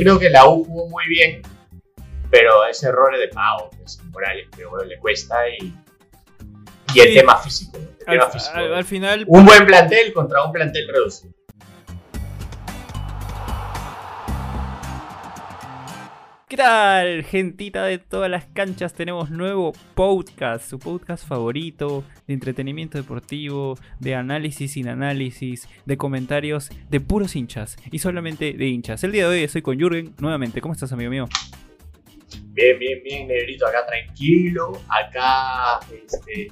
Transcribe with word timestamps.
Creo 0.00 0.18
que 0.18 0.30
la 0.30 0.46
U 0.48 0.64
jugó 0.64 0.88
muy 0.88 1.04
bien, 1.08 1.42
pero 2.30 2.64
ese 2.66 2.88
error 2.88 3.14
es 3.14 3.20
de 3.20 3.28
Pau, 3.28 3.70
es 3.84 4.00
Morales, 4.10 4.46
pero 4.56 4.70
bueno, 4.70 4.84
le 4.86 4.98
cuesta 4.98 5.36
y, 5.48 5.72
y 6.94 7.00
el 7.00 7.08
Sí. 7.08 7.14
tema 7.14 7.36
físico. 7.36 7.78
El 7.78 8.06
Al, 8.06 8.18
tema 8.18 8.30
físico. 8.30 8.56
al- 8.56 8.74
al 8.74 8.84
final, 8.84 9.24
Un 9.28 9.44
buen 9.44 9.66
plantel 9.66 10.12
contra 10.12 10.44
un 10.44 10.52
plantel 10.52 10.88
reducido. 10.88 11.32
¿Qué 16.48 16.56
tal, 16.56 17.24
gentita 17.24 17.84
de 17.84 17.98
todas 17.98 18.30
las 18.30 18.46
canchas? 18.46 18.94
Tenemos 18.94 19.30
nuevo 19.30 19.74
podcast, 19.94 20.70
su 20.70 20.78
podcast 20.78 21.26
favorito 21.28 22.04
de 22.26 22.32
entretenimiento 22.32 22.96
deportivo, 22.96 23.76
de 24.00 24.14
análisis 24.14 24.72
sin 24.72 24.88
análisis, 24.88 25.68
de 25.84 25.96
comentarios 25.98 26.70
de 26.88 27.00
puros 27.00 27.36
hinchas 27.36 27.76
y 27.92 27.98
solamente 27.98 28.54
de 28.54 28.66
hinchas. 28.66 29.04
El 29.04 29.12
día 29.12 29.28
de 29.28 29.36
hoy 29.36 29.44
estoy 29.44 29.60
con 29.60 29.78
Jürgen 29.78 30.14
nuevamente. 30.18 30.62
¿Cómo 30.62 30.72
estás, 30.72 30.90
amigo 30.90 31.10
mío? 31.10 31.28
Bien, 32.52 32.78
bien, 32.78 33.02
bien, 33.04 33.28
negrito, 33.28 33.66
acá 33.66 33.84
tranquilo, 33.86 34.80
acá 34.88 35.80
este, 35.92 36.50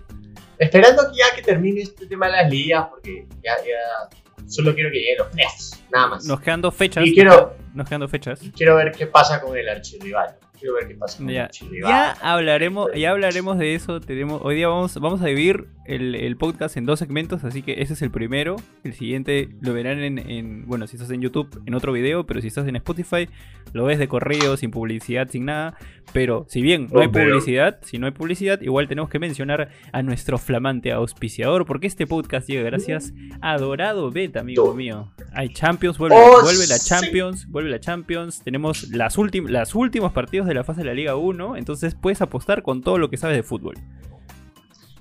esperando 0.59 1.11
que 1.11 1.19
ya 1.19 1.35
que 1.35 1.41
termine 1.41 1.81
este 1.81 2.07
tema 2.07 2.27
de 2.27 2.33
las 2.33 2.51
ligas, 2.51 2.87
porque 2.91 3.27
ya, 3.43 3.57
ya 3.65 4.26
solo 4.47 4.75
quiero 4.75 4.91
que 4.91 4.99
lleguen 4.99 5.19
los 5.19 5.27
playoffs, 5.29 5.83
nada 5.93 6.07
más. 6.09 6.25
Nos 6.25 6.41
quedan 6.41 6.61
dos 6.63 6.75
fechas. 6.75 7.07
y 7.07 7.15
quiero, 7.15 7.55
Nos 7.75 7.87
quedan 7.89 8.01
dos 8.01 8.11
fechas. 8.11 8.41
quiero 8.57 8.77
ver 8.77 8.93
qué 8.93 9.07
pasa 9.07 9.41
con 9.41 9.57
el 9.57 9.69
archirrival. 9.69 10.37
Quiero 10.59 10.75
ver 10.75 10.89
qué 10.89 10.95
pasa 10.95 11.19
con 11.19 11.29
Ya, 11.29 11.49
ya 11.83 12.13
hablaremos, 12.23 12.91
ya 12.95 13.11
hablaremos 13.11 13.59
de 13.59 13.75
eso. 13.75 14.01
Tenemos, 14.01 14.41
hoy 14.45 14.57
día 14.57 14.69
vamos, 14.69 14.95
vamos 15.01 15.21
a 15.23 15.27
dividir 15.27 15.67
el, 15.87 16.15
el 16.15 16.37
podcast 16.37 16.77
en 16.77 16.87
dos 16.87 16.99
segmentos, 16.99 17.45
así 17.45 17.63
que 17.63 17.81
ese 17.83 17.93
es 17.95 18.03
el 18.03 18.11
primero. 18.11 18.57
El 18.85 18.95
siguiente 18.95 19.49
lo 19.61 19.73
verán 19.75 20.01
en, 20.01 20.19
en- 20.19 20.67
bueno, 20.67 20.87
si 20.87 20.97
estás 20.97 21.11
en 21.11 21.21
YouTube, 21.21 21.63
en 21.67 21.75
otro 21.75 21.93
video, 21.93 22.27
pero 22.27 22.41
si 22.41 22.49
estás 22.49 22.67
en 22.67 22.77
Spotify, 22.77 23.29
lo 23.73 23.85
ves 23.85 23.99
de 23.99 24.09
corrido, 24.09 24.57
sin 24.57 24.71
publicidad, 24.71 25.29
sin 25.31 25.45
nada. 25.47 25.77
Pero 26.13 26.47
si 26.49 26.63
bien 26.63 26.89
no 26.93 27.01
hay 27.01 27.09
publicidad, 27.09 27.79
si 27.83 27.99
no 27.99 28.07
hay 28.07 28.13
publicidad, 28.13 28.61
igual 28.63 28.87
tenemos 28.89 29.11
que 29.11 29.19
mencionar 29.19 29.71
a 29.93 30.03
nuestro 30.03 30.39
flamante 30.39 30.93
auspiciador, 30.93 31.67
porque 31.67 31.87
este 31.89 32.07
podcast 32.07 32.49
llega 32.49 32.63
gracias 32.63 33.13
a 33.41 33.59
Dorado 33.59 34.11
Bet, 34.11 34.37
amigo 34.37 34.73
mío. 34.75 35.13
Hay 35.35 35.49
Champions, 35.51 35.99
vuelve, 35.99 36.17
Oh, 36.19 36.43
vuelve 36.43 36.67
la 36.69 36.79
sí. 36.79 36.89
Champions, 36.89 37.47
vuelve 37.51 37.71
la 37.71 37.81
Champions. 37.81 38.41
Tenemos 38.43 38.89
las, 38.91 39.19
últim- 39.19 39.49
las 39.49 39.75
últimos 39.75 40.13
partidos 40.13 40.46
de 40.49 40.55
la 40.55 40.65
fase 40.65 40.81
de 40.81 40.87
la 40.87 40.95
Liga 40.95 41.17
1, 41.17 41.57
entonces 41.57 41.95
puedes 41.95 42.21
apostar 42.23 42.63
con 42.63 42.83
todo 42.83 42.99
lo 42.99 43.11
que 43.11 43.17
sabes 43.17 43.37
de 43.37 43.43
fútbol. 43.43 43.77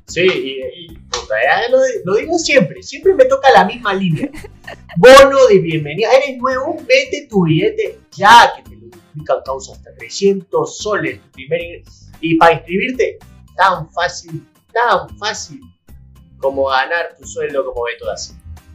Sí, 0.07 0.21
y, 0.21 0.61
y, 0.85 0.87
puta, 1.09 1.33
ya 1.43 1.69
lo, 1.71 1.79
lo 2.05 2.15
digo 2.19 2.37
siempre, 2.37 2.83
siempre 2.83 3.15
me 3.15 3.25
toca 3.25 3.49
la 3.51 3.65
misma 3.65 3.93
línea. 3.93 4.29
Bono 4.97 5.47
de 5.49 5.59
bienvenida, 5.59 6.09
eres 6.11 6.37
nuevo, 6.37 6.75
vete 6.87 7.27
tu 7.29 7.45
billete 7.45 7.99
ya, 8.11 8.53
que 8.55 8.61
te 8.69 8.75
lo 8.75 8.85
duplican 8.87 9.37
causa 9.43 9.73
hasta 9.73 9.93
300 9.95 10.77
soles 10.77 11.19
tu 11.21 11.31
primer 11.31 11.61
ingreso. 11.61 12.05
Y 12.21 12.37
para 12.37 12.53
inscribirte, 12.53 13.17
tan 13.55 13.89
fácil, 13.91 14.45
tan 14.71 15.09
fácil 15.17 15.59
como 16.37 16.67
ganar 16.67 17.15
tu 17.19 17.25
sueldo 17.25 17.65
como 17.65 17.83
Beto. 17.85 18.05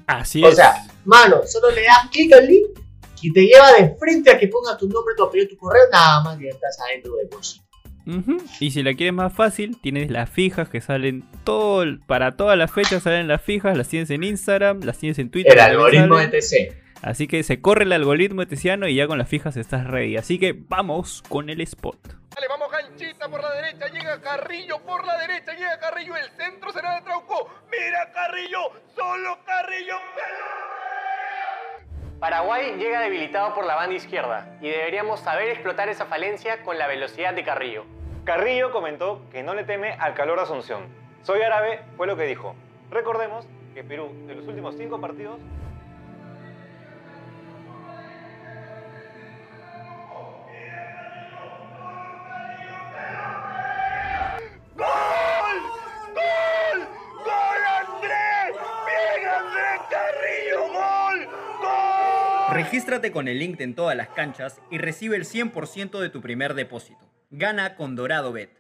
Así 0.07 0.43
O 0.45 0.49
es. 0.49 0.57
sea, 0.57 0.85
mano, 1.05 1.43
solo 1.47 1.71
le 1.71 1.83
das 1.85 2.09
clic 2.11 2.33
al 2.33 2.47
link 2.49 2.67
y 3.23 3.33
te 3.33 3.43
lleva 3.43 3.73
de 3.73 3.95
frente 3.97 4.31
a 4.31 4.39
que 4.39 4.49
pongas 4.49 4.79
tu 4.79 4.89
nombre, 4.89 5.15
tu 5.17 5.25
apellido, 5.25 5.49
tu 5.49 5.57
correo, 5.57 5.83
nada 5.93 6.23
más 6.23 6.39
que 6.39 6.45
ya 6.45 6.51
estás 6.51 6.79
adentro 6.81 7.15
del 7.17 7.29
bolsillo. 7.29 7.65
Ujú. 8.07 8.39
Y 8.61 8.71
si 8.71 8.83
la 8.83 8.95
quieres 8.95 9.15
más 9.15 9.33
fácil, 9.33 9.79
tienes 9.81 10.11
las 10.11 10.29
fijas 10.29 10.69
que 10.69 10.81
salen 10.81 11.25
todo 11.45 11.85
para 12.07 12.37
todas 12.37 12.57
las 12.59 12.73
fechas 12.73 13.03
salen 13.03 13.29
las 13.29 13.43
fijas, 13.43 13.77
las 13.77 13.89
tienes 13.89 14.11
en 14.11 14.25
Instagram, 14.25 14.81
las 14.83 14.99
tienes 14.99 15.19
en 15.19 15.31
Twitter. 15.31 15.53
El 15.53 15.61
algoritmo 15.61 16.19
de 16.19 16.29
TC. 16.29 16.91
Así 17.03 17.27
que 17.27 17.43
se 17.43 17.63
corre 17.63 17.85
el 17.85 17.93
algoritmo 17.93 18.43
etesiano 18.43 18.87
y 18.87 18.95
ya 18.95 19.07
con 19.07 19.19
las 19.19 19.29
fijas 19.29 19.57
estás 19.57 19.87
ready. 19.87 20.17
Así 20.17 20.39
que 20.39 20.55
vamos 20.69 21.23
con 21.29 21.49
el 21.49 21.61
spot. 21.63 21.99
Dale, 22.35 22.47
vamos 22.49 22.71
Ganchita 22.71 23.29
por 23.29 23.41
la 23.43 23.55
derecha, 23.55 23.87
llega 23.89 24.21
Carrillo 24.21 24.79
por 24.87 25.05
la 25.07 25.19
derecha, 25.19 25.53
llega 25.55 25.79
Carrillo, 25.79 26.15
el 26.17 26.31
centro 26.37 26.73
será 26.73 26.97
de 26.97 27.03
Trauco. 27.03 27.49
Mira 27.71 28.13
Carrillo, 28.13 28.59
solo 28.95 29.39
Carrillo. 29.47 29.97
Paraguay 32.21 32.77
llega 32.77 33.01
debilitado 33.01 33.55
por 33.55 33.65
la 33.65 33.77
banda 33.77 33.97
izquierda 33.97 34.47
y 34.61 34.69
deberíamos 34.69 35.21
saber 35.21 35.49
explotar 35.49 35.89
esa 35.89 36.05
falencia 36.05 36.63
con 36.63 36.77
la 36.77 36.87
velocidad 36.87 37.33
de 37.33 37.43
Carrillo. 37.43 37.87
Carrillo 38.25 38.73
comentó 38.73 39.23
que 39.33 39.43
no 39.43 39.55
le 39.55 39.65
teme 39.65 39.93
al 39.95 40.13
calor 40.13 40.37
de 40.37 40.43
Asunción. 40.43 40.83
Soy 41.23 41.41
árabe, 41.41 41.81
fue 41.97 42.07
lo 42.07 42.19
que 42.19 42.25
dijo. 42.25 42.55
Recordemos 42.91 43.47
que 43.73 43.85
Perú, 43.85 44.13
de 44.27 44.35
los 44.35 44.47
últimos 44.47 44.77
cinco 44.77 45.01
partidos, 45.01 45.39
Regístrate 62.65 63.11
con 63.11 63.27
el 63.27 63.39
link 63.39 63.59
en 63.63 63.75
todas 63.75 63.97
las 63.97 64.09
canchas 64.11 64.61
y 64.71 64.77
recibe 64.77 65.17
el 65.17 65.25
100% 65.25 65.99
de 65.99 66.11
tu 66.11 66.21
primer 66.21 66.53
depósito. 66.53 67.11
Gana 67.31 67.75
con 67.75 67.97
Dorado 67.97 68.33
Bet. 68.33 68.51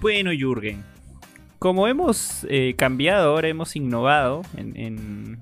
Bueno, 0.00 0.30
Jürgen, 0.32 0.82
como 1.58 1.88
hemos 1.88 2.46
eh, 2.48 2.74
cambiado, 2.78 3.32
ahora 3.32 3.48
hemos 3.48 3.76
innovado 3.76 4.40
en, 4.56 4.74
en- 4.80 5.38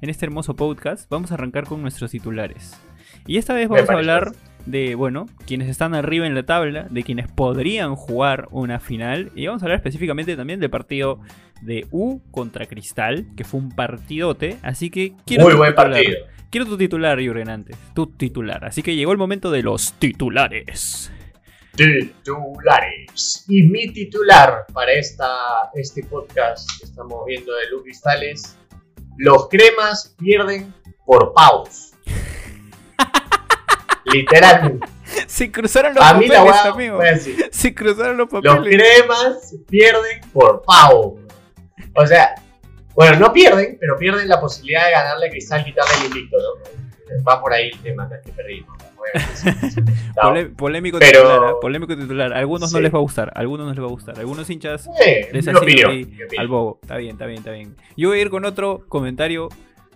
en 0.00 0.08
este 0.10 0.24
hermoso 0.24 0.56
podcast, 0.56 1.10
vamos 1.10 1.32
a 1.32 1.34
arrancar 1.34 1.66
con 1.66 1.82
nuestros 1.82 2.12
titulares. 2.12 2.80
Y 3.26 3.36
esta 3.36 3.52
vez 3.52 3.68
vamos 3.68 3.90
a 3.90 3.92
hablar 3.92 4.32
de, 4.70 4.94
bueno, 4.94 5.26
quienes 5.46 5.68
están 5.68 5.94
arriba 5.94 6.26
en 6.26 6.34
la 6.34 6.44
tabla, 6.44 6.86
de 6.90 7.02
quienes 7.02 7.28
podrían 7.28 7.96
jugar 7.96 8.48
una 8.50 8.80
final. 8.80 9.32
Y 9.34 9.46
vamos 9.46 9.62
a 9.62 9.66
hablar 9.66 9.76
específicamente 9.78 10.36
también 10.36 10.60
del 10.60 10.70
partido 10.70 11.20
de 11.62 11.86
U 11.90 12.20
contra 12.30 12.66
Cristal, 12.66 13.26
que 13.36 13.44
fue 13.44 13.60
un 13.60 13.70
partidote. 13.70 14.58
Así 14.62 14.90
que 14.90 15.14
quiero 15.26 15.44
Muy 15.44 15.52
tu 15.52 15.58
buen 15.58 15.70
titular. 15.72 15.92
partido. 15.92 16.18
Quiero 16.50 16.66
tu 16.66 16.78
titular, 16.78 17.18
Jürgen, 17.18 17.48
antes. 17.48 17.76
Tu 17.94 18.06
titular. 18.06 18.64
Así 18.64 18.82
que 18.82 18.96
llegó 18.96 19.12
el 19.12 19.18
momento 19.18 19.50
de 19.50 19.62
los 19.62 19.92
titulares. 19.94 21.12
Titulares. 21.74 23.44
Y 23.48 23.62
mi 23.62 23.92
titular 23.92 24.64
para 24.72 24.92
esta, 24.92 25.28
este 25.74 26.02
podcast 26.04 26.68
que 26.78 26.86
estamos 26.86 27.24
viendo 27.26 27.52
de 27.54 27.70
Lu 27.70 27.82
Cristales. 27.82 28.56
Los 29.16 29.48
cremas 29.48 30.14
pierden 30.18 30.72
por 31.06 31.32
pavos. 31.34 31.87
Literalmente. 34.12 34.86
Se 35.26 35.50
cruzaron 35.50 35.94
los 35.94 36.04
A 36.04 36.14
mí 36.14 36.26
la 36.26 36.44
papeles, 36.44 36.62
voy 36.74 36.92
a- 36.92 36.96
amigo. 36.96 37.48
Se 37.50 37.74
cruzaron 37.74 38.16
los 38.16 38.30
Los 38.32 38.42
papeles. 38.42 38.76
cremas 38.76 39.54
pierden 39.68 40.20
por 40.32 40.62
pavo. 40.62 41.18
O 41.94 42.06
sea, 42.06 42.34
bueno, 42.94 43.18
no 43.18 43.32
pierden, 43.32 43.76
pero 43.80 43.96
pierden 43.96 44.28
la 44.28 44.40
posibilidad 44.40 44.84
de 44.86 44.92
ganarle 44.92 45.26
a 45.26 45.30
Cristal 45.30 45.64
quitarle 45.64 45.92
el 46.00 46.06
invicto, 46.06 46.36
¿no? 46.38 47.22
Va 47.26 47.40
por 47.40 47.52
ahí 47.54 47.70
el 47.72 47.78
tema, 47.80 48.08
que 48.24 48.32
perdimos. 48.32 48.76
Polémico 50.56 50.98
Pero- 50.98 51.20
titular, 51.22 51.44
¿ah? 51.44 51.54
polémico 51.60 51.96
titular. 51.96 52.32
Algunos 52.34 52.72
no 52.72 52.80
les 52.80 52.92
va 52.92 52.98
a 52.98 53.00
gustar, 53.02 53.32
algunos 53.34 53.66
no 53.66 53.72
les 53.72 53.82
va 53.82 53.86
a 53.86 53.90
gustar. 53.90 54.18
Algunos 54.18 54.48
hinchas 54.50 54.88
les 55.32 55.48
opinión. 55.48 56.10
al 56.36 56.48
bobo. 56.48 56.78
Está 56.82 56.96
bien, 56.98 57.12
está 57.12 57.26
bien, 57.26 57.38
está 57.38 57.50
bien. 57.52 57.76
Yo 57.96 58.08
voy 58.10 58.18
a 58.18 58.22
ir 58.22 58.30
con 58.30 58.44
otro 58.44 58.84
comentario, 58.88 59.48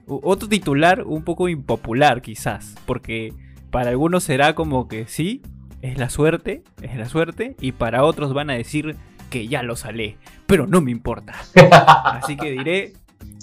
otro 0.06 0.48
titular 0.48 1.02
un 1.02 1.24
poco 1.24 1.48
impopular 1.48 2.22
quizás, 2.22 2.74
porque 2.86 3.32
para 3.72 3.88
algunos 3.88 4.22
será 4.22 4.54
como 4.54 4.86
que 4.86 5.06
sí, 5.08 5.42
es 5.80 5.96
la 5.96 6.10
suerte, 6.10 6.62
es 6.82 6.94
la 6.94 7.08
suerte, 7.08 7.56
y 7.58 7.72
para 7.72 8.04
otros 8.04 8.34
van 8.34 8.50
a 8.50 8.52
decir 8.52 8.96
que 9.30 9.48
ya 9.48 9.62
lo 9.62 9.76
salé, 9.76 10.18
pero 10.46 10.66
no 10.66 10.82
me 10.82 10.90
importa. 10.90 11.32
Así 12.04 12.36
que 12.36 12.50
diré, 12.50 12.92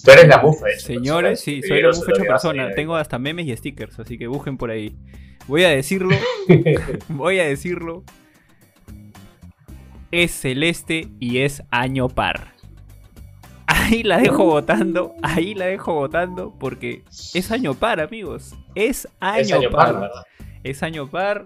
Tú 0.05 0.11
eres 0.11 0.27
la 0.27 0.37
mufa, 0.37 0.69
hecha 0.69 0.85
señores, 0.85 1.41
sí, 1.41 1.61
soy 1.67 1.81
la 1.81 1.89
mufa 1.89 2.11
hecha 2.11 2.23
persona, 2.23 2.69
tengo 2.75 2.95
hasta 2.95 3.17
memes 3.17 3.47
y 3.47 3.57
stickers, 3.57 3.99
así 3.99 4.17
que 4.17 4.27
busquen 4.27 4.57
por 4.57 4.69
ahí. 4.69 4.95
Voy 5.47 5.63
a 5.63 5.69
decirlo, 5.69 6.15
voy 7.09 7.39
a 7.39 7.45
decirlo. 7.45 8.03
Es 10.11 10.31
celeste 10.31 11.07
y 11.19 11.39
es 11.39 11.63
año 11.71 12.07
par. 12.07 12.53
Ahí 13.71 14.01
la 14.03 14.17
dejo 14.17 14.45
votando, 14.45 15.13
ahí 15.21 15.53
la 15.53 15.65
dejo 15.67 15.93
votando 15.93 16.53
porque 16.59 17.03
es 17.33 17.51
año 17.51 17.73
par, 17.75 17.99
amigos. 17.99 18.55
Es 18.73 19.07
año, 19.19 19.39
Es 19.41 19.51
año 19.53 19.69
par. 19.69 19.91
par, 19.93 20.01
¿verdad? 20.01 20.23
Es 20.63 20.81
año 20.83 21.07
par. 21.07 21.45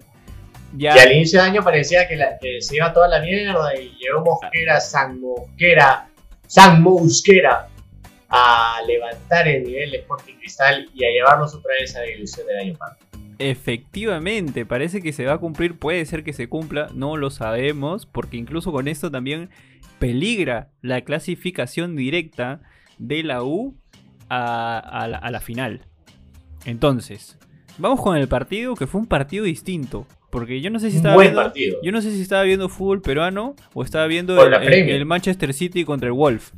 Ya 0.75 0.95
Y 0.95 0.99
al 0.99 1.11
inicio 1.11 1.41
de 1.41 1.49
año 1.49 1.61
parecía 1.63 2.07
que, 2.07 2.15
la- 2.15 2.37
que 2.39 2.61
se 2.61 2.77
iba 2.77 2.93
toda 2.93 3.07
la 3.07 3.19
mierda 3.19 3.75
y 3.79 3.95
llegó 3.99 4.23
Mosquera, 4.23 4.79
San 4.79 5.19
Mosquera, 5.19 6.07
San 6.47 6.81
Mosquera 6.81 7.67
a 8.29 8.79
levantar 8.87 9.47
el 9.47 9.63
nivel 9.65 9.91
de 9.91 9.97
Sporting 9.97 10.35
Cristal 10.39 10.89
y 10.95 11.05
a 11.05 11.09
llevarnos 11.09 11.53
otra 11.53 11.73
vez 11.79 11.95
a 11.95 11.99
la 11.99 12.09
ilusión 12.09 12.47
del 12.47 12.57
año 12.57 12.73
par. 12.75 12.97
Efectivamente, 13.37 14.65
parece 14.65 15.01
que 15.01 15.13
se 15.13 15.25
va 15.25 15.33
a 15.33 15.37
cumplir, 15.37 15.77
puede 15.77 16.05
ser 16.05 16.23
que 16.23 16.33
se 16.33 16.47
cumpla, 16.49 16.89
no 16.93 17.17
lo 17.17 17.29
sabemos, 17.29 18.05
porque 18.05 18.37
incluso 18.37 18.71
con 18.71 18.87
esto 18.87 19.11
también 19.11 19.49
peligra 20.07 20.67
la 20.81 20.99
clasificación 21.01 21.95
directa 21.95 22.59
de 22.97 23.23
la 23.23 23.41
U 23.43 23.77
a, 24.27 24.77
a 24.77 25.07
la, 25.07 25.17
a 25.17 25.31
la 25.31 25.39
final. 25.39 25.85
Entonces, 26.65 27.37
vamos 27.77 28.01
con 28.01 28.17
el 28.17 28.27
partido, 28.27 28.75
que 28.75 28.85
fue 28.85 28.99
un 28.99 29.07
partido 29.07 29.45
distinto. 29.45 30.05
Porque 30.29 30.59
yo 30.59 30.69
no 30.71 30.79
sé 30.79 30.91
si 30.91 30.97
estaba 30.97 31.15
buen 31.15 31.27
viendo, 31.27 31.41
partido. 31.43 31.77
yo 31.83 31.91
no 31.93 32.01
sé 32.01 32.11
si 32.11 32.21
estaba 32.21 32.43
viendo 32.43 32.67
fútbol 32.67 33.01
peruano 33.01 33.55
o 33.73 33.81
estaba 33.83 34.05
viendo 34.07 34.35
el, 34.43 35.05
Manchester 35.05 35.53
City 35.53 35.85
contra 35.85 36.07
el 36.07 36.13
Wolf. 36.13 36.51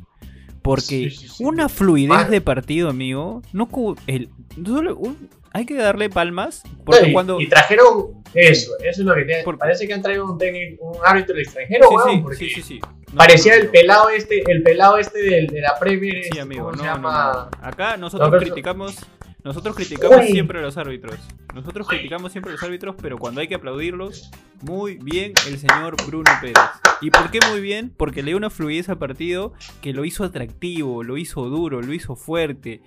Porque 0.62 0.84
Sí, 0.84 1.10
sí, 1.10 1.28
sí. 1.28 1.44
una 1.44 1.68
fluidez 1.68 2.28
de 2.28 2.40
partido, 2.40 2.88
amigo. 2.88 3.42
No 3.52 3.68
cu- 3.68 3.94
el, 4.08 4.28
solo 4.64 4.96
un- 4.96 5.28
hay 5.52 5.66
que 5.66 5.74
darle 5.74 6.10
palmas. 6.10 6.64
Porque 6.84 7.10
y, 7.10 7.12
cuando. 7.12 7.40
y 7.40 7.48
trajeron 7.48 8.24
eso, 8.34 8.72
eso 8.80 9.02
es 9.02 9.06
lo 9.06 9.14
que 9.14 9.24
tiene. 9.24 9.44
Parece 9.56 9.86
que 9.86 9.94
han 9.94 10.02
traído 10.02 10.24
un 10.32 10.36
técnico, 10.36 10.90
un 10.90 10.98
árbitro 11.04 11.38
extranjero, 11.38 11.88
porque 12.22 12.36
sí, 12.36 12.50
sí, 12.50 12.62
sí. 12.62 12.80
No, 13.16 13.18
parecía 13.18 13.56
no, 13.56 13.62
el 13.62 13.68
pelado 13.70 14.08
este, 14.10 14.42
el 14.50 14.62
pelado 14.62 14.98
este 14.98 15.18
del, 15.22 15.46
de 15.46 15.60
la 15.60 15.78
Premier, 15.78 16.14
Sí, 16.22 16.28
este, 16.28 16.40
amigo, 16.40 16.64
¿cómo 16.66 16.76
no, 16.76 16.82
llama? 16.84 17.48
no. 17.60 17.66
Acá 17.66 17.96
nosotros 17.96 18.28
pero- 18.30 18.42
criticamos, 18.42 18.96
nosotros 19.42 19.74
criticamos 19.74 20.18
Uy. 20.18 20.26
siempre 20.32 20.58
a 20.58 20.62
los 20.62 20.76
árbitros. 20.76 21.18
Nosotros 21.54 21.88
criticamos 21.88 22.32
siempre 22.32 22.50
a 22.50 22.54
los 22.54 22.62
árbitros, 22.62 22.94
pero 23.00 23.16
cuando 23.18 23.40
hay 23.40 23.48
que 23.48 23.54
aplaudirlos, 23.54 24.30
muy 24.60 24.98
bien 24.98 25.32
el 25.48 25.58
señor 25.58 25.96
Bruno 26.06 26.30
Pérez. 26.40 26.56
¿Y 27.00 27.10
por 27.10 27.30
qué 27.30 27.38
muy 27.50 27.60
bien? 27.60 27.90
Porque 27.96 28.22
le 28.22 28.28
dio 28.32 28.36
una 28.36 28.50
fluidez 28.50 28.88
al 28.90 28.98
partido 28.98 29.54
que 29.80 29.92
lo 29.94 30.04
hizo 30.04 30.24
atractivo, 30.24 31.02
lo 31.02 31.16
hizo 31.16 31.44
duro, 31.46 31.80
lo 31.80 31.92
hizo 31.94 32.16
fuerte. 32.16 32.82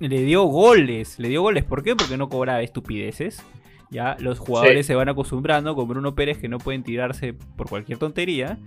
Le 0.00 0.22
dio 0.22 0.44
goles, 0.44 1.18
le 1.18 1.28
dio 1.28 1.42
goles. 1.42 1.64
¿Por 1.64 1.82
qué? 1.82 1.94
Porque 1.94 2.16
no 2.16 2.28
cobraba 2.28 2.62
estupideces. 2.62 3.42
Ya 3.90 4.16
los 4.18 4.38
jugadores 4.40 4.84
Sí. 4.86 4.88
se 4.88 4.94
van 4.96 5.08
acostumbrando 5.08 5.74
con 5.76 5.86
Bruno 5.86 6.14
Pérez 6.14 6.38
que 6.38 6.48
no 6.48 6.58
pueden 6.58 6.82
tirarse 6.82 7.34
por 7.34 7.68
cualquier 7.68 7.98
tontería. 7.98 8.58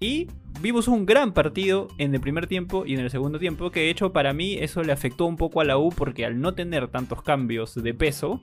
Y 0.00 0.28
vimos 0.60 0.88
un 0.88 1.04
gran 1.06 1.32
partido 1.34 1.88
en 1.98 2.14
el 2.14 2.20
primer 2.20 2.46
tiempo 2.46 2.84
y 2.86 2.94
en 2.94 3.00
el 3.00 3.10
segundo 3.10 3.38
tiempo, 3.38 3.70
que 3.70 3.80
de 3.80 3.90
hecho 3.90 4.12
para 4.12 4.32
mí 4.32 4.54
eso 4.54 4.82
le 4.82 4.92
afectó 4.92 5.26
un 5.26 5.36
poco 5.36 5.60
a 5.60 5.64
la 5.64 5.76
U 5.76 5.90
porque 5.90 6.24
al 6.24 6.40
no 6.40 6.54
tener 6.54 6.88
tantos 6.88 7.22
cambios 7.22 7.74
de 7.74 7.92
peso, 7.94 8.40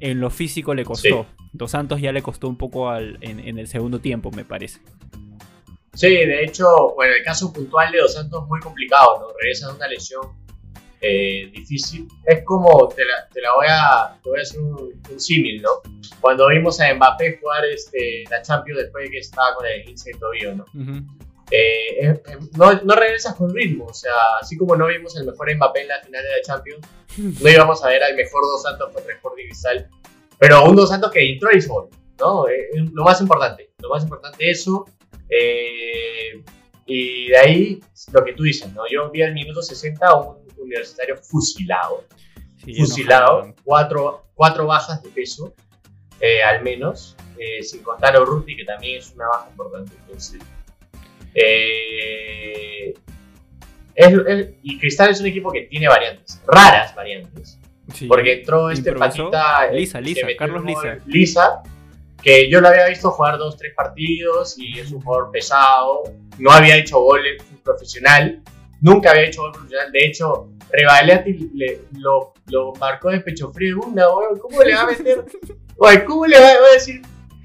en 0.00 0.20
lo 0.20 0.28
físico 0.30 0.74
le 0.74 0.84
costó. 0.84 1.26
Dos 1.52 1.70
Santos 1.70 2.00
ya 2.00 2.12
le 2.12 2.22
costó 2.22 2.48
un 2.48 2.56
poco 2.56 2.90
al- 2.90 3.18
en, 3.22 3.40
en 3.40 3.58
el 3.58 3.68
segundo 3.68 4.00
tiempo, 4.00 4.30
me 4.32 4.44
parece. 4.44 4.80
Sí, 5.94 6.08
de 6.08 6.44
hecho, 6.44 6.66
bueno, 6.94 7.14
el 7.14 7.22
caso 7.22 7.52
puntual 7.52 7.92
de 7.92 7.98
Dos 7.98 8.14
Santos 8.14 8.42
es 8.42 8.48
muy 8.48 8.60
complicado, 8.60 9.20
¿no? 9.20 9.26
Regresa 9.40 9.68
de 9.68 9.76
una 9.76 9.88
lesión 9.88 10.22
eh, 11.02 11.50
difícil. 11.52 12.08
Es 12.24 12.44
como, 12.44 12.88
te 12.88 13.04
la, 13.04 13.28
te 13.28 13.40
la 13.40 13.54
voy 13.54 13.66
a, 13.68 14.18
te 14.22 14.30
voy 14.30 14.38
a 14.38 14.42
hacer 14.42 14.60
un, 14.60 15.02
un 15.10 15.20
símil, 15.20 15.60
¿no? 15.60 15.70
Cuando 16.20 16.48
vimos 16.48 16.80
a 16.80 16.94
Mbappé 16.94 17.38
jugar 17.40 17.64
este, 17.66 18.24
la 18.30 18.40
Champions 18.42 18.82
después 18.82 19.04
de 19.04 19.10
que 19.10 19.18
estaba 19.18 19.54
con 19.56 19.66
el 19.66 19.84
15 19.84 20.12
de 20.12 20.18
tobillo, 20.18 20.54
¿no? 20.54 20.64
Ujú. 20.74 21.04
Eh, 21.50 22.06
eh, 22.06 22.22
eh, 22.26 22.38
no, 22.56 22.72
no 22.82 22.94
regresas 22.94 23.34
con 23.34 23.54
ritmo, 23.54 23.84
o 23.84 23.92
sea, 23.92 24.12
así 24.40 24.56
como 24.56 24.74
no 24.74 24.86
vimos 24.86 25.14
el 25.16 25.26
mejor 25.26 25.54
Mbappé 25.54 25.82
en 25.82 25.88
la 25.88 26.00
final 26.00 26.22
de 26.22 26.30
la 26.30 26.42
Champions, 26.42 26.86
no 27.18 27.50
íbamos 27.50 27.84
a 27.84 27.88
ver 27.88 28.02
al 28.02 28.16
mejor 28.16 28.42
Dos 28.42 28.62
Santos 28.62 28.90
contra 28.92 29.12
Sporting 29.12 29.46
Cristal, 29.46 29.90
pero 30.38 30.64
un 30.64 30.76
Dos 30.76 30.88
Santos 30.88 31.10
que 31.10 31.32
entró 31.32 31.50
y 31.52 31.60
gol, 31.66 31.90
¿no? 32.18 32.48
Eh, 32.48 32.70
eh, 32.72 32.88
lo 32.92 33.04
más 33.04 33.20
importante, 33.20 33.70
lo 33.80 33.90
más 33.90 34.02
importante 34.02 34.50
eso, 34.50 34.86
eh, 35.28 36.42
y 36.86 37.28
de 37.28 37.38
ahí 37.38 37.80
lo 38.12 38.24
que 38.24 38.32
tú 38.32 38.42
dices, 38.42 38.72
¿no? 38.72 38.82
Yo 38.90 39.10
vi 39.10 39.22
al 39.22 39.32
minuto 39.34 39.62
60 39.62 40.06
a 40.06 40.14
un 40.20 40.36
universitario 40.58 41.16
fusilado, 41.16 42.04
Sí, 42.64 42.74
fusilado, 42.74 43.38
enojado. 43.44 43.54
cuatro, 43.64 44.26
cuatro 44.34 44.66
bajas 44.66 45.02
de 45.02 45.08
peso, 45.10 45.54
eh, 46.20 46.42
al 46.42 46.62
menos, 46.62 47.16
eh, 47.38 47.62
sin 47.62 47.82
contar 47.82 48.14
a 48.16 48.20
Urruti, 48.22 48.56
que 48.56 48.64
también 48.64 48.98
es 48.98 49.12
una 49.14 49.26
baja 49.28 49.48
importante. 49.50 49.92
Entonces, 50.06 50.40
eh, 51.34 52.94
es- 53.94 54.12
es- 54.26 54.48
y 54.62 54.78
Cristal 54.78 55.10
es 55.10 55.20
un 55.20 55.26
equipo 55.26 55.50
que 55.52 55.62
tiene 55.62 55.88
variantes, 55.88 56.40
raras 56.46 56.94
variantes, 56.94 57.58
Sí. 57.92 58.06
porque 58.06 58.34
entró 58.40 58.70
este 58.70 58.92
patita. 58.92 59.70
Lisa, 59.72 60.00
Lisa, 60.00 60.26
Carlos 60.38 60.64
Lisa. 60.64 60.98
Lisa, 61.06 61.62
que 62.22 62.48
yo 62.50 62.60
lo 62.60 62.68
había 62.68 62.86
visto 62.86 63.10
jugar 63.10 63.38
dos, 63.38 63.56
tres 63.56 63.74
partidos 63.74 64.56
y 64.58 64.78
es 64.78 64.92
un 64.92 65.02
jugador 65.02 65.30
pesado, 65.30 66.04
no 66.38 66.50
había 66.52 66.76
hecho 66.76 67.00
goles 67.00 67.42
profesional, 67.64 68.42
nunca 68.80 69.10
había 69.10 69.24
hecho 69.24 69.42
gol 69.42 69.52
profesional, 69.52 69.92
de 69.92 70.06
hecho, 70.06 70.48
Rivaleati 70.70 71.50
le, 71.54 71.80
lo, 71.98 72.32
lo 72.46 72.72
marcó 72.74 73.10
de 73.10 73.20
pecho 73.20 73.50
frío 73.50 73.80
una, 73.84 74.08
weón, 74.08 74.38
¿cómo 74.38 74.62
le 74.62 74.74
va 74.74 74.82
a 74.82 74.86
meter? 74.86 75.24
Oye, 75.78 76.04
¿cómo 76.04 76.26
le 76.26 76.38
va 76.38 76.46
a 76.46 76.72
decir? 76.74 77.02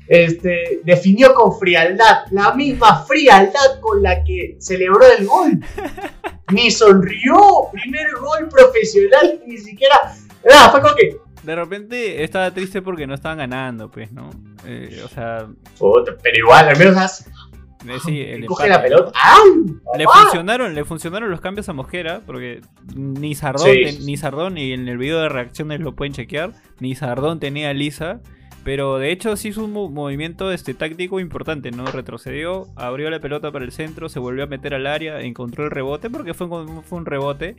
Este, 0.08 0.80
definió 0.84 1.34
con 1.34 1.58
frialdad, 1.60 2.26
la 2.32 2.54
misma 2.54 3.04
frialdad 3.04 3.80
con 3.82 4.02
la 4.02 4.24
que 4.24 4.56
celebró 4.60 5.06
el 5.06 5.26
gol. 5.26 5.60
Ni 6.54 6.72
sonrió, 6.72 7.70
primer 7.74 8.16
gol 8.16 8.48
profesional, 8.48 9.42
ni 9.46 9.58
siquiera. 9.58 10.16
Nada, 10.48 10.70
fue 10.70 10.82
como 10.82 10.96
que. 10.96 11.18
De 11.48 11.56
repente 11.56 12.24
estaba 12.24 12.52
triste 12.52 12.82
porque 12.82 13.08
no 13.08 13.14
estaban 13.16 13.38
ganando, 13.40 13.90
pues, 13.90 14.12
¿no? 14.12 14.30
Eh, 14.66 15.02
o 15.04 15.08
sea, 15.08 15.48
Puta, 15.80 16.16
pero 16.22 16.38
igual, 16.38 16.68
al 16.70 16.78
menos 16.78 16.96
haz, 16.98 17.26
eh, 17.88 17.98
sí, 18.06 18.20
el 18.22 18.46
coge 18.46 18.66
empate, 18.68 18.70
la 18.70 18.78
¿no? 18.78 18.84
pelota. 19.06 19.20
¡Ay! 19.24 19.98
Le 19.98 20.06
funcionaron, 20.06 20.76
le 20.76 20.84
funcionaron 20.84 21.30
los 21.32 21.40
cambios 21.42 21.70
a 21.70 21.74
Mosquera, 21.74 22.22
porque 22.26 22.62
ni 22.96 23.34
Sardón, 23.34 23.66
Sí, 23.72 23.82
ten- 23.86 24.06
ni 24.06 24.18
Sardón, 24.18 24.56
ni 24.56 24.74
en 24.74 24.88
el 24.90 24.98
video 24.98 25.20
de 25.22 25.30
reacciones 25.30 25.80
lo 25.80 25.96
pueden 25.96 26.14
chequear, 26.14 26.52
ni 26.80 26.96
Sardón 26.96 27.40
tenía 27.40 27.70
a 27.70 27.74
Lisa, 27.74 28.20
pero 28.68 28.98
de 29.00 29.14
hecho 29.14 29.38
sí 29.38 29.48
hizo 29.48 29.64
un 29.64 29.72
mo- 29.72 29.88
movimiento 29.90 30.52
este, 30.52 30.74
táctico 30.74 31.22
importante, 31.22 31.72
¿no? 31.72 31.86
Retrocedió, 31.86 32.68
abrió 32.76 33.10
la 33.10 33.22
pelota 33.22 33.50
para 33.50 33.64
el 33.64 33.72
centro, 33.72 34.10
se 34.10 34.20
volvió 34.20 34.44
a 34.44 34.48
meter 34.48 34.74
al 34.74 34.86
área, 34.88 35.22
encontró 35.22 35.64
el 35.64 35.72
rebote, 35.72 36.10
porque 36.10 36.34
fue, 36.34 36.48
un- 36.48 36.84
fue 36.84 36.98
un 36.98 37.06
rebote, 37.06 37.56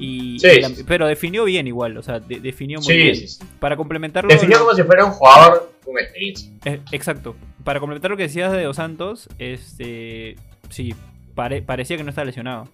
y, 0.00 0.40
Sí, 0.40 0.60
la- 0.60 0.70
pero 0.84 1.06
definió 1.06 1.44
bien 1.44 1.68
igual, 1.68 1.96
o 1.96 2.02
sea, 2.02 2.18
de- 2.18 2.40
definió 2.40 2.80
muy 2.80 2.86
Sí, 2.88 2.92
bien. 2.96 3.14
sí. 3.16 3.38
Para 3.60 3.76
complementarlo... 3.76 4.28
Definió 4.28 4.58
como 4.58 4.74
si 4.74 4.82
fuera 4.82 5.04
un 5.04 5.12
jugador 5.12 5.72
con 5.84 5.96
experiencia. 5.96 6.50
eh, 6.64 6.80
exacto. 6.90 7.36
Para 7.62 7.78
complementar 7.78 8.10
lo 8.10 8.16
que 8.16 8.24
decías 8.24 8.50
de 8.50 8.64
Dos 8.64 8.74
Santos, 8.76 9.28
este. 9.38 10.34
Sí, 10.70 10.92
pare- 11.36 11.62
parecía 11.62 11.96
que 11.96 12.02
no 12.02 12.10
estaba 12.10 12.24
lesionado. 12.24 12.68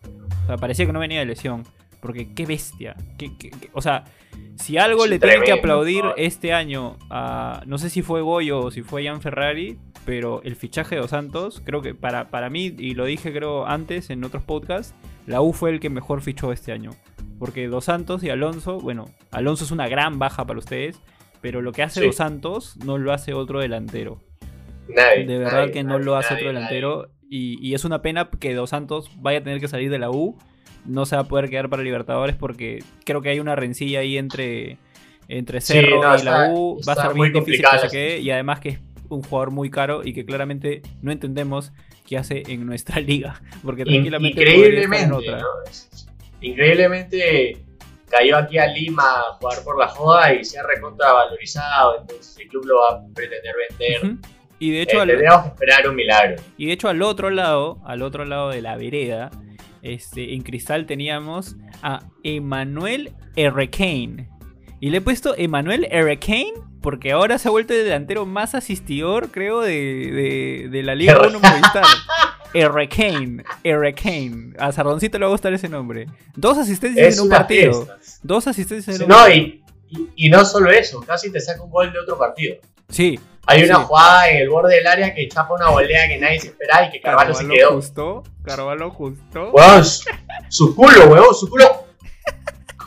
O 0.44 0.46
sea, 0.46 0.56
parecía 0.56 0.86
que 0.86 0.92
no 0.94 1.00
venía 1.00 1.18
de 1.20 1.26
lesión. 1.26 1.64
Porque 2.04 2.34
qué 2.34 2.44
bestia. 2.44 2.94
Qué- 3.16 3.34
qué- 3.38 3.48
qué- 3.50 3.70
o 3.72 3.80
sea, 3.80 4.04
si 4.56 4.76
algo 4.76 5.04
Sí, 5.04 5.08
le 5.08 5.18
tienen 5.18 5.42
que 5.42 5.52
aplaudir 5.52 6.04
¿no? 6.04 6.12
este 6.18 6.52
año 6.52 6.98
a. 7.08 7.62
No 7.64 7.78
sé 7.78 7.88
si 7.88 8.02
fue 8.02 8.20
Goyo 8.20 8.60
o 8.60 8.70
si 8.70 8.82
fue 8.82 9.04
Jan 9.06 9.22
Ferrari. 9.22 9.78
Pero 10.04 10.42
el 10.42 10.54
fichaje 10.54 10.96
de 10.96 11.00
Dos 11.00 11.12
Santos, 11.12 11.62
creo 11.64 11.80
que 11.80 11.94
para, 11.94 12.28
para 12.28 12.50
mí, 12.50 12.74
y 12.78 12.92
lo 12.92 13.06
dije 13.06 13.32
creo 13.32 13.66
antes 13.66 14.10
en 14.10 14.22
otros 14.22 14.42
podcasts, 14.42 14.94
la 15.26 15.40
U 15.40 15.54
fue 15.54 15.70
el 15.70 15.80
que 15.80 15.88
mejor 15.88 16.20
fichó 16.20 16.52
este 16.52 16.72
año. 16.72 16.90
Porque 17.38 17.68
Dos 17.68 17.86
Santos 17.86 18.22
y 18.22 18.28
Alonso, 18.28 18.78
bueno, 18.80 19.06
Alonso 19.30 19.64
es 19.64 19.70
una 19.70 19.88
gran 19.88 20.18
baja 20.18 20.44
para 20.44 20.58
ustedes. 20.58 21.00
Pero 21.40 21.62
lo 21.62 21.72
que 21.72 21.82
hace 21.82 22.00
Sí. 22.00 22.06
Dos 22.06 22.16
Santos 22.16 22.76
no 22.84 22.98
lo 22.98 23.14
hace 23.14 23.32
otro 23.32 23.60
delantero. 23.60 24.20
Nadie. 24.88 25.24
De 25.24 25.38
verdad 25.38 25.60
nadie, 25.60 25.72
que 25.72 25.82
no 25.82 25.94
nadie, 25.94 26.04
lo 26.04 26.16
hace 26.16 26.34
otro 26.34 26.48
delantero. 26.48 27.08
Y, 27.30 27.58
y 27.66 27.72
es 27.72 27.86
una 27.86 28.02
pena 28.02 28.28
que 28.38 28.52
Dos 28.54 28.68
Santos 28.70 29.10
vaya 29.16 29.38
a 29.38 29.42
tener 29.42 29.58
que 29.58 29.68
salir 29.68 29.90
de 29.90 29.98
la 29.98 30.10
U. 30.10 30.36
No 30.84 31.06
se 31.06 31.16
va 31.16 31.22
a 31.22 31.28
poder 31.28 31.48
quedar 31.50 31.68
para 31.68 31.82
Libertadores 31.82 32.36
porque 32.36 32.82
creo 33.04 33.22
que 33.22 33.30
hay 33.30 33.40
una 33.40 33.56
rencilla 33.56 34.00
ahí 34.00 34.18
entre, 34.18 34.76
entre 35.28 35.60
Sí, 35.60 35.72
Cerro 35.74 36.02
no, 36.02 36.18
y 36.18 36.22
la 36.22 36.50
U. 36.50 36.80
Va 36.86 36.92
a 36.92 36.96
está 36.96 37.06
ser 37.08 37.14
muy 37.16 37.30
difícil 37.30 37.64
que 37.70 37.78
se 37.78 37.88
quede. 37.88 38.18
Y 38.20 38.30
además 38.30 38.60
que 38.60 38.68
es 38.70 38.78
un 39.08 39.22
jugador 39.22 39.50
muy 39.50 39.70
caro 39.70 40.02
y 40.04 40.12
que 40.12 40.24
claramente 40.24 40.82
no 41.02 41.10
entendemos 41.12 41.72
qué 42.06 42.18
hace 42.18 42.42
en 42.48 42.66
nuestra 42.66 43.00
liga. 43.00 43.40
Porque 43.64 43.84
tranquilamente 43.84 44.40
estar 44.40 44.54
en 44.54 44.60
increíblemente, 44.62 45.14
otra. 45.14 45.42
increíblemente 46.40 47.58
cayó 48.10 48.36
aquí 48.36 48.58
a 48.58 48.66
Lima 48.66 49.02
a 49.20 49.22
jugar 49.34 49.64
por 49.64 49.78
la 49.78 49.88
joda 49.88 50.32
y 50.34 50.44
se 50.44 50.58
ha 50.58 50.62
recontravalorizado, 50.62 52.00
entonces 52.00 52.38
el 52.38 52.48
club 52.48 52.64
lo 52.66 52.80
va 52.80 52.88
a 52.98 53.14
pretender 53.14 53.54
vender. 53.70 54.16
Y 54.60 54.70
de 54.70 54.78
Eh, 54.78 54.82
hecho, 54.82 55.00
al- 55.00 55.08
que 55.08 55.24
esperar 55.48 55.88
un 55.88 55.96
milagro. 55.96 56.36
Y 56.56 56.66
de 56.66 56.72
hecho 56.72 56.88
al 56.88 57.02
otro 57.02 57.30
lado, 57.30 57.80
al 57.84 58.02
otro 58.02 58.24
lado 58.24 58.50
de 58.50 58.62
la 58.62 58.76
vereda, 58.76 59.30
este, 59.84 60.34
en 60.34 60.42
Cristal 60.42 60.86
teníamos 60.86 61.56
a 61.82 62.00
Emanuel 62.24 63.12
Errecain. 63.36 64.28
Y 64.80 64.90
le 64.90 64.98
he 64.98 65.00
puesto 65.00 65.34
Emanuel 65.36 65.86
Errecain 65.90 66.52
porque 66.82 67.12
ahora 67.12 67.38
se 67.38 67.48
ha 67.48 67.50
vuelto 67.50 67.72
el 67.72 67.84
delantero 67.84 68.26
más 68.26 68.54
asistidor, 68.54 69.30
creo, 69.30 69.60
de, 69.60 69.70
de- 69.72 70.68
de 70.70 70.82
la 70.82 70.94
Liga 70.94 71.18
1 71.18 71.30
Movistar. 71.40 71.84
Errecain, 72.52 73.42
Errecain. 73.64 74.54
A 74.58 74.70
Sardoncito 74.72 75.18
le 75.18 75.24
va 75.24 75.30
a 75.30 75.32
gustar 75.32 75.52
ese 75.54 75.68
nombre. 75.68 76.06
Dos 76.36 76.58
asistencias 76.58 77.06
Es 77.08 77.16
en 77.16 77.24
un 77.24 77.28
partido. 77.30 77.72
fiesta. 77.86 78.18
Dos 78.22 78.46
asistencias 78.46 78.96
en 78.96 79.02
un 79.04 79.08
no, 79.08 79.14
partido. 79.16 79.46
y, 79.46 79.62
y- 79.90 80.08
y 80.26 80.30
no 80.30 80.44
solo 80.44 80.70
eso, 80.70 81.00
casi 81.00 81.32
te 81.32 81.40
saca 81.40 81.62
un 81.62 81.70
gol 81.70 81.92
de 81.92 81.98
otro 81.98 82.18
partido. 82.18 82.56
Sí. 82.88 83.18
Hay 83.46 83.64
una 83.64 83.76
Sí. 83.78 83.84
jugada 83.86 84.28
en 84.30 84.36
el 84.38 84.48
borde 84.48 84.76
del 84.76 84.86
área 84.86 85.14
que 85.14 85.28
chapa 85.28 85.54
una 85.54 85.68
volea 85.70 86.08
que 86.08 86.18
nadie 86.18 86.40
se 86.40 86.48
esperaba 86.48 86.86
y 86.86 86.90
que 86.90 87.00
Carvalho 87.00 87.34
se 87.34 87.46
quedó. 87.46 87.72
justo. 87.72 88.22
Carvalho 88.42 88.90
justo. 88.90 89.50
Weón, 89.52 89.84
su, 89.84 90.02
su 90.48 90.74
culo, 90.74 91.06
weón, 91.08 91.34
su 91.34 91.48
culo. 91.50 91.84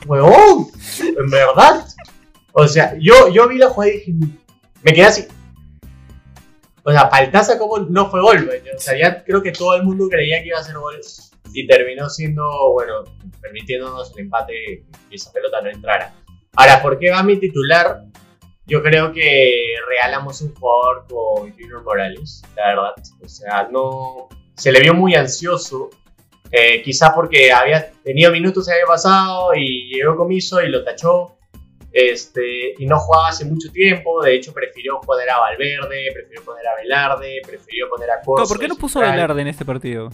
Weón, 0.08 0.68
en 1.00 1.30
verdad. 1.30 1.86
O 2.54 2.68
sea, 2.68 2.96
yo, 3.00 3.30
yo 3.30 3.48
vi 3.48 3.58
la 3.58 3.70
jugada 3.70 3.92
y 3.94 3.98
dije, 3.98 4.14
me 4.84 4.94
quedé 4.94 5.06
así. 5.06 5.28
O 6.84 6.92
sea, 6.92 7.10
Paltaza 7.10 7.58
como 7.60 7.80
no 7.80 8.10
fue 8.10 8.22
gol, 8.22 8.48
weón. 8.48 8.76
O 8.76 8.80
sea, 8.80 8.98
ya 8.98 9.24
creo 9.24 9.42
que 9.44 9.52
todo 9.52 9.76
el 9.76 9.84
mundo 9.84 10.08
creía 10.10 10.42
que 10.42 10.48
iba 10.48 10.60
a 10.60 10.64
ser 10.64 10.78
gol. 10.78 11.00
Y 11.54 11.68
terminó 11.68 12.10
siendo, 12.10 12.44
bueno, 12.74 13.04
permitiéndonos 13.42 14.12
el 14.16 14.24
empate 14.26 14.84
y 15.10 15.16
esa 15.16 15.32
pelota 15.32 15.62
no 15.62 15.70
entrara. 15.70 16.14
Ahora, 16.56 16.82
¿por 16.82 16.98
qué 17.00 17.12
va 17.12 17.24
mi 17.24 17.38
titular? 17.38 18.02
Yo 18.68 18.84
creo 18.84 19.14
que 19.14 19.76
regalamos 19.88 20.42
un 20.42 20.54
jugador 20.54 21.06
con 21.08 21.52
Junior 21.54 21.84
Morales, 21.84 22.44
la 22.58 22.68
verdad. 22.68 22.94
O 23.24 23.30
sea, 23.30 23.70
no. 23.72 24.28
Se 24.56 24.74
le 24.74 24.82
vio 24.82 24.94
muy 24.94 25.16
ansioso. 25.16 25.90
Eh, 26.52 26.82
quizás 26.82 27.12
porque 27.16 27.52
había 27.52 27.92
tenido 28.04 28.32
minutos 28.32 28.68
el 28.68 28.76
año 28.76 28.88
pasado 28.88 29.54
y 29.56 29.90
llegó 29.90 30.18
comiso 30.18 30.62
y 30.62 30.68
lo 30.68 30.84
tachó. 30.84 31.38
Este, 31.94 32.74
y 32.78 32.86
no 32.86 33.00
jugaba 33.00 33.30
hace 33.30 33.46
mucho 33.46 33.72
tiempo. 33.72 34.22
De 34.22 34.36
hecho, 34.36 34.54
prefirió 34.54 35.00
poner 35.00 35.30
a 35.30 35.40
Valverde, 35.40 36.12
prefirió 36.14 36.44
poner 36.44 36.68
a 36.68 36.76
Velarde, 36.76 37.42
prefirió 37.48 37.88
poner 37.90 38.12
a 38.12 38.22
Corso. 38.22 38.50
¿Por 38.50 38.60
qué 38.60 38.68
no 38.68 38.76
puso 38.76 39.00
central. 39.00 39.16
Velarde 39.16 39.42
en 39.44 39.48
este 39.48 39.64
partido? 39.64 40.10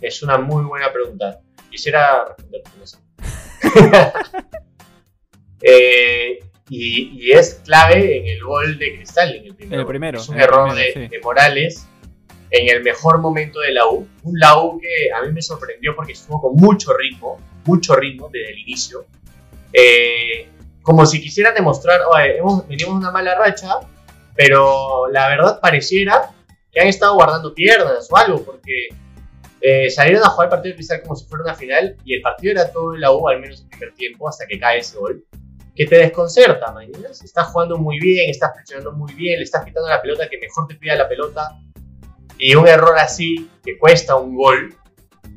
Es 0.00 0.20
una 0.24 0.36
muy 0.36 0.64
buena 0.64 0.92
pregunta. 0.92 1.38
Quisiera 1.70 2.24
responder, 2.24 2.62
no 2.76 2.86
sé. 2.86 2.98
Eh, 5.62 6.38
y, 6.68 7.10
y 7.20 7.32
es 7.32 7.60
clave 7.64 8.18
en 8.18 8.26
el 8.26 8.42
gol 8.42 8.78
de 8.78 8.96
Cristal, 8.96 9.34
en 9.34 9.46
el 9.46 9.54
primero. 9.54 9.74
En 9.74 9.80
el 9.80 9.86
primero, 9.86 10.20
Es 10.20 10.28
un 10.28 10.36
en 10.36 10.40
error 10.42 10.68
primero, 10.68 10.86
de, 10.86 10.92
sí. 10.92 11.08
de 11.08 11.20
Morales 11.20 11.86
en 12.50 12.74
el 12.74 12.82
mejor 12.82 13.18
momento 13.18 13.60
de 13.60 13.72
la 13.72 13.86
U. 13.88 14.06
Un 14.22 14.38
la 14.38 14.58
U 14.62 14.78
que 14.80 15.10
a 15.12 15.22
mí 15.22 15.32
me 15.32 15.42
sorprendió 15.42 15.94
porque 15.94 16.12
estuvo 16.12 16.40
con 16.40 16.54
mucho 16.54 16.96
ritmo, 16.96 17.40
mucho 17.64 17.94
ritmo 17.96 18.28
desde 18.32 18.50
el 18.50 18.58
inicio. 18.58 19.06
Eh, 19.72 20.48
como 20.82 21.04
si 21.04 21.20
quisieran 21.20 21.54
demostrar, 21.54 22.00
oye, 22.12 22.38
hemos, 22.38 22.66
venimos 22.68 22.94
una 22.94 23.10
mala 23.10 23.34
racha, 23.34 23.80
pero 24.34 25.08
la 25.08 25.28
verdad 25.28 25.60
pareciera 25.60 26.30
que 26.70 26.80
han 26.80 26.86
estado 26.86 27.14
guardando 27.14 27.54
piernas 27.54 28.08
o 28.10 28.16
algo, 28.16 28.44
porque 28.44 28.88
eh, 29.60 29.90
salieron 29.90 30.22
a 30.22 30.28
jugar 30.28 30.46
el 30.46 30.50
partido 30.50 30.72
de 30.72 30.76
Cristal 30.76 31.02
como 31.02 31.16
si 31.16 31.26
fuera 31.26 31.44
una 31.44 31.54
final 31.54 31.96
y 32.04 32.14
el 32.14 32.22
partido 32.22 32.52
era 32.52 32.70
todo 32.70 32.92
de 32.92 33.00
la 33.00 33.12
U, 33.12 33.28
al 33.28 33.40
menos 33.40 33.62
el 33.62 33.68
primer 33.68 33.94
tiempo, 33.94 34.28
hasta 34.28 34.46
que 34.46 34.58
cae 34.58 34.78
ese 34.78 34.96
gol. 34.96 35.24
Que 35.76 35.84
te 35.86 35.96
desconcerta, 35.98 36.72
mañana. 36.72 37.10
Estás 37.10 37.48
jugando 37.48 37.76
muy 37.76 37.98
bien, 38.00 38.30
estás 38.30 38.52
presionando 38.54 38.92
muy 38.92 39.12
bien, 39.12 39.38
le 39.38 39.44
estás 39.44 39.64
quitando 39.64 39.88
la 39.88 40.00
pelota 40.00 40.28
que 40.28 40.38
mejor 40.38 40.66
te 40.66 40.74
pida 40.76 40.94
la 40.96 41.08
pelota. 41.08 41.58
Y 42.38 42.54
un 42.54 42.66
error 42.66 42.98
así, 42.98 43.50
que 43.62 43.78
cuesta 43.78 44.16
un 44.16 44.34
gol, 44.36 44.74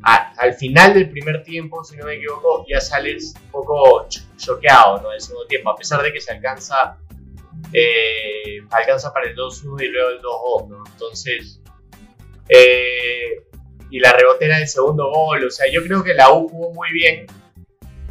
al 0.04 0.54
final 0.54 0.94
del 0.94 1.10
primer 1.10 1.44
tiempo, 1.44 1.84
si 1.84 1.98
no 1.98 2.06
me 2.06 2.16
equivoco, 2.16 2.66
ya 2.70 2.80
sales 2.80 3.34
un 3.44 3.52
poco 3.52 4.08
ch- 4.08 4.24
choqueado 4.38 5.02
¿no? 5.02 5.10
del 5.10 5.20
segundo 5.20 5.46
tiempo, 5.48 5.70
a 5.72 5.76
pesar 5.76 6.02
de 6.02 6.14
que 6.14 6.22
se 6.22 6.32
alcanza, 6.32 6.98
eh, 7.74 8.60
alcanza 8.72 9.12
para 9.14 9.28
el 9.30 9.36
2-1 9.36 9.84
y 9.84 9.88
luego 9.90 10.10
el 10.10 10.22
2-2. 10.22 10.68
¿no? 10.70 10.84
Entonces, 10.90 11.60
eh, 12.48 13.44
y 13.90 14.00
la 14.00 14.14
rebotera 14.14 14.58
del 14.60 14.68
segundo 14.68 15.10
gol, 15.10 15.44
o 15.46 15.50
sea, 15.52 15.70
yo 15.72 15.84
creo 15.84 16.04
que 16.04 16.14
la 16.14 16.32
U 16.32 16.48
jugó 16.48 16.74
muy 16.74 16.92
bien, 16.94 17.26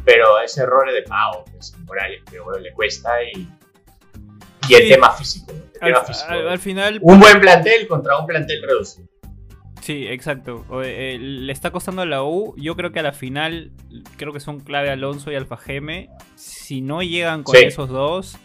pero 0.09 0.39
es 0.41 0.55
de 0.55 1.01
Pau, 1.07 1.43
es 1.59 1.77
Morales, 1.85 2.21
que 2.29 2.39
bueno, 2.39 2.59
le 2.59 2.71
cuesta 2.73 3.21
y, 3.23 3.47
y 4.67 4.73
el 4.73 4.83
Sí. 4.83 4.89
tema 4.89 5.11
físico. 5.11 5.51
Al, 5.81 5.93
tema 5.93 6.03
físico. 6.03 6.29
al- 6.31 6.47
al 6.49 6.59
final, 6.59 6.99
Un 7.01 7.19
buen 7.19 7.39
plantel 7.39 7.87
contra 7.87 8.17
un 8.17 8.25
plantel 8.25 8.61
reducido. 8.63 9.07
sí, 9.81 10.07
exacto. 10.07 10.65
O, 10.69 10.81
eh, 10.83 11.17
le 11.19 11.51
está 11.51 11.71
costando 11.71 12.01
a 12.01 12.05
la 12.05 12.23
U. 12.23 12.53
Yo 12.57 12.75
creo 12.75 12.91
que 12.91 12.99
a 12.99 13.03
la 13.03 13.13
final, 13.13 13.71
creo 14.17 14.33
que 14.33 14.39
son 14.39 14.59
clave 14.59 14.89
Alonso 14.89 15.31
y 15.31 15.35
Alfa 15.35 15.57
Geme. 15.57 16.09
Si 16.35 16.81
no 16.81 17.01
llegan 17.01 17.43
con 17.43 17.55
Sí. 17.55 17.63
esos 17.65 17.89
dos, 17.89 18.37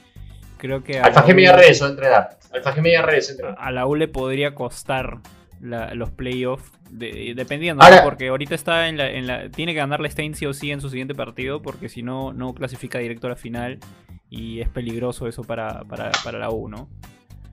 creo 0.58 0.82
que 0.84 1.00
Alfa 1.00 1.22
Geme 1.22 1.42
ya 1.42 1.56
regresó 1.56 1.86
a 1.86 1.88
entrenar. 1.88 2.38
Alfa 2.52 2.72
Geme 2.72 2.92
ya 2.92 3.02
regresó 3.02 3.30
a 3.30 3.32
entrenar. 3.32 3.56
a 3.58 3.70
la 3.72 3.86
U 3.86 3.94
le 3.96 4.06
podría 4.08 4.54
costar 4.54 5.18
la- 5.64 5.94
los 5.94 6.10
playoffs, 6.10 6.70
de- 6.90 7.32
dependiendo, 7.34 7.82
Ahora- 7.82 7.96
¿no? 7.98 8.04
porque 8.04 8.28
ahorita 8.28 8.54
está 8.54 8.88
en 8.88 8.96
la, 8.98 9.10
en 9.10 9.26
la... 9.26 9.48
Tiene 9.50 9.72
que 9.72 9.78
ganarle 9.78 10.08
Stein 10.10 10.34
sí 10.34 10.46
o 10.46 10.52
sí 10.52 10.70
en 10.70 10.80
su 10.80 10.90
siguiente 10.90 11.14
partido, 11.14 11.60
porque 11.62 11.88
si 11.88 12.02
no, 12.02 12.32
no 12.32 12.54
clasifica 12.54 12.98
directo 12.98 13.26
a 13.26 13.30
la 13.30 13.36
final 13.36 13.78
y 14.30 14.60
es 14.60 14.68
peligroso 14.68 15.26
eso 15.26 15.42
para, 15.42 15.84
para, 15.84 16.10
para 16.22 16.38
la 16.38 16.50
U, 16.50 16.68
¿no? 16.68 16.88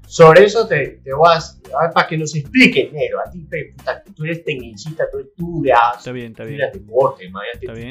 Sobre 0.06 0.44
eso 0.44 0.68
te, 0.68 1.00
te 1.06 1.14
voy 1.14 1.30
a, 1.32 1.38
a 1.38 1.84
ver, 1.84 1.92
para 1.94 2.06
que 2.06 2.18
nos 2.18 2.36
expliques, 2.36 2.92
negro. 2.92 3.20
A 3.26 3.32
ti, 3.32 3.48
puta, 3.78 4.04
tú 4.14 4.26
eres 4.26 4.44
tecnicista, 4.44 5.06
tú 5.10 5.20
estudias, 5.20 5.80
Está 6.00 6.12
bien, 6.12 6.32
está 6.32 6.44
bien. 6.44 6.60
estudias 6.60 6.86
deporte, 6.86 7.32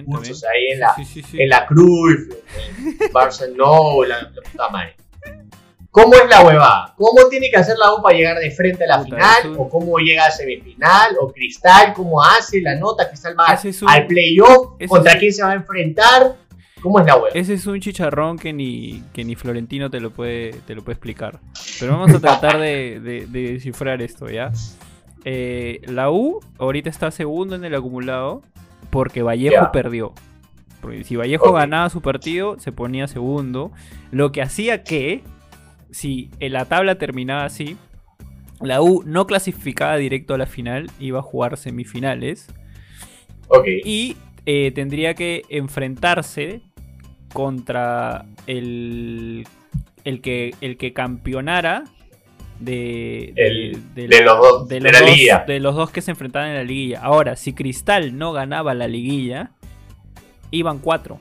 cursos 0.05 0.43
bien. 0.43 0.53
ahí 0.53 0.67
en 0.75 0.81
la, 0.81 0.95
Sí, 0.97 1.05
sí, 1.07 1.23
sí. 1.23 1.41
en 1.41 1.49
la 1.49 1.65
Cruz, 1.65 2.29
en 2.59 3.11
Barcelona, 3.11 4.07
la, 4.09 4.23
la 4.23 4.43
puta 4.53 4.69
madre. 4.69 4.97
¿Cómo 5.91 6.15
es 6.15 6.29
la 6.31 6.43
huevada? 6.45 6.95
¿Cómo 6.97 7.27
tiene 7.29 7.51
que 7.51 7.57
hacer 7.57 7.77
la 7.77 7.93
U 7.95 8.01
para 8.03 8.17
llegar 8.17 8.39
de 8.39 8.51
frente 8.53 8.85
a 8.85 8.87
la 8.87 8.99
Puta, 9.03 9.17
final? 9.17 9.57
¿O 9.59 9.69
cómo 9.69 9.99
llega 9.99 10.25
a 10.27 10.31
semifinal? 10.31 11.17
¿O 11.21 11.33
Cristal 11.33 11.93
cómo 11.95 12.23
hace 12.23 12.61
la 12.61 12.77
nota? 12.77 13.09
¿Cristal 13.09 13.35
va 13.39 13.53
Ese 13.55 13.71
es 13.71 13.83
un- 13.83 13.89
al 13.91 14.07
playoff? 14.07 14.75
¿Contra 14.89 15.19
quién 15.19 15.33
se 15.33 15.43
va 15.43 15.51
a 15.51 15.55
enfrentar? 15.55 16.37
¿Cómo 16.81 17.01
es 17.01 17.07
la 17.07 17.17
huevada? 17.17 17.33
Ese 17.39 17.55
es 17.55 17.67
un 17.67 17.81
chicharrón 17.81 18.39
que 18.39 18.53
ni, 18.53 19.03
que 19.13 19.25
ni 19.25 19.35
Florentino 19.35 19.91
te 19.91 19.99
lo 20.01 20.11
puede, 20.13 20.53
te 20.67 20.75
lo 20.77 20.83
puede 20.85 20.95
explicar. 20.95 21.41
Pero 21.81 21.93
vamos 21.99 22.15
a 22.15 22.21
tratar 22.21 22.59
de, 22.61 23.01
de- 23.01 23.27
de 23.27 23.53
descifrar 23.55 24.01
esto, 24.01 24.29
¿ya? 24.31 24.53
Eh, 25.25 25.81
la 25.87 26.11
U 26.11 26.41
ahorita 26.59 26.89
está 26.89 27.11
segundo 27.11 27.55
en 27.57 27.65
el 27.65 27.75
acumulado 27.75 28.43
porque 28.91 29.23
Vallejo 29.23 29.71
perdió. 29.73 30.13
Porque 30.81 31.05
si 31.05 31.17
Vallejo 31.17 31.53
ganaba 31.53 31.91
su 31.91 32.01
partido, 32.01 32.59
se 32.59 32.73
ponía 32.73 33.07
segundo. 33.09 33.71
Lo 34.13 34.33
que 34.33 34.41
hacía 34.41 34.83
que, 34.83 35.23
si 35.93 36.31
en 36.41 36.53
la 36.53 36.65
tabla 36.67 36.97
terminaba 36.97 37.45
así, 37.45 37.77
la 38.61 38.83
U 38.83 39.03
no 39.07 39.27
clasificaba 39.27 39.97
directo 39.97 40.35
a 40.35 40.39
la 40.39 40.47
final, 40.47 40.91
iba 41.01 41.21
a 41.21 41.23
jugar 41.23 41.57
semifinales. 41.57 42.47
Y 43.85 44.17
eh, 44.47 44.71
tendría 44.75 45.15
que 45.15 45.43
enfrentarse 45.49 46.61
contra 47.33 48.27
el, 48.47 49.47
el, 50.05 50.21
que, 50.21 50.55
el 50.61 50.77
que 50.77 50.93
campeonara 50.93 51.85
de, 52.59 53.33
de- 53.35 53.47
El- 53.47 53.95
de 53.95 54.09
de 54.09 54.23
los 54.23 54.39
dos- 54.39 54.69
de 54.69 54.81
la 54.81 54.91
dos- 55.01 55.11
liguilla. 55.11 55.45
de 55.47 55.61
los 55.61 55.75
dos 55.75 55.91
que 55.91 56.03
se 56.03 56.11
enfrentaban 56.11 56.51
en 56.51 56.57
la 56.57 56.65
liguilla. 56.65 57.01
Ahora, 57.03 57.37
si 57.37 57.53
Cristal 57.55 58.19
no 58.19 58.33
ganaba 58.33 58.75
la 58.75 58.87
liguilla, 58.89 59.53
iban 60.51 60.79
cuatro. 60.79 61.19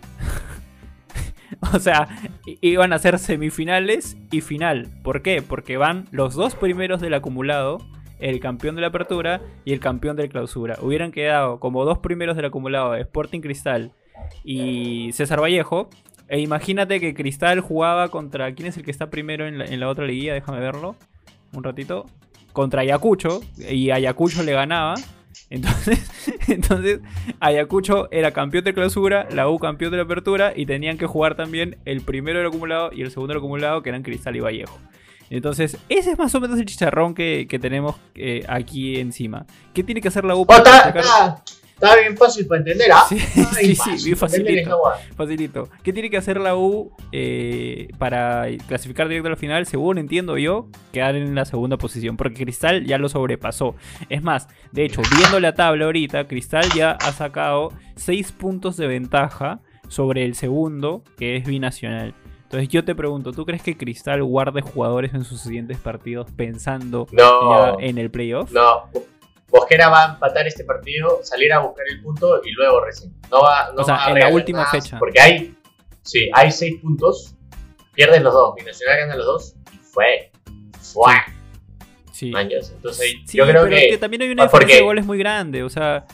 o 1.74 1.80
sea, 1.80 2.08
iban 2.46 2.94
a 2.94 3.00
ser 3.00 3.20
semifinales 3.20 4.18
y 4.32 4.42
final. 4.42 4.88
¿Por 5.04 5.22
qué? 5.22 5.42
Porque 5.42 5.78
van 5.78 6.06
los 6.12 6.34
dos 6.36 6.56
primeros 6.56 7.02
del 7.02 7.14
acumulado, 7.14 7.80
el 8.20 8.40
campeón 8.40 8.76
de 8.76 8.82
la 8.82 8.88
apertura 8.88 9.42
y 9.66 9.74
el 9.74 9.80
campeón 9.80 10.16
del 10.16 10.30
clausura. 10.30 10.78
Hubieran 10.82 11.12
quedado 11.12 11.60
como 11.60 11.86
dos 11.86 12.00
primeros 12.00 12.36
del 12.36 12.46
acumulado 12.46 12.96
Sporting 12.96 13.42
Cristal 13.42 13.94
y 14.44 15.12
César 15.12 15.42
Vallejo. 15.42 15.90
E 16.28 16.40
imagínate 16.40 17.00
que 17.00 17.14
Cristal 17.14 17.60
jugaba 17.60 18.10
contra. 18.10 18.54
¿Quién 18.54 18.68
es 18.68 18.78
el 18.78 18.84
que 18.84 18.92
está 18.92 19.10
primero 19.10 19.48
en 19.48 19.58
la, 19.58 19.66
en 19.66 19.80
la 19.80 19.90
otra 19.90 20.06
liguilla? 20.06 20.34
Déjame 20.34 20.60
verlo. 20.60 20.96
Un 21.54 21.64
ratito. 21.64 22.06
Contra 22.54 22.82
Ayacucho. 22.82 23.42
Y 23.58 23.90
Ayacucho 23.90 24.44
le 24.44 24.54
ganaba. 24.54 24.96
Entonces, 25.50 26.10
entonces 26.48 27.00
Ayacucho 27.40 28.08
era 28.12 28.32
campeón 28.32 28.64
de 28.64 28.74
clausura, 28.74 29.28
la 29.32 29.50
U 29.50 29.58
campeón 29.60 29.92
de 29.92 29.98
la 29.98 30.04
apertura 30.04 30.54
y 30.56 30.66
tenían 30.66 30.98
que 30.98 31.06
jugar 31.06 31.36
también 31.36 31.78
el 31.86 32.02
primero 32.02 32.40
del 32.40 32.48
acumulado 32.48 32.92
y 32.94 33.02
el 33.02 33.12
segundo 33.12 33.34
del 33.34 33.40
acumulado 33.40 33.82
que 33.82 33.90
eran 33.90 34.04
Cristal 34.04 34.36
y 34.36 34.40
Vallejo. 34.40 34.78
Entonces, 35.30 35.78
ese 35.90 36.12
es 36.12 36.18
más 36.18 36.34
o 36.34 36.40
menos 36.40 36.60
el 36.60 36.66
chicharrón 36.66 37.14
que, 37.14 37.48
que 37.48 37.60
tenemos 37.60 37.96
eh, 38.16 38.44
aquí 38.48 39.00
encima. 39.00 39.46
¿Qué 39.74 39.84
tiene 39.84 40.02
que 40.02 40.08
hacer 40.08 40.26
la 40.26 40.36
U 40.36 40.46
para 40.46 40.64
está, 40.64 40.92
clasificar? 40.92 41.44
Está- 41.82 41.96
bien 42.00 42.18
fácil 42.18 42.48
para 42.48 42.60
entender, 42.60 42.92
¿ah? 42.92 43.04
Sí, 43.08 43.20
sí, 43.20 43.76
sí, 43.76 43.76
fácil 43.76 44.44
bien 44.44 44.66
facilito. 44.66 44.82
Facilito. 45.16 45.70
¿Qué 45.84 45.94
tiene 45.94 46.10
que 46.10 46.18
hacer 46.18 46.40
la 46.40 46.56
U 46.56 46.92
eh, 47.12 47.88
para 47.98 48.46
clasificar 48.68 49.08
directo 49.08 49.28
a 49.28 49.32
la 49.32 49.38
final? 49.38 49.66
Según 49.66 49.98
entiendo 49.98 50.38
yo, 50.38 50.68
quedar 50.92 51.16
en 51.16 51.36
la 51.36 51.46
segunda 51.46 51.78
posición. 51.78 52.18
Porque 52.18 52.44
Cristal 52.44 52.86
ya 52.86 52.98
lo 52.98 53.10
sobrepasó. 53.10 53.76
Es 54.10 54.22
más, 54.24 54.48
de 54.72 54.86
hecho, 54.86 55.02
viendo 55.18 55.40
la 55.40 55.54
tabla 55.54 55.86
ahorita, 55.86 56.28
Cristal 56.28 56.66
ya 56.76 56.92
ha 56.92 57.12
sacado 57.12 57.72
6 57.96 58.32
puntos 58.34 58.78
de 58.78 58.88
ventaja 58.88 59.62
sobre 59.88 60.24
el 60.26 60.36
segundo, 60.36 61.04
que 61.18 61.36
es 61.38 61.46
binacional. 61.46 62.14
Entonces 62.44 62.70
yo 62.70 62.84
te 62.84 62.96
pregunto, 62.96 63.32
¿tú 63.32 63.46
crees 63.46 63.62
que 63.62 63.78
Cristal 63.78 64.24
guarde 64.24 64.62
jugadores 64.62 65.14
en 65.14 65.24
sus 65.24 65.40
siguientes 65.42 65.78
partidos 65.78 66.32
pensando 66.32 67.06
No, 67.12 67.76
ya 67.78 67.86
en 67.86 67.98
el 68.00 68.10
playoff? 68.10 68.52
no. 68.52 68.90
Mosquera 69.52 69.90
va 69.90 70.06
a 70.06 70.14
empatar 70.14 70.48
este 70.48 70.64
partido, 70.64 71.20
salir 71.24 71.52
a 71.54 71.60
buscar 71.60 71.86
el 71.90 72.02
punto 72.02 72.42
y 72.44 72.52
luego 72.52 72.84
recién. 72.86 73.14
No 73.32 73.42
va, 73.42 73.72
no 73.76 73.82
O 73.82 73.86
sea, 73.86 73.96
va 73.96 74.06
a 74.08 74.12
en 74.12 74.20
la 74.20 74.28
última 74.30 74.60
nada, 74.60 74.72
fecha. 74.72 75.00
Porque 75.00 75.20
hay, 75.20 75.56
sí, 76.04 76.30
hay 76.34 76.52
seis 76.52 76.80
puntos, 76.82 77.36
pierden 77.94 78.24
los 78.24 78.34
dos, 78.34 78.56
Binacional 78.56 78.98
gana 78.98 79.16
los 79.16 79.26
dos 79.26 79.56
y 79.74 79.78
fue. 79.78 80.32
Fue. 80.82 81.14
Sí. 82.12 82.32
Entonces 82.36 83.14
Sí, 83.26 83.38
yo 83.38 83.46
creo 83.46 83.64
pero 83.64 83.76
que. 83.76 83.98
también 83.98 84.22
hay 84.24 84.30
una 84.32 84.44
diferencia 84.44 84.50
porque- 84.50 84.76
de 84.76 84.82
goles 84.82 85.06
muy 85.06 85.18
grande. 85.18 85.64
O 85.64 85.70
sea, 85.70 86.06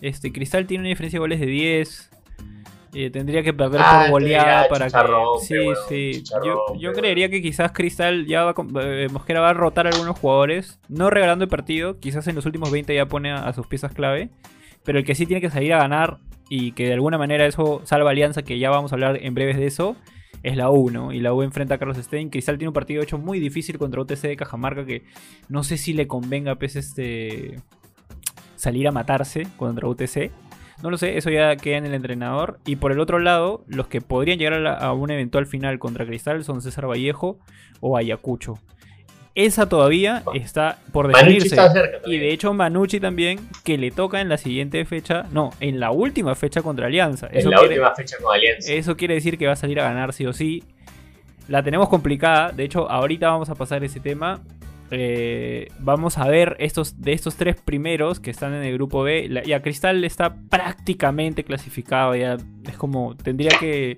este 0.00 0.32
Cristal 0.32 0.66
tiene 0.66 0.82
una 0.82 0.88
diferencia 0.88 1.16
de 1.18 1.20
goles 1.20 1.40
de 1.40 1.46
10. 1.46 2.10
Eh, 2.94 3.10
tendría 3.10 3.42
que 3.42 3.52
perder 3.52 3.80
Ah, 3.82 4.06
por 4.08 4.22
goleada 4.22 4.68
para 4.68 4.86
que. 4.86 4.98
Sí, 5.40 5.56
sí. 5.88 6.24
Yo, 6.44 6.58
yo 6.78 6.92
creería 6.92 7.28
que 7.28 7.42
quizás 7.42 7.72
Cristal 7.72 8.26
ya 8.26 8.44
va 8.44 8.54
eh, 8.82 9.08
Mosquera 9.10 9.40
va 9.40 9.50
a 9.50 9.54
rotar 9.54 9.86
a 9.86 9.90
algunos 9.90 10.18
jugadores. 10.18 10.78
No 10.88 11.10
regalando 11.10 11.44
el 11.44 11.50
partido. 11.50 11.98
Quizás 11.98 12.26
en 12.28 12.34
los 12.34 12.46
últimos 12.46 12.70
20 12.70 12.94
ya 12.94 13.06
pone 13.06 13.32
a, 13.32 13.46
a 13.46 13.52
sus 13.52 13.66
piezas 13.66 13.92
clave. 13.92 14.30
Pero 14.84 14.98
el 14.98 15.04
que 15.04 15.14
sí 15.14 15.26
tiene 15.26 15.40
que 15.40 15.50
salir 15.50 15.72
a 15.72 15.78
ganar 15.78 16.18
y 16.48 16.72
que 16.72 16.86
de 16.86 16.92
alguna 16.92 17.18
manera 17.18 17.46
eso 17.46 17.80
salva 17.84 18.10
Alianza, 18.10 18.42
que 18.42 18.58
ya 18.58 18.70
vamos 18.70 18.92
a 18.92 18.96
hablar 18.96 19.18
en 19.22 19.34
breves 19.34 19.56
de 19.56 19.66
eso, 19.66 19.96
es 20.42 20.56
la 20.56 20.70
U, 20.70 20.90
¿no? 20.90 21.12
Y 21.12 21.20
la 21.20 21.32
U 21.32 21.42
enfrenta 21.42 21.76
a 21.76 21.78
Carlos 21.78 21.96
Stein. 21.96 22.28
Cristal 22.28 22.58
tiene 22.58 22.68
un 22.68 22.74
partido 22.74 23.02
hecho 23.02 23.18
muy 23.18 23.40
difícil 23.40 23.78
contra 23.78 24.02
UTC 24.02 24.20
de 24.22 24.36
Cajamarca 24.36 24.84
que 24.84 25.04
no 25.48 25.64
sé 25.64 25.78
si 25.78 25.94
le 25.94 26.06
convenga 26.06 26.56
pues, 26.56 26.76
este, 26.76 27.60
salir 28.56 28.86
a 28.86 28.92
matarse 28.92 29.46
contra 29.56 29.88
UTC. 29.88 30.30
No 30.82 30.90
lo 30.90 30.98
sé, 30.98 31.16
eso 31.16 31.30
ya 31.30 31.56
queda 31.56 31.76
en 31.78 31.86
el 31.86 31.94
entrenador. 31.94 32.58
Y 32.66 32.76
por 32.76 32.92
el 32.92 33.00
otro 33.00 33.18
lado, 33.18 33.64
los 33.68 33.86
que 33.86 34.00
podrían 34.00 34.38
llegar 34.38 34.54
a, 34.54 34.60
la- 34.60 34.74
a 34.74 34.92
un 34.92 35.10
eventual 35.10 35.46
final 35.46 35.78
contra 35.78 36.04
Cristal 36.06 36.44
son 36.44 36.60
César 36.62 36.86
Vallejo 36.88 37.38
o 37.80 37.96
Ayacucho. 37.96 38.58
Esa 39.36 39.68
todavía 39.68 40.22
está 40.34 40.78
por 40.92 41.08
definirse. 41.08 41.48
está 41.48 41.72
cerca 41.72 41.98
Y 42.06 42.18
de 42.18 42.32
hecho 42.32 42.54
Manucci 42.54 43.00
también, 43.00 43.40
que 43.64 43.76
le 43.78 43.90
toca 43.90 44.20
en 44.20 44.28
la 44.28 44.36
siguiente 44.36 44.84
fecha, 44.84 45.24
no, 45.32 45.50
en 45.58 45.80
la 45.80 45.90
última 45.90 46.36
fecha 46.36 46.62
contra 46.62 46.86
Alianza. 46.86 47.26
en 47.32 47.38
Eso 47.38 47.50
la 47.50 47.58
quiere, 47.58 47.74
última 47.74 47.94
fecha 47.96 48.16
con 48.22 48.32
Alianza. 48.34 48.72
eso 48.72 48.96
quiere 48.96 49.14
decir 49.14 49.36
que 49.36 49.46
va 49.48 49.54
a 49.54 49.56
salir 49.56 49.80
a 49.80 49.84
ganar 49.84 50.12
sí 50.12 50.24
o 50.26 50.32
sí. 50.32 50.62
La 51.48 51.62
tenemos 51.64 51.88
complicada. 51.88 52.52
De 52.52 52.62
hecho, 52.64 52.88
ahorita 52.88 53.28
vamos 53.28 53.50
a 53.50 53.54
pasar 53.56 53.82
ese 53.82 53.98
tema. 54.00 54.40
Eh, 54.90 55.68
vamos 55.78 56.18
a 56.18 56.28
ver 56.28 56.56
estos 56.60 57.00
de 57.00 57.12
estos 57.14 57.36
tres 57.36 57.56
primeros 57.60 58.20
que 58.20 58.30
están 58.30 58.54
en 58.54 58.62
el 58.62 58.74
grupo 58.74 59.02
B. 59.02 59.28
La- 59.28 59.42
ya 59.42 59.60
Cristal 59.62 60.04
está 60.04 60.34
prácticamente 60.50 61.42
clasificado. 61.44 62.14
Ya 62.14 62.36
es 62.68 62.76
como 62.76 63.16
tendría 63.16 63.50
que 63.58 63.96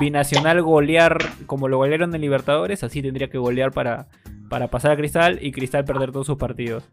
binacional 0.00 0.62
golear 0.62 1.18
como 1.46 1.66
lo 1.68 1.78
golearon 1.78 2.14
en 2.14 2.20
Libertadores. 2.20 2.84
Así 2.84 3.02
tendría 3.02 3.28
que 3.28 3.38
golear 3.38 3.72
para, 3.72 4.06
para 4.50 4.68
pasar 4.68 4.92
a 4.92 4.96
Cristal 4.96 5.38
y 5.40 5.50
Cristal 5.50 5.84
perder 5.84 6.12
todos 6.12 6.26
sus 6.26 6.36
partidos. 6.36 6.84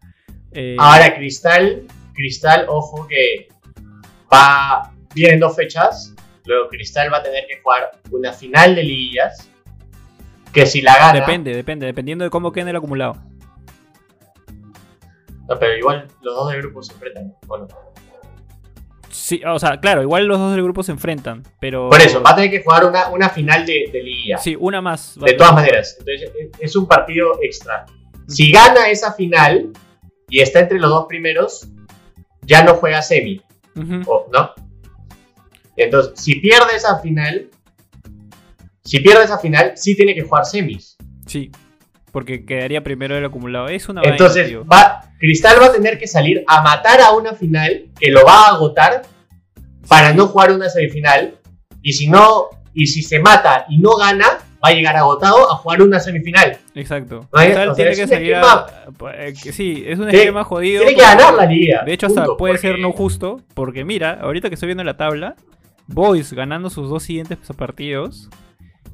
Eh, 0.52 0.76
Ahora 0.78 1.14
Cristal, 1.16 1.82
Cristal, 2.14 2.64
ojo 2.68 3.06
que 3.06 3.48
va 4.32 4.92
vienen 5.14 5.40
dos 5.40 5.54
fechas. 5.56 6.14
Luego 6.46 6.68
Cristal 6.68 7.12
va 7.12 7.18
a 7.18 7.22
tener 7.22 7.44
que 7.48 7.60
jugar 7.62 7.90
una 8.10 8.32
final 8.32 8.74
de 8.76 8.82
liguillas. 8.84 9.50
Que 10.52 10.66
si 10.66 10.80
la 10.82 10.96
gana. 10.96 11.20
depende, 11.20 11.54
depende, 11.54 11.86
dependiendo 11.86 12.24
de 12.24 12.30
cómo 12.30 12.50
quede 12.52 12.62
en 12.62 12.68
el 12.68 12.76
acumulado. 12.76 13.16
No, 15.48 15.58
pero 15.58 15.76
igual 15.76 16.08
los 16.22 16.34
dos 16.34 16.50
de 16.52 16.58
grupo 16.58 16.82
se 16.82 16.92
enfrentan. 16.92 17.34
¿o 17.46 17.58
no? 17.58 17.68
Sí, 19.10 19.40
o 19.46 19.58
sea, 19.58 19.80
claro, 19.80 20.02
igual 20.02 20.26
los 20.26 20.38
dos 20.38 20.52
del 20.54 20.62
grupo 20.62 20.82
se 20.82 20.92
enfrentan, 20.92 21.42
pero. 21.60 21.88
Por 21.90 22.00
eso, 22.00 22.22
va 22.22 22.30
a 22.30 22.34
tener 22.36 22.50
que 22.50 22.62
jugar 22.62 22.84
una, 22.84 23.08
una 23.08 23.28
final 23.28 23.64
de, 23.66 23.88
de 23.92 24.02
liguilla. 24.02 24.38
Sí, 24.38 24.56
una 24.58 24.80
más. 24.80 25.18
de 25.18 25.32
todas 25.34 25.54
maneras. 25.54 25.96
Entonces, 25.98 26.30
es- 26.60 26.76
un 26.76 26.86
partido 26.86 27.38
extra. 27.42 27.86
Si 28.28 28.50
gana 28.50 28.88
esa 28.88 29.12
final 29.12 29.70
y 30.28 30.40
está 30.40 30.60
entre 30.60 30.78
los 30.78 30.90
dos 30.90 31.06
primeros, 31.08 31.68
ya 32.42 32.62
no 32.64 32.74
juega 32.74 33.00
semi, 33.02 33.40
o- 34.06 34.28
¿no? 34.32 34.50
Entonces, 35.76 36.12
si 36.20 36.40
pierde 36.40 36.74
esa 36.76 36.98
final, 36.98 37.50
si 38.86 39.00
pierde 39.00 39.24
esa 39.24 39.38
final, 39.38 39.72
sí 39.76 39.94
tiene 39.94 40.14
que 40.14 40.22
jugar 40.22 40.44
semis. 40.46 40.96
Sí, 41.26 41.50
porque 42.12 42.44
quedaría 42.46 42.82
primero 42.82 43.16
el 43.16 43.24
acumulado. 43.24 43.68
Es 43.68 43.88
una 43.88 44.00
vaina, 44.00 44.16
Entonces, 44.16 44.48
tío. 44.48 44.64
va, 44.64 45.02
Cristal 45.18 45.56
va 45.60 45.66
a 45.66 45.72
tener 45.72 45.98
que 45.98 46.06
salir 46.06 46.42
a 46.46 46.62
matar 46.62 47.00
a 47.00 47.10
una 47.12 47.32
final 47.34 47.86
que 48.00 48.10
lo 48.10 48.24
va 48.24 48.46
a 48.46 48.54
agotar 48.54 49.02
para 49.88 50.12
no 50.12 50.26
jugar 50.28 50.52
una 50.52 50.68
semifinal. 50.68 51.34
Y 51.82 51.92
si 51.92 52.08
no, 52.08 52.46
y 52.74 52.86
si 52.86 53.02
se 53.02 53.18
mata 53.20 53.66
y 53.68 53.78
no 53.78 53.96
gana, 53.96 54.26
va 54.64 54.70
a 54.70 54.72
llegar 54.72 54.96
agotado 54.96 55.50
a 55.52 55.56
jugar 55.56 55.82
una 55.82 56.00
semifinal. 56.00 56.56
Exacto. 56.74 57.28
No 57.32 57.38
Cristal 57.40 57.68
o 57.68 57.74
sea, 57.74 57.84
tiene 57.84 57.96
que 57.96 58.06
salir 58.08 58.32
esquema- 58.34 58.66
a. 59.04 59.14
eh, 59.26 59.34
Sí, 59.34 59.84
es 59.86 59.98
un 59.98 60.08
esquema 60.08 60.42
jodido. 60.44 60.82
Tiene 60.82 60.96
que 60.96 61.02
ganar 61.02 61.34
la 61.34 61.46
liga. 61.46 61.82
De 61.84 61.92
hecho, 61.92 62.06
hasta 62.06 62.22
punto, 62.22 62.36
puede 62.36 62.54
porque- 62.54 62.68
ser 62.68 62.78
no 62.78 62.92
justo, 62.92 63.40
porque 63.54 63.84
mira, 63.84 64.18
ahorita 64.20 64.48
que 64.48 64.54
estoy 64.54 64.66
viendo 64.68 64.84
la 64.84 64.96
tabla, 64.96 65.36
Boys 65.88 66.32
ganando 66.32 66.68
sus 66.70 66.88
dos 66.88 67.04
siguientes 67.04 67.38
partidos 67.56 68.28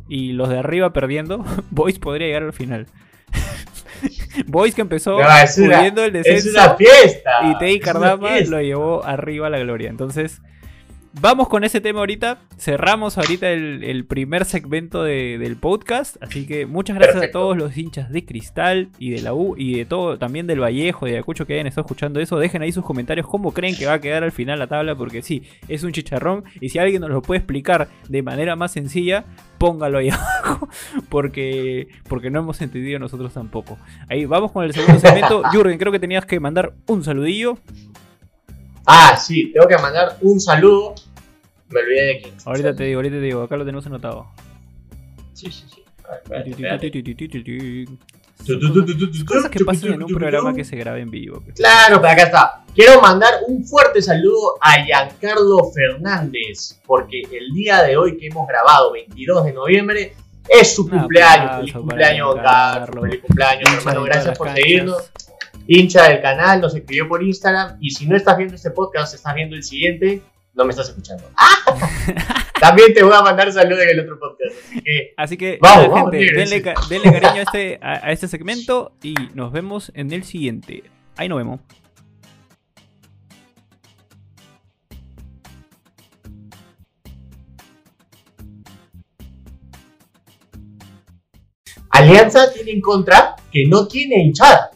y 0.09 0.32
los 0.32 0.49
de 0.49 0.59
arriba 0.59 0.92
perdiendo, 0.92 1.44
Boys 1.71 1.99
podría 1.99 2.26
llegar 2.26 2.42
al 2.42 2.52
final. 2.52 2.87
Boys 4.47 4.75
que 4.75 4.80
empezó 4.80 5.21
es 5.21 5.54
pudiendo 5.56 6.05
el 6.05 6.16
Es 6.16 6.24
descenso 6.24 6.50
una 6.59 6.74
fiesta. 6.74 7.31
y 7.44 7.59
Teddy 7.59 7.76
es 7.76 7.85
Cardama 7.85 8.40
lo 8.40 8.61
llevó 8.61 9.05
arriba 9.05 9.46
a 9.46 9.50
la 9.50 9.59
gloria. 9.59 9.90
Entonces, 9.90 10.40
vamos 11.20 11.48
con 11.48 11.64
ese 11.64 11.81
tema 11.81 12.01
ahorita. 12.01 12.38
Cerramos 12.59 13.18
ahorita 13.18 13.51
el, 13.51 13.83
el 13.85 14.05
primer 14.05 14.44
segmento 14.44 15.03
de- 15.03 15.38
del 15.38 15.57
podcast. 15.57 16.16
Así 16.22 16.46
que 16.46 16.66
muchas 16.66 16.96
gracias 16.96 17.14
Perfecto. 17.16 17.38
a 17.38 17.42
todos 17.42 17.57
los 17.57 17.77
hinchas 17.77 18.11
de 18.11 18.25
Cristal 18.25 18.88
y 18.98 19.11
de 19.11 19.22
la 19.22 19.35
U 19.35 19.55
y 19.57 19.77
de 19.77 19.85
todo, 19.85 20.18
también 20.18 20.46
del 20.46 20.61
Vallejo, 20.61 21.07
de 21.07 21.12
Ayacucho 21.12 21.46
que 21.46 21.55
hayan 21.55 21.66
estado 21.66 21.85
escuchando 21.87 22.20
eso. 22.20 22.38
Dejen 22.38 22.62
ahí 22.62 22.72
sus 22.72 22.85
comentarios 22.85 23.27
cómo 23.27 23.53
creen 23.53 23.77
que 23.77 23.87
va 23.87 23.94
a 23.94 24.01
quedar 24.01 24.22
al 24.25 24.33
final 24.33 24.59
la 24.59 24.66
tabla, 24.66 24.94
porque 24.96 25.22
sí, 25.22 25.42
es 25.68 25.83
un 25.85 25.92
chicharrón. 25.92 26.44
Y 26.61 26.68
si 26.70 26.79
alguien 26.79 27.01
nos 27.01 27.11
lo 27.11 27.22
puede 27.22 27.38
explicar 27.38 27.88
de 28.09 28.22
manera 28.22 28.57
más 28.57 28.72
sencilla, 28.72 29.25
póngalo 29.59 29.98
ahí 29.98 30.11
abajo, 30.11 30.68
porque, 31.09 31.88
porque 32.09 32.31
no 32.31 32.40
hemos 32.40 32.61
entendido 32.62 32.98
nosotros 32.98 33.33
tampoco. 33.35 33.79
Ahí 34.09 34.25
vamos 34.25 34.53
con 34.53 34.64
el 34.64 34.72
segundo 34.72 34.98
segmento. 35.01 35.42
Jürgen, 35.53 35.79
creo 35.79 35.92
que 35.92 35.98
tenías 35.98 36.25
que 36.27 36.40
mandar 36.40 36.72
un 36.87 37.05
saludillo. 37.05 37.59
Ah, 38.87 39.16
sí, 39.16 39.53
tengo 39.53 39.66
que 39.68 39.79
mandar 39.79 40.16
un 40.21 40.40
saludo. 40.40 40.95
Me 41.68 41.81
olvidé 41.81 42.03
de 42.07 42.21
quién. 42.21 42.35
Ahorita 42.45 42.75
te 42.75 42.85
digo, 42.85 42.99
ahorita 42.99 43.16
te 43.16 43.21
digo, 43.23 43.42
acá 43.42 43.57
lo 43.57 43.64
tenemos 43.64 43.87
anotado. 43.87 44.27
Sí, 45.33 45.51
sí, 45.51 45.64
sí. 45.73 45.83
A 46.05 46.12
ver, 46.29 46.49
espérate, 46.49 46.99
espérate. 46.99 47.87
Cosas 49.27 49.51
que 49.51 49.64
pasan 49.64 49.95
en 49.95 50.03
un 50.03 50.12
programa 50.12 50.55
que 50.55 50.64
se 50.64 50.77
graba 50.77 50.99
en 50.99 51.11
vivo. 51.11 51.40
pues. 51.45 51.57
Claro, 51.57 52.01
pero 52.01 52.12
acá 52.12 52.23
está. 52.25 52.64
Quiero 52.75 53.01
mandar 53.01 53.35
un 53.47 53.64
fuerte 53.64 54.03
saludo 54.03 54.57
a 54.61 54.83
Giancarlo 54.83 55.71
Fernández, 55.73 56.81
porque 56.87 57.23
el 57.31 57.53
día 57.55 57.83
de 57.83 57.97
hoy 57.97 58.16
que 58.16 58.27
hemos 58.27 58.49
grabado, 58.49 58.92
22 58.92 59.45
de 59.45 59.53
noviembre, 59.53 60.14
es 60.49 60.75
su 60.75 60.88
cumpleaños. 60.88 61.57
Feliz 61.57 61.73
cumpleaños. 61.75 62.35
Carlos. 62.37 63.05
Feliz 63.05 63.21
cumpleaños, 63.23 63.75
hermano. 63.75 64.03
Gracias 64.05 64.38
por 64.38 64.51
seguirnos. 64.53 65.11
Hincha 65.66 66.09
del 66.09 66.20
canal, 66.20 66.61
nos 66.61 66.75
escribió 66.75 67.09
por 67.09 67.22
Instagram. 67.22 67.77
Y 67.81 67.90
si 67.90 68.07
no 68.07 68.16
estás 68.16 68.37
viendo 68.37 68.55
este 68.57 68.70
podcast, 68.70 69.14
estás 69.14 69.35
viendo 69.35 69.57
el 69.57 69.62
siguiente, 69.62 70.22
no 70.55 70.64
me 70.64 70.70
estás 70.70 70.88
escuchando. 70.88 71.25
También 72.61 72.94
te 72.94 73.03
voy 73.03 73.12
a 73.14 73.22
mandar 73.22 73.51
saludos 73.53 73.83
en 73.83 73.90
el 73.90 74.01
otro 74.01 74.18
podcast. 74.18 74.55
Así 74.68 74.81
que, 74.83 75.14
Así 75.16 75.37
que, 75.37 75.59
Vamos, 75.61 75.88
vamos, 75.88 76.11
gente, 76.12 76.35
denle, 76.35 76.62
ca- 76.62 76.75
denle 76.88 77.12
cariño 77.12 77.40
a 77.40 77.42
este, 77.42 77.79
a, 77.83 78.07
a 78.07 78.12
este 78.12 78.29
segmento 78.29 78.92
y 79.03 79.14
nos 79.35 79.51
vemos 79.53 79.90
en 79.94 80.12
el 80.12 80.25
siguiente. 80.25 80.85
Ahí 81.16 81.29
nos 81.29 81.38
vemos. 81.38 81.61
Alianza 91.90 92.53
tiene 92.53 92.72
en 92.72 92.81
contra 92.81 93.37
que 93.51 93.66
no 93.66 93.87
tiene 93.87 94.22
hinchada. 94.25 94.70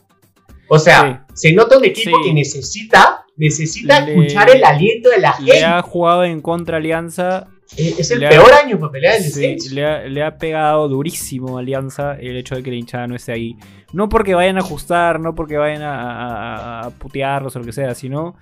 O 0.68 0.78
sea, 0.78 1.24
se 1.34 1.52
nota 1.52 1.78
un 1.78 1.84
equipo 1.84 2.16
Sí. 2.18 2.28
que 2.28 2.34
necesita, 2.34 3.24
necesita 3.36 4.00
Le- 4.00 4.12
escuchar 4.12 4.50
el 4.50 4.64
aliento 4.64 5.08
de 5.10 5.18
la 5.20 5.32
gente. 5.32 5.52
Le 5.52 5.64
ha 5.64 5.82
jugado 5.82 6.24
en 6.24 6.40
contra 6.40 6.78
Alianza. 6.78 7.46
Es 7.76 7.98
es 7.98 8.10
el 8.12 8.20
le 8.20 8.26
ha- 8.26 8.30
peor 8.30 8.52
año 8.52 8.78
para 8.78 8.92
pelear 8.92 9.16
el 9.16 9.22
sí, 9.24 9.56
le, 9.74 9.84
ha, 9.84 10.02
le 10.04 10.22
ha 10.22 10.38
pegado 10.38 10.88
durísimo 10.88 11.56
a 11.56 11.60
Alianza 11.60 12.14
el 12.14 12.36
hecho 12.36 12.54
de 12.54 12.62
que 12.62 12.70
la 12.70 12.76
hinchada 12.76 13.06
no 13.08 13.16
esté 13.16 13.32
ahí. 13.32 13.56
No 13.92 14.08
porque 14.08 14.34
vayan 14.34 14.56
a 14.56 14.60
ajustar, 14.60 15.18
no 15.20 15.34
porque 15.34 15.56
vayan 15.56 15.82
a, 15.82 15.94
a- 16.00 16.86
a 16.86 16.90
putearlos 16.90 17.56
o 17.56 17.58
lo 17.58 17.64
que 17.64 17.72
sea, 17.72 17.94
sino 17.94 18.36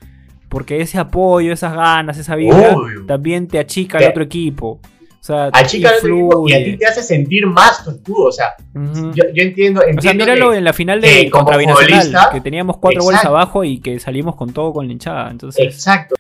porque 0.51 0.81
ese 0.81 0.99
apoyo, 0.99 1.53
esas 1.53 1.75
ganas, 1.75 2.19
esa 2.19 2.35
Obvio. 2.35 3.07
también 3.07 3.49
te 3.49 3.59
achica 3.59 3.99
al 3.99 4.05
otro 4.11 4.23
equipo. 4.23 4.79
O 5.25 5.27
sea, 5.27 5.45
Al 5.47 5.65
equipo 5.65 6.47
y 6.47 6.53
a 6.53 6.63
ti 6.63 6.77
te 6.77 6.85
hace 6.85 7.03
sentir 7.03 7.47
más 7.47 7.83
tu 7.83 7.93
escudo. 7.93 8.25
O 8.27 8.33
sea, 8.33 8.49
yo, 8.75 9.25
yo 9.33 9.43
entiendo, 9.43 9.81
entiendo 9.81 9.99
O 9.99 10.03
sea, 10.03 10.13
míralo 10.13 10.51
que- 10.51 10.59
en 10.59 10.65
la 10.65 10.75
final 10.75 11.01
de 11.01 11.31
como 11.31 11.45
contra 11.47 11.57
Binacional, 11.57 12.29
que 12.31 12.43
teníamos 12.43 12.77
cuatro 12.77 13.03
goles 13.03 13.21
Exacto. 13.21 13.35
abajo 13.35 13.65
y 13.65 13.79
que 13.79 13.99
salimos 13.99 14.37
con 14.37 14.53
todo 14.53 14.75
con 14.75 14.87
la 14.87 14.93
hinchada. 14.93 15.31
Entonces, 15.31 15.65
Exacto. 15.65 16.15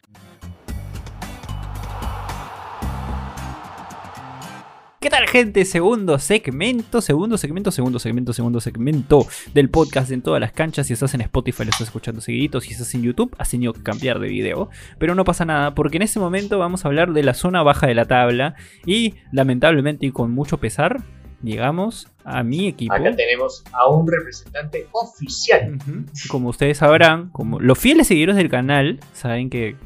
¿Qué 5.05 5.11
tal, 5.11 5.29
gente? 5.29 5.67
Segundo 5.67 6.19
segmento, 6.19 7.03
segundo 7.03 7.37
segmento, 7.37 7.71
segundo 7.71 7.99
segmento, 7.99 8.33
segundo 8.33 8.59
segmento 8.59 9.27
del 9.53 9.69
podcast 9.69 10.11
en 10.11 10.23
todas 10.23 10.41
las 10.41 10.53
canchas. 10.53 10.87
Si 10.87 10.95
estás 10.95 11.13
en 11.13 11.21
Spotify, 11.21 11.65
lo 11.65 11.71
estás 11.73 11.89
escuchando 11.89 12.23
seguidito. 12.23 12.59
Si 12.63 12.73
estás 12.73 12.95
en 12.95 13.03
YouTube, 13.03 13.37
has 13.37 13.51
tenido 13.51 13.75
que 13.75 13.83
cambiar 13.83 14.19
de 14.19 14.29
video. 14.29 14.71
Pero 14.99 15.15
no 15.15 15.25
pasa 15.25 15.45
nada, 15.45 15.75
porque 15.75 15.99
en 15.99 16.05
este 16.05 16.21
momento 16.21 16.59
vamos 16.59 16.87
a 16.87 16.89
hablar 16.89 17.13
de 17.13 17.23
la 17.23 17.35
zona 17.35 17.63
baja 17.63 17.87
de 17.87 17.95
la 17.95 18.07
tabla. 18.07 18.55
Y 18.87 19.17
lamentablemente 19.31 20.07
y 20.07 20.11
con 20.11 20.31
mucho 20.31 20.57
pesar, 20.57 21.03
llegamos 21.43 22.09
a 22.25 22.43
mi 22.43 22.67
equipo. 22.67 22.95
Acá 22.95 23.15
tenemos 23.15 23.63
a 23.73 23.87
un 23.91 24.11
representante 24.11 24.89
oficial. 24.93 25.77
Como 26.31 26.49
ustedes 26.49 26.79
sabrán, 26.79 27.29
como 27.29 27.61
los 27.61 27.79
fieles 27.79 28.07
seguidores 28.07 28.37
del 28.37 28.49
canal 28.49 29.01
saben 29.13 29.51
que 29.51 29.77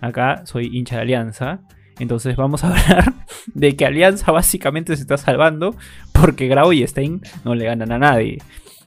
acá 0.00 0.46
soy 0.46 0.70
hincha 0.72 0.94
de 0.94 1.02
Alianza. 1.02 1.62
Entonces 1.98 2.36
vamos 2.36 2.64
a 2.64 2.68
hablar 2.74 3.12
de 3.46 3.76
que 3.76 3.84
Alianza 3.86 4.30
básicamente 4.32 4.94
se 4.96 5.02
está 5.02 5.16
salvando 5.16 5.74
porque 6.12 6.48
Grau 6.48 6.72
y 6.72 6.86
Stein 6.86 7.20
no 7.44 7.54
le 7.54 7.64
ganan 7.66 7.92
a 7.92 7.98
nadie. 7.98 8.38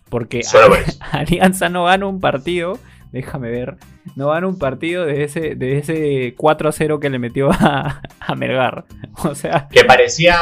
Porque. 0.10 0.42
Alianza 1.12 1.70
no 1.70 1.86
gana 1.86 2.06
un 2.08 2.20
partido 2.20 2.78
déjame 3.12 3.52
ver. 3.52 3.76
No 4.16 4.28
van 4.28 4.46
un 4.46 4.58
partido 4.58 5.06
de 5.06 5.24
ese, 5.24 5.56
de 5.56 5.78
ese 5.78 6.34
4 6.38 6.70
a 6.70 6.72
0 6.72 7.00
que 7.02 7.10
le 7.10 7.20
metió 7.20 7.52
a, 7.52 8.02
a 8.20 8.36
Melgar. 8.36 8.86
O 9.26 9.36
sea, 9.36 9.68
Que 9.70 9.84
parecía, 9.84 10.36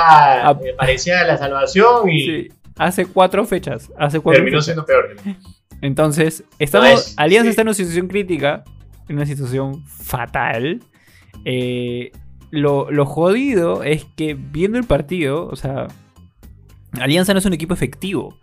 eh, 0.51 0.75
parecía 0.77 1.23
la 1.25 1.38
salvación 1.38 2.08
y 2.10 2.19
sí, 2.25 2.47
hace 2.77 3.05
cuatro 3.08 3.43
fechas. 3.45 3.91
Hace 3.97 4.19
cuatro 4.19 4.43
terminó 4.43 4.58
fechas. 4.62 4.65
siendo 4.65 4.86
peor. 4.86 5.15
Entonces, 5.82 6.43
estamos, 6.60 6.89
No 6.89 6.93
es- 6.95 7.13
Alianza 7.17 7.45
sí. 7.45 7.49
está 7.49 7.62
en 7.63 7.67
una 7.69 7.73
situación 7.73 8.08
crítica, 8.08 8.63
en 9.08 9.15
una 9.15 9.25
situación 9.25 9.84
fatal. 9.88 10.79
Eh, 11.45 12.12
lo, 12.51 12.89
lo 12.91 13.05
jodido 13.05 13.83
es 13.83 14.05
que 14.15 14.33
viendo 14.33 14.77
el 14.77 14.83
partido, 14.85 15.47
o 15.47 15.55
sea, 15.55 15.88
Alianza 16.99 17.33
no 17.33 17.39
es 17.39 17.45
un 17.45 17.53
equipo 17.53 17.73
efectivo. 17.73 18.38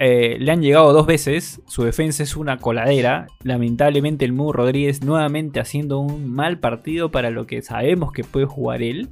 Eh, 0.00 0.36
le 0.40 0.50
han 0.50 0.60
llegado 0.60 0.92
dos 0.92 1.06
veces, 1.06 1.62
su 1.66 1.84
defensa 1.84 2.22
es 2.22 2.36
una 2.36 2.58
coladera. 2.58 3.26
Lamentablemente 3.42 4.24
el 4.24 4.32
Mu 4.32 4.52
Rodríguez 4.52 5.02
nuevamente 5.04 5.60
haciendo 5.60 5.98
un 6.00 6.28
mal 6.30 6.58
partido 6.58 7.10
para 7.10 7.30
lo 7.30 7.46
que 7.46 7.62
sabemos 7.62 8.12
que 8.12 8.24
puede 8.24 8.46
jugar 8.46 8.82
él. 8.82 9.10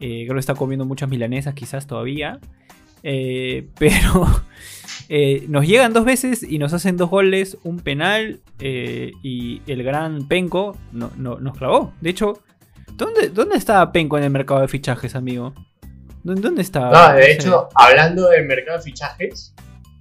Eh, 0.00 0.24
creo 0.24 0.34
que 0.34 0.40
está 0.40 0.54
comiendo 0.54 0.84
muchas 0.84 1.08
milanesas 1.08 1.54
quizás 1.54 1.86
todavía. 1.86 2.40
Eh, 3.04 3.68
pero 3.78 4.26
nos 5.48 5.66
llegan 5.66 5.92
dos 5.92 6.04
veces 6.04 6.42
y 6.42 6.58
nos 6.58 6.72
hacen 6.72 6.96
dos 6.96 7.10
goles, 7.10 7.56
un 7.64 7.80
penal 7.80 8.40
y 8.60 9.60
el 9.66 9.82
gran 9.82 10.26
Penco 10.28 10.76
no- 10.92 11.10
no- 11.16 11.38
nos 11.40 11.56
clavó. 11.56 11.92
De 12.00 12.10
hecho, 12.10 12.34
¿dónde, 12.96 13.28
¿dónde 13.28 13.56
estaba 13.56 13.90
Penco 13.92 14.16
en 14.18 14.24
el 14.24 14.30
mercado 14.30 14.60
de 14.60 14.68
fichajes, 14.68 15.14
amigo? 15.14 15.54
¿Dónde, 16.22 16.62
estaba? 16.62 16.90
No, 17.12 17.14
de 17.16 17.32
hecho, 17.32 17.68
hablando 17.74 18.28
del 18.28 18.46
mercado 18.46 18.78
de 18.78 18.84
fichajes, 18.84 19.54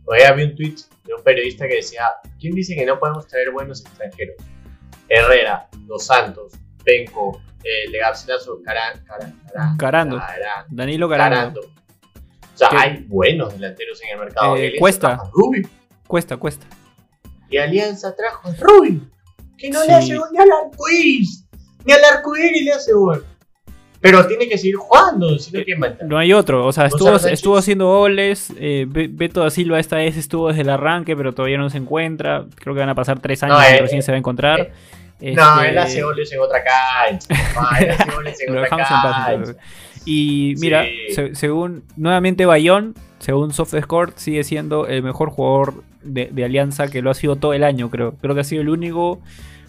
hoy 0.05 0.21
había 0.21 0.45
un 0.45 0.55
tweet 0.55 0.75
de 1.05 1.13
un 1.15 1.23
periodista 1.23 1.67
que 1.67 1.75
decía, 1.75 2.03
¿quién 2.39 2.53
dice 2.53 2.75
que 2.75 2.85
no 2.85 2.99
podemos 2.99 3.25
traer 3.27 3.51
buenos 3.51 3.81
extranjeros? 3.81 4.35
Herrera, 5.09 5.67
Dos 5.87 6.05
Santos, 6.05 6.53
Penco, 6.85 7.41
eh, 7.63 7.91
Caran, 8.63 9.03
Caran, 9.05 9.39
Caran, 9.51 9.77
Carando. 9.77 10.17
Caran- 10.17 10.65
Danilo 10.69 11.09
Carando. 11.09 11.61
Carando. 11.61 11.61
O 11.61 12.57
sea, 12.57 12.69
¿Qué? 12.69 12.77
hay 12.77 13.03
buenos 13.07 13.53
delanteros 13.53 13.99
en 14.03 14.09
el 14.13 14.19
mercado. 14.19 14.55
Eh, 14.57 14.75
Cuesta. 14.77 15.19
Rubio. 15.33 15.67
Cuesta, 16.05 16.37
cuesta. 16.37 16.67
Y 17.49 17.57
Alianza 17.57 18.15
trajo 18.15 18.47
a 18.49 18.53
Rubio. 18.55 19.01
Que 19.57 19.69
no 19.69 19.81
Sí. 19.81 19.87
le 19.87 19.93
hace 19.93 20.17
gol 20.17 20.27
ni 20.31 20.37
al 20.37 20.49
arcoíris. 20.51 21.40
Ni 21.85 21.93
al 21.93 22.03
arcoíris 22.03 22.63
le 22.65 22.71
hace 22.73 22.93
gol. 22.93 23.25
Pero 23.99 24.25
tiene 24.25 24.49
que 24.49 24.57
seguir 24.57 24.77
jugando, 24.77 25.37
si 25.37 25.55
no, 25.55 25.63
¿quién 25.63 25.79
va 25.79 25.85
a 25.85 25.89
entrar? 25.91 26.09
No 26.09 26.17
hay 26.17 26.33
otro, 26.33 26.65
o 26.65 26.71
sea, 26.71 26.87
estuvo, 26.87 27.15
estuvo 27.17 27.55
haciendo 27.57 27.85
goles. 27.87 28.51
eh, 28.57 28.85
Be- 28.89 29.07
Beto 29.11 29.41
da 29.41 29.51
Silva 29.51 29.79
esta 29.79 29.97
vez 29.97 30.17
estuvo 30.17 30.47
desde 30.47 30.61
el 30.63 30.69
arranque, 30.71 31.15
pero 31.15 31.33
todavía 31.33 31.59
no 31.59 31.69
se 31.69 31.77
encuentra. 31.77 32.45
Creo 32.55 32.73
que 32.73 32.79
van 32.79 32.89
a 32.89 32.95
pasar 32.95 33.19
tres 33.19 33.43
años 33.43 33.59
No, 33.59 33.63
y 33.63 33.73
eh, 33.73 33.79
recién 33.79 34.01
se 34.01 34.11
va 34.11 34.15
a 34.15 34.17
encontrar. 34.17 34.71
eh, 35.19 35.35
No, 35.35 35.55
Este, 35.61 35.69
él 35.69 35.77
hace 35.77 36.01
goles 36.01 36.31
en 36.33 36.39
otra 36.39 36.63
cancha. 36.63 37.27
papá, 37.53 37.77
él 37.79 37.91
hace 37.91 38.11
goles 38.11 38.41
en 38.41 38.49
otra 38.49 38.61
dejamos 38.63 38.87
en 38.89 39.01
paz, 39.03 39.25
cancha. 39.27 39.53
Y 40.05 40.55
mira, 40.57 40.83
Sí. 40.83 41.13
se- 41.13 41.35
según 41.35 41.83
nuevamente 41.95 42.47
Bayón, 42.47 42.95
según 43.19 43.53
SoftScore, 43.53 44.13
sigue 44.15 44.43
siendo 44.43 44.87
el 44.87 45.03
mejor 45.03 45.29
jugador 45.29 45.83
de, 46.01 46.27
de 46.31 46.43
Alianza 46.43 46.87
que 46.87 47.03
lo 47.03 47.11
ha 47.11 47.13
sido 47.13 47.35
todo 47.35 47.53
el 47.53 47.63
año, 47.63 47.91
creo. 47.91 48.15
Creo 48.19 48.33
que 48.33 48.41
ha 48.41 48.45
sido 48.45 48.63
el 48.63 48.69
único 48.69 49.21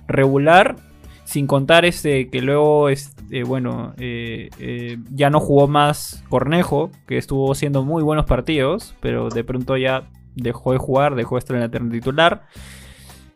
regular, 0.09 0.77
sin 1.25 1.47
contar 1.47 1.85
este 1.85 2.29
que 2.29 2.41
luego, 2.41 2.89
este, 2.89 3.45
bueno, 3.45 3.95
eh, 3.99 4.51
eh, 4.59 4.99
ya 5.11 5.31
no 5.31 5.41
jugó 5.41 5.69
más 5.69 6.25
Cornejo, 6.29 6.91
que 7.07 7.19
estuvo 7.19 7.51
haciendo 7.51 7.85
muy 7.85 8.03
buenos 8.03 8.27
partidos, 8.27 8.95
pero 9.01 9.29
de 9.29 9.45
pronto 9.45 9.77
ya 9.77 10.09
dejó 10.35 10.73
de 10.73 10.79
jugar, 10.79 11.15
dejó 11.15 11.37
de 11.37 11.39
estar 11.41 11.57
en 11.57 11.63
la 11.63 11.71
terna 11.71 11.91
titular. 11.91 12.43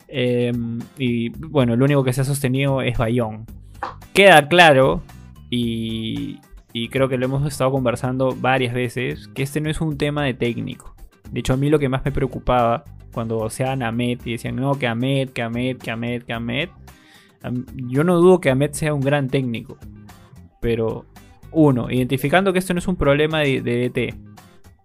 Eh, 0.09 0.53
y 0.99 1.31
bueno, 1.31 1.75
el 1.75 1.83
único 1.83 2.05
que 2.05 2.13
se 2.13 2.21
ha 2.21 2.25
sostenido 2.25 2.83
es 2.83 2.99
Bayón. 2.99 3.47
Queda 4.13 4.49
claro, 4.49 5.03
y, 5.51 6.41
y 6.73 6.89
creo 6.89 7.09
que 7.09 7.19
lo 7.19 7.27
hemos 7.27 7.47
estado 7.47 7.71
conversando 7.71 8.35
varias 8.39 8.75
veces, 8.75 9.29
que 9.29 9.43
este 9.43 9.61
no 9.61 9.71
es 9.71 9.81
un 9.81 9.97
tema 9.97 10.25
de 10.25 10.35
técnico. 10.35 10.95
De 11.31 11.41
hecho, 11.41 11.55
a 11.55 11.57
mí 11.57 11.71
lo 11.71 11.79
que 11.79 11.89
más 11.89 12.05
me 12.05 12.13
preocupaba 12.13 12.85
cuando 13.13 13.49
se 13.49 13.65
a 13.65 13.73
Ahmed 13.73 14.21
y 14.25 14.33
decían, 14.33 14.57
no, 14.57 14.79
que 14.79 14.87
Ahmed, 14.87 15.31
que 15.31 15.43
Ahmed, 15.43 15.79
que 15.79 15.91
Ahmed, 15.91 16.23
que 16.25 16.33
Ahmed. 16.33 16.69
Yo 17.75 18.05
no 18.05 18.17
dudo 18.17 18.41
que 18.41 18.51
Ahmed 18.51 18.73
sea 18.73 18.95
un 18.95 19.01
gran 19.01 19.29
técnico. 19.29 19.79
Pero, 20.61 21.07
uno, 21.53 21.91
identificando 21.91 22.53
que 22.53 22.59
esto 22.59 22.75
no 22.75 22.79
es 22.79 22.89
un 22.89 22.97
problema 22.97 23.41
de, 23.41 23.61
de 23.61 23.89
DT. 23.89 24.15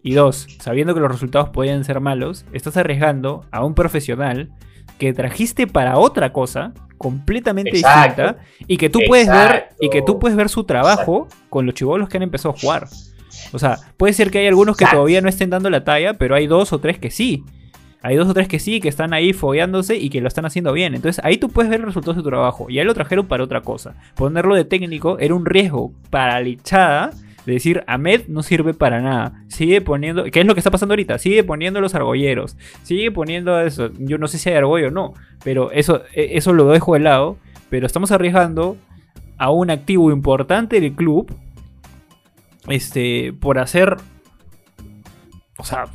Y 0.04 0.14
dos, 0.14 0.48
sabiendo 0.60 0.94
que 0.94 1.00
los 1.00 1.12
resultados 1.12 1.50
podían 1.50 1.84
ser 1.84 2.00
malos, 2.00 2.46
estás 2.54 2.78
arriesgando 2.78 3.46
a 3.52 3.64
un 3.64 3.76
profesional 3.76 4.52
que 4.98 5.14
trajiste 5.14 5.68
para 5.68 5.98
otra 5.98 6.34
cosa 6.34 6.74
completamente 6.98 7.72
Exacto. 7.72 8.22
distinta 8.22 8.46
y 8.68 8.78
que 8.78 8.90
tú 8.90 9.00
puedes 9.08 9.28
ver 9.28 9.70
y 9.80 9.90
que 9.90 10.04
tú 10.04 10.20
puedes 10.20 10.38
ver 10.38 10.50
su 10.50 10.64
trabajo 10.64 11.28
con 11.50 11.66
los 11.66 11.74
chivolos 11.74 12.08
que 12.08 12.18
han 12.18 12.24
empezado 12.24 12.54
a 12.54 12.60
jugar. 12.60 12.88
O 13.52 13.58
sea, 13.58 13.80
puede 13.98 14.14
ser 14.14 14.30
que 14.30 14.38
hay 14.38 14.48
algunos 14.48 14.78
que 14.78 14.86
todavía 14.86 15.22
no 15.22 15.28
estén 15.28 15.50
dando 15.50 15.72
la 15.72 15.84
talla, 15.84 16.14
pero 16.14 16.36
hay 16.36 16.46
dos 16.46 16.72
o 16.74 16.80
tres 16.80 17.00
que 17.00 17.10
sí. 17.10 17.44
Hay 18.04 18.16
dos 18.16 18.28
o 18.28 18.34
tres 18.34 18.48
que 18.48 18.60
sí, 18.60 18.80
que 18.80 18.90
están 18.90 19.14
ahí 19.14 19.34
fogueándose 19.34 19.98
y 19.98 20.10
que 20.10 20.22
lo 20.22 20.28
están 20.28 20.46
haciendo 20.46 20.74
bien. 20.74 20.96
Entonces 20.96 21.24
ahí 21.24 21.38
tú 21.38 21.50
puedes 21.50 21.70
ver 21.70 21.80
los 21.80 21.90
resultados 21.90 22.18
de 22.18 22.24
tu 22.24 22.30
trabajo. 22.30 22.68
Y 22.70 22.80
ahí 22.80 22.86
lo 22.86 22.94
trajeron 22.94 23.28
para 23.28 23.44
otra 23.44 23.62
cosa. 23.62 23.96
Ponerlo 24.16 24.56
de 24.56 24.66
técnico 24.66 25.20
era 25.20 25.36
un 25.36 25.46
riesgo 25.46 25.94
para 26.10 26.40
la 26.40 26.48
hinchada 26.48 27.12
de 27.46 27.54
decir, 27.54 27.84
Ahmed 27.88 28.28
no 28.28 28.44
sirve 28.44 28.74
para 28.74 29.02
nada. 29.02 29.44
Sigue 29.48 29.82
poniendo, 29.82 30.26
¿qué 30.26 30.42
es 30.42 30.46
lo 30.46 30.54
que 30.54 30.60
está 30.60 30.72
pasando 30.72 30.94
ahorita? 30.94 31.18
Sigue 31.18 31.44
poniendo 31.44 31.82
los 31.82 31.96
argolleros. 31.96 32.58
Sigue 32.84 33.12
poniendo 33.12 33.60
eso. 33.62 33.92
Yo 34.00 34.18
no 34.18 34.28
sé 34.28 34.38
si 34.38 34.50
hay 34.50 34.56
argollo 34.56 34.88
o 34.88 34.92
no, 34.92 35.14
pero 35.44 35.72
eso, 35.72 36.04
eh, 36.14 36.32
eso 36.34 36.54
lo 36.54 36.68
dejo 36.68 36.94
de 36.94 37.02
lado. 37.02 37.38
Pero 37.70 37.86
estamos 37.86 38.12
arriesgando 38.12 38.78
a 39.38 39.50
un 39.50 39.70
activo 39.72 40.12
importante 40.12 40.80
del 40.80 40.94
club 40.94 41.34
este, 42.68 43.34
por 43.34 43.60
hacer, 43.60 43.98
o 45.58 45.64
sea, 45.64 45.86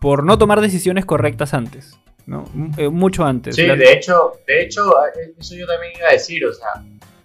por 0.00 0.24
no 0.24 0.38
tomar 0.38 0.60
decisiones 0.60 1.04
correctas 1.04 1.54
antes, 1.54 1.98
¿no? 2.26 2.44
Eh, 2.78 2.88
mucho 2.88 3.24
antes. 3.24 3.54
Sí, 3.56 3.66
La- 3.66 3.76
de 3.76 3.92
hecho, 3.92 4.32
de 4.46 4.62
hecho, 4.62 4.92
eso 5.38 5.54
yo 5.54 5.66
también 5.66 5.92
iba 5.96 6.08
a 6.08 6.12
decir, 6.12 6.44
o 6.46 6.52
sea, 6.52 6.68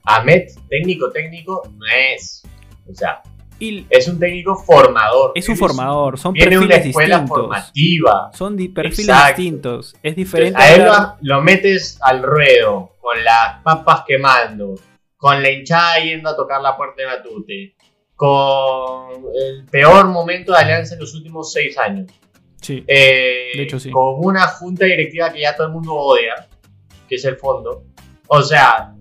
Ahmed, 0.03 0.43
técnico, 0.69 1.09
técnico, 1.11 1.63
no 1.77 1.85
es. 2.13 2.43
O 2.87 2.93
sea, 2.93 3.21
y 3.57 3.85
es 3.89 4.07
un 4.07 4.19
técnico 4.19 4.55
formador. 4.55 5.31
es 5.33 5.47
un 5.49 5.55
formador, 5.57 6.19
son 6.19 6.33
Tiene 6.33 6.57
una 6.57 6.67
perfiles 6.67 6.87
escuela 6.89 7.15
distintos. 7.19 7.37
formativa. 7.41 8.29
Son 8.33 8.55
perfiles 8.73 8.99
Exacto. 9.09 9.27
distintos. 9.41 9.95
Es 10.03 10.15
diferente. 10.15 10.61
a 10.61 10.75
él 10.75 10.81
hablar- 10.81 11.15
lo, 11.21 11.35
lo 11.37 11.41
metes 11.41 11.97
al 12.01 12.21
ruedo, 12.21 12.91
con 12.99 13.23
las 13.23 13.61
papas 13.63 14.03
quemando, 14.05 14.75
con 15.17 15.41
la 15.41 15.49
hinchada 15.49 15.97
yendo 16.03 16.29
a 16.29 16.35
tocar 16.35 16.61
la 16.61 16.75
puerta 16.75 17.01
de 17.01 17.07
Matute, 17.07 17.75
con 18.15 19.23
el 19.33 19.65
peor 19.65 20.07
momento 20.07 20.51
de 20.51 20.59
Alianza 20.59 20.93
en 20.95 20.99
los 20.99 21.13
últimos 21.15 21.51
seis 21.53 21.77
años. 21.77 22.11
Sí. 22.65 22.83
Eh, 22.87 23.51
De 23.55 23.63
hecho, 23.63 23.79
sí. 23.79 23.91
Con 23.91 24.15
una 24.25 24.47
junta 24.47 24.85
directiva 24.85 25.31
que 25.31 25.41
ya 25.41 25.55
todo 25.55 25.67
el 25.67 25.73
mundo 25.73 25.93
odia, 25.93 26.47
que 27.07 27.15
es 27.15 27.25
el 27.25 27.37
fondo. 27.37 27.83
O 28.27 28.41
sea, 28.41 28.93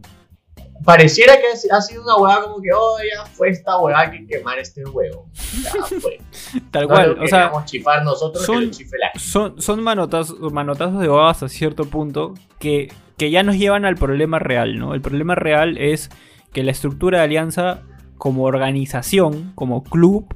pareciera 0.84 1.34
que 1.38 1.46
ha 1.70 1.80
sido 1.80 2.02
una 2.02 2.16
hueá 2.16 2.42
como 2.42 2.60
que, 2.60 2.68
oh, 2.74 2.96
ya 2.98 3.24
fue 3.26 3.48
esta 3.48 3.78
hueá 3.78 4.10
que 4.10 4.26
quemar 4.26 4.58
este 4.58 4.84
huevo. 4.84 5.30
Ya 5.62 5.70
fue. 6.00 6.18
Tal 6.70 6.82
No 6.82 6.88
cual. 6.88 7.14
lo 7.16 7.24
O 7.24 7.26
sea, 7.26 7.52
chifar 7.64 8.04
nosotros, 8.04 8.44
son- 8.44 8.70
que 8.70 8.84
lo 8.84 9.20
son, 9.20 9.60
son 9.62 9.82
manotazos, 9.82 10.52
manotazos 10.52 11.00
de 11.00 11.08
babas 11.08 11.42
a 11.42 11.48
cierto 11.48 11.86
punto 11.86 12.34
que, 12.58 12.92
que 13.16 13.30
ya 13.30 13.42
nos 13.42 13.56
llevan 13.56 13.84
al 13.86 13.94
problema 13.96 14.38
real, 14.38 14.78
¿no? 14.78 14.94
El 14.94 15.00
problema 15.00 15.34
real 15.34 15.78
es 15.78 16.10
que 16.52 16.62
la 16.62 16.70
estructura 16.72 17.18
de 17.18 17.24
Alianza 17.24 17.80
como 18.18 18.44
organización, 18.44 19.52
como 19.54 19.82
club, 19.82 20.26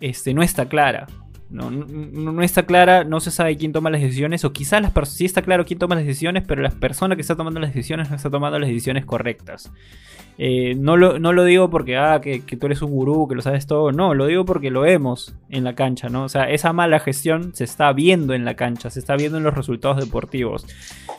este, 0.00 0.32
no 0.34 0.42
está 0.42 0.68
clara. 0.68 1.06
No, 1.52 1.70
no, 1.70 1.84
no- 2.32 2.42
está 2.42 2.64
clara, 2.64 3.04
no 3.04 3.20
se 3.20 3.30
sabe 3.30 3.56
quién 3.56 3.72
toma 3.72 3.90
las 3.90 4.00
decisiones, 4.00 4.44
o 4.44 4.52
quizás 4.52 4.80
las 4.82 5.08
sí 5.10 5.24
está 5.26 5.42
claro 5.42 5.64
quién 5.66 5.78
toma 5.78 5.94
las 5.94 6.04
decisiones, 6.06 6.44
pero 6.46 6.62
la 6.62 6.70
persona 6.70 7.14
que 7.14 7.20
está 7.20 7.36
tomando 7.36 7.60
las 7.60 7.74
decisiones 7.74 8.08
no 8.10 8.16
está 8.16 8.30
tomando 8.30 8.58
las 8.58 8.68
decisiones 8.68 9.04
correctas. 9.04 9.70
Eh, 10.38 10.74
no, 10.78 10.96
lo, 10.96 11.18
no 11.18 11.34
lo 11.34 11.44
digo 11.44 11.68
porque, 11.68 11.98
ah, 11.98 12.20
que, 12.22 12.40
que 12.40 12.56
tú 12.56 12.66
eres 12.66 12.80
un 12.80 12.90
gurú, 12.90 13.28
que 13.28 13.34
lo 13.34 13.42
sabes 13.42 13.66
todo, 13.66 13.92
no, 13.92 14.14
lo 14.14 14.26
digo 14.26 14.46
porque 14.46 14.70
lo 14.70 14.80
vemos 14.80 15.34
en 15.50 15.62
la 15.62 15.74
cancha, 15.74 16.08
¿no? 16.08 16.24
O 16.24 16.28
sea, 16.30 16.48
esa 16.50 16.72
mala 16.72 17.00
gestión 17.00 17.54
se 17.54 17.64
está 17.64 17.92
viendo 17.92 18.32
en 18.32 18.46
la 18.46 18.54
cancha, 18.54 18.88
se 18.88 18.98
está 18.98 19.14
viendo 19.14 19.36
en 19.36 19.44
los 19.44 19.54
resultados 19.54 19.98
deportivos. 20.02 20.66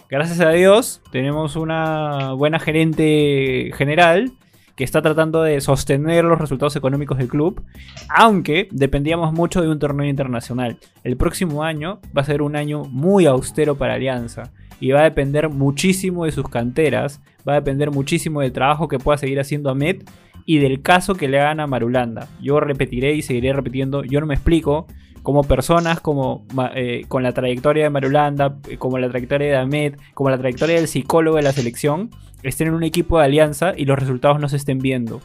Gracias 0.10 0.40
a 0.40 0.50
Dios, 0.50 1.02
tenemos 1.12 1.56
una 1.56 2.34
buena 2.34 2.60
gerente 2.60 3.72
general 3.76 4.32
que 4.76 4.84
está 4.84 5.02
tratando 5.02 5.44
de 5.44 5.62
sostener 5.62 6.26
los 6.26 6.40
resultados 6.40 6.76
económicos 6.76 7.18
del 7.18 7.28
club, 7.28 7.62
aunque 8.10 8.68
dependíamos 8.72 9.34
mucho 9.34 9.62
de 9.62 9.70
un 9.70 9.80
torneo 9.80 10.08
internacional. 10.08 10.78
El 11.04 11.18
próximo 11.18 11.64
año 11.64 12.00
va 12.16 12.24
a 12.24 12.26
ser 12.26 12.42
un 12.42 12.56
año 12.56 12.84
muy 12.86 13.26
austero 13.26 13.76
para 13.76 13.96
Alianza 13.96 14.52
y 14.80 14.92
va 14.92 15.02
a 15.02 15.04
depender 15.04 15.50
muchísimo 15.50 16.26
de 16.26 16.32
sus 16.32 16.50
canteras, 16.50 17.22
va 17.48 17.54
a 17.54 17.62
depender 17.62 17.92
muchísimo 17.92 18.42
del 18.42 18.52
trabajo 18.52 18.88
que 18.88 19.00
pueda 19.00 19.18
seguir 19.18 19.40
haciendo 19.40 19.70
Ahmed 19.70 20.04
y 20.46 20.58
del 20.58 20.82
caso 20.82 21.16
que 21.16 21.28
le 21.28 21.40
hagan 21.40 21.60
a 21.60 21.68
Marulanda. 21.68 22.28
Yo 22.42 22.60
repetiré 22.60 23.14
y 23.14 23.22
seguiré 23.22 23.54
repitiendo, 23.54 24.04
yo 24.04 24.20
no 24.20 24.26
me 24.26 24.34
explico 24.34 24.88
como 25.24 25.44
personas, 25.44 26.00
como 26.02 26.46
eh, 26.76 27.06
con 27.08 27.24
la 27.24 27.32
trayectoria 27.34 27.86
de 27.86 27.90
Marulanda, 27.90 28.58
eh, 28.70 28.78
como 28.78 28.98
la 29.00 29.10
trayectoria 29.10 29.48
de 29.48 29.56
Ahmed, 29.56 29.96
como 30.14 30.30
la 30.30 30.38
trayectoria 30.38 30.76
del 30.76 30.88
psicólogo 30.88 31.38
de 31.38 31.44
la 31.44 31.52
selección, 31.54 32.10
estén 32.44 32.68
en 32.68 32.74
un 32.76 32.84
equipo 32.84 33.18
de 33.18 33.26
alianza 33.26 33.74
y 33.76 33.86
los 33.86 33.98
resultados 33.98 34.40
no 34.40 34.50
se 34.50 34.58
estén 34.58 34.80
viendo, 34.80 35.22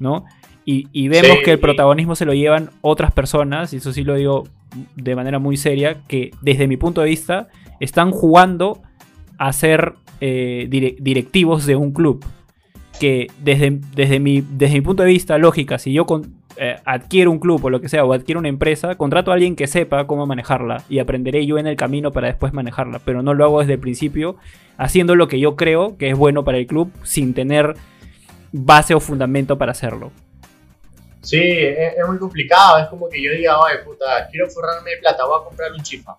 ¿no? 0.00 0.24
Y, 0.64 0.88
y 0.92 1.08
vemos 1.08 1.36
Sí. 1.38 1.42
que 1.44 1.52
el 1.52 1.58
protagonismo 1.60 2.14
se 2.16 2.24
lo 2.24 2.34
llevan 2.34 2.70
otras 2.80 3.12
personas, 3.12 3.72
y 3.72 3.76
eso 3.76 3.92
sí 3.92 4.04
lo 4.04 4.14
digo 4.14 4.44
de 4.96 5.14
manera 5.14 5.38
muy 5.38 5.56
seria, 5.56 6.02
que 6.08 6.30
desde 6.40 6.66
mi 6.66 6.76
punto 6.76 7.00
de 7.02 7.08
vista 7.08 7.48
están 7.78 8.10
jugando 8.10 8.80
a 9.38 9.52
ser 9.52 9.94
eh, 10.20 10.66
dire- 10.70 10.96
directivos 11.00 11.66
de 11.66 11.76
un 11.76 11.92
club. 11.92 12.24
Que 13.00 13.26
desde, 13.42 13.80
desde, 13.96 14.20
mi, 14.20 14.40
desde 14.40 14.74
mi 14.76 14.80
punto 14.82 15.02
de 15.02 15.08
vista, 15.08 15.36
lógica, 15.36 15.78
si 15.78 15.92
yo 15.92 16.06
con- 16.06 16.34
eh, 16.56 16.76
adquiero 16.84 17.30
un 17.30 17.38
club 17.38 17.64
o 17.64 17.70
lo 17.70 17.80
que 17.80 17.88
sea, 17.88 18.04
o 18.04 18.12
adquiero 18.12 18.38
una 18.38 18.48
empresa, 18.48 18.94
contrato 18.96 19.30
a 19.30 19.34
alguien 19.34 19.56
que 19.56 19.66
sepa 19.66 20.06
cómo 20.06 20.26
manejarla 20.26 20.84
y 20.88 20.98
aprenderé 20.98 21.46
yo 21.46 21.58
en 21.58 21.66
el 21.66 21.76
camino 21.76 22.12
para 22.12 22.28
después 22.28 22.52
manejarla, 22.52 23.00
pero 23.04 23.22
no 23.22 23.34
lo 23.34 23.44
hago 23.44 23.60
desde 23.60 23.74
el 23.74 23.80
principio, 23.80 24.36
haciendo 24.76 25.14
lo 25.14 25.28
que 25.28 25.40
yo 25.40 25.56
creo 25.56 25.96
que 25.96 26.10
es 26.10 26.16
bueno 26.16 26.44
para 26.44 26.58
el 26.58 26.66
club 26.66 26.92
sin 27.04 27.34
tener 27.34 27.74
base 28.52 28.94
o 28.94 29.00
fundamento 29.00 29.58
para 29.58 29.72
hacerlo. 29.72 30.12
Sí, 31.22 31.40
es, 31.40 31.94
es 31.96 32.06
muy 32.06 32.18
complicado. 32.18 32.78
Es 32.78 32.88
como 32.88 33.08
que 33.08 33.22
yo 33.22 33.30
diga, 33.32 33.58
oye, 33.60 33.78
puta, 33.84 34.28
quiero 34.30 34.48
forrarme 34.50 34.90
de 34.90 34.96
plata, 34.98 35.24
voy 35.24 35.40
a 35.40 35.44
comprar 35.44 35.72
un 35.72 35.82
chifa. 35.82 36.16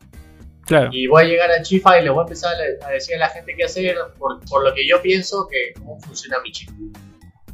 Claro. 0.65 0.89
Y 0.93 1.07
voy 1.07 1.23
a 1.23 1.27
llegar 1.27 1.51
al 1.51 1.61
chifa 1.61 1.99
y 1.99 2.03
le 2.03 2.09
voy 2.09 2.19
a 2.19 2.23
empezar 2.23 2.55
a, 2.55 2.87
a 2.87 2.91
decir 2.91 3.15
a 3.15 3.19
la 3.19 3.29
gente 3.29 3.53
qué 3.55 3.65
hacer 3.65 3.97
por, 4.17 4.39
por 4.45 4.63
lo 4.63 4.73
que 4.73 4.87
yo 4.87 5.01
pienso 5.01 5.45
que 5.47 5.73
cómo 5.77 5.99
funciona 5.99 6.39
mi 6.41 6.51
chifa. 6.51 6.71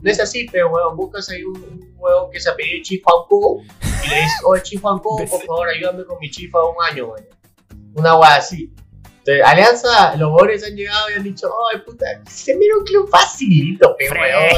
No 0.02 0.12
es 0.12 0.20
así, 0.20 0.48
pero 0.52 0.70
weón, 0.70 0.96
buscas 0.96 1.30
ahí 1.30 1.44
un, 1.44 1.58
un 1.58 1.94
huevón 1.98 2.32
que 2.32 2.40
se 2.40 2.50
apellida 2.50 2.82
Chifa 2.84 3.12
Anco 3.22 3.62
y 3.82 4.10
le 4.10 4.16
dices, 4.16 4.42
oye, 4.46 4.64
Chifa 4.64 4.90
Anco, 4.90 5.18
por 5.18 5.46
favor, 5.46 5.70
ayúdame 5.70 6.06
con 6.06 6.18
mi 6.20 6.30
chifa 6.30 6.64
un 6.64 6.76
año, 6.90 7.08
weón. 7.08 7.28
Una 7.96 8.18
hueá 8.18 8.36
así. 8.36 8.72
Entonces, 9.20 9.44
Alianza, 9.46 10.16
los 10.16 10.30
jugadores 10.30 10.66
han 10.66 10.76
llegado 10.76 11.10
y 11.10 11.14
han 11.14 11.24
dicho, 11.24 11.52
ay, 11.72 11.82
puta, 11.82 12.06
se 12.30 12.56
mira 12.56 12.76
un 12.78 12.86
club 12.86 13.10
facilito, 13.10 13.96
pe, 13.98 14.10
weón. 14.10 14.56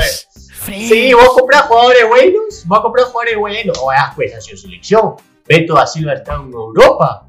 Sí, 0.66 1.14
vos 1.14 1.30
compras 1.30 1.64
jugadores 1.64 2.08
buenos, 2.08 2.64
vos 2.68 2.80
comprar 2.82 3.08
jugadores 3.08 3.38
buenos. 3.38 3.78
O 3.80 3.90
ah, 3.90 4.14
pues 4.16 4.34
hacia 4.34 4.56
selección. 4.56 5.16
Beto 5.48 5.74
da 5.74 5.88
Silva 5.88 6.14
está 6.14 6.36
en 6.36 6.52
Europa. 6.54 7.28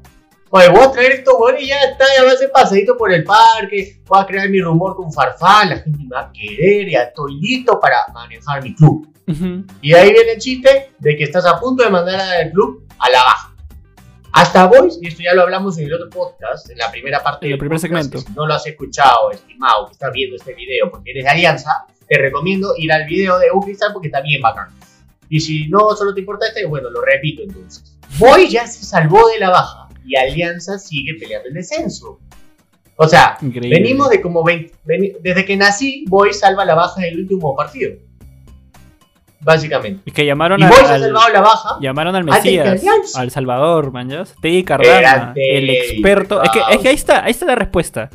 Oye, 0.55 0.69
voy 0.69 0.81
a 0.83 0.91
traer 0.91 1.13
estos 1.13 1.33
jugadores 1.33 1.63
y 1.63 1.69
ya 1.69 1.79
está, 1.79 2.05
ya 2.15 2.25
va 2.25 2.29
a 2.29 2.33
hacer 2.33 2.51
pasadito 2.51 2.95
por 2.95 3.11
el 3.11 3.23
parque. 3.23 3.99
Voy 4.05 4.21
a 4.21 4.25
crear 4.27 4.47
mi 4.49 4.61
rumor 4.61 4.95
con 4.95 5.11
Farfán, 5.11 5.71
la 5.71 5.77
gente 5.77 5.97
me 5.97 6.09
va 6.09 6.21
a 6.21 6.31
querer, 6.31 6.91
ya 6.91 7.01
estoy 7.05 7.39
listo 7.41 7.79
para 7.79 8.05
manejar 8.13 8.61
mi 8.61 8.75
club. 8.75 9.11
Ujú. 9.27 9.65
Y 9.81 9.95
ahí 9.95 10.13
viene 10.13 10.33
el 10.33 10.37
chiste 10.37 10.91
de 10.99 11.17
que 11.17 11.23
estás 11.23 11.47
a 11.47 11.59
punto 11.59 11.83
de 11.83 11.89
mandar 11.89 12.19
al 12.19 12.51
club 12.51 12.85
a 12.99 13.09
la 13.09 13.23
baja. 13.23 13.55
Hasta 14.31 14.67
Boys, 14.67 14.99
y 15.01 15.07
esto 15.07 15.23
ya 15.23 15.33
lo 15.33 15.41
hablamos 15.41 15.79
en 15.79 15.85
el 15.85 15.93
otro 15.95 16.11
podcast, 16.11 16.69
en 16.69 16.77
la 16.77 16.91
primera 16.91 17.23
parte 17.23 17.47
del 17.47 17.57
primer 17.57 17.79
podcast, 17.79 18.03
segmento. 18.03 18.19
Si 18.19 18.33
no 18.33 18.45
lo 18.45 18.53
has 18.53 18.67
escuchado, 18.67 19.31
estimado, 19.31 19.87
que 19.87 19.93
estás 19.93 20.11
viendo 20.13 20.35
este 20.35 20.53
video 20.53 20.91
porque 20.91 21.09
eres 21.09 21.23
de 21.23 21.29
Alianza, 21.31 21.87
te 22.07 22.15
recomiendo 22.19 22.75
ir 22.77 22.93
al 22.93 23.07
video 23.07 23.39
de 23.39 23.49
Un 23.51 23.63
Cristal 23.63 23.91
porque 23.91 24.09
está 24.09 24.21
bien 24.21 24.39
bacán. 24.39 24.67
Y 25.29 25.39
si 25.39 25.67
no 25.67 25.95
solo 25.95 26.13
te 26.13 26.19
importa 26.19 26.45
este, 26.45 26.63
bueno, 26.67 26.91
lo 26.91 27.01
repito 27.01 27.41
entonces. 27.41 27.97
Boys 28.19 28.51
ya 28.51 28.67
se 28.67 28.85
salvó 28.85 29.27
de 29.29 29.39
la 29.39 29.49
baja 29.49 29.82
y 30.05 30.15
Alianza 30.15 30.77
sigue 30.79 31.13
peleando 31.19 31.47
el 31.49 31.53
descenso. 31.55 32.19
O 32.95 33.07
sea, 33.07 33.37
Increíble. 33.41 33.79
venimos 33.81 34.09
de 34.09 34.21
como 34.21 34.43
20, 34.43 34.73
veni- 34.85 35.13
desde 35.21 35.45
que 35.45 35.57
nací, 35.57 36.05
Boys 36.07 36.39
salva 36.39 36.63
la 36.65 36.75
baja 36.75 37.01
en 37.05 37.13
el 37.13 37.19
último 37.21 37.55
partido. 37.55 37.91
Básicamente. 39.39 40.01
Es 40.05 40.13
que 40.13 40.25
llamaron 40.25 40.59
Y 40.59 40.63
al, 40.63 40.69
Boys 40.69 40.83
ha 40.83 40.93
al- 40.93 41.01
salvado 41.01 41.29
la 41.33 41.41
baja. 41.41 41.77
llamaron 41.81 42.15
al 42.15 42.23
Mesías, 42.23 42.81
al 43.15 43.29
Salvador, 43.29 43.91
manjas. 43.91 44.35
Teddy 44.41 44.61
Grande, 44.63 45.57
el 45.57 45.69
experto. 45.69 46.41
Es 46.41 46.49
que, 46.51 46.61
es 46.71 46.77
que 46.77 46.87
ahí 46.89 46.95
está, 46.95 47.23
ahí 47.25 47.31
está 47.31 47.45
la 47.45 47.55
respuesta. 47.55 48.09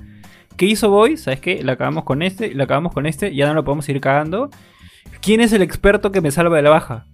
¿Qué 0.57 0.65
hizo 0.67 0.89
Boy? 0.91 1.17
¿Sabes 1.19 1.41
qué? 1.41 1.63
La 1.63 1.73
acabamos 1.73 2.05
con 2.05 2.23
este, 2.23 2.55
la 2.55 2.65
acabamos 2.65 2.93
con 2.95 3.05
este, 3.07 3.35
ya 3.35 3.47
no 3.47 3.55
lo 3.55 3.63
podemos 3.65 3.87
ir 3.91 4.01
cagando. 4.01 4.49
¿Quién 5.21 5.41
es 5.41 5.53
el 5.53 5.63
experto 5.63 6.13
que 6.13 6.21
me 6.21 6.31
salva 6.31 6.57
de 6.57 6.63
la 6.63 6.71
baja? 6.71 7.05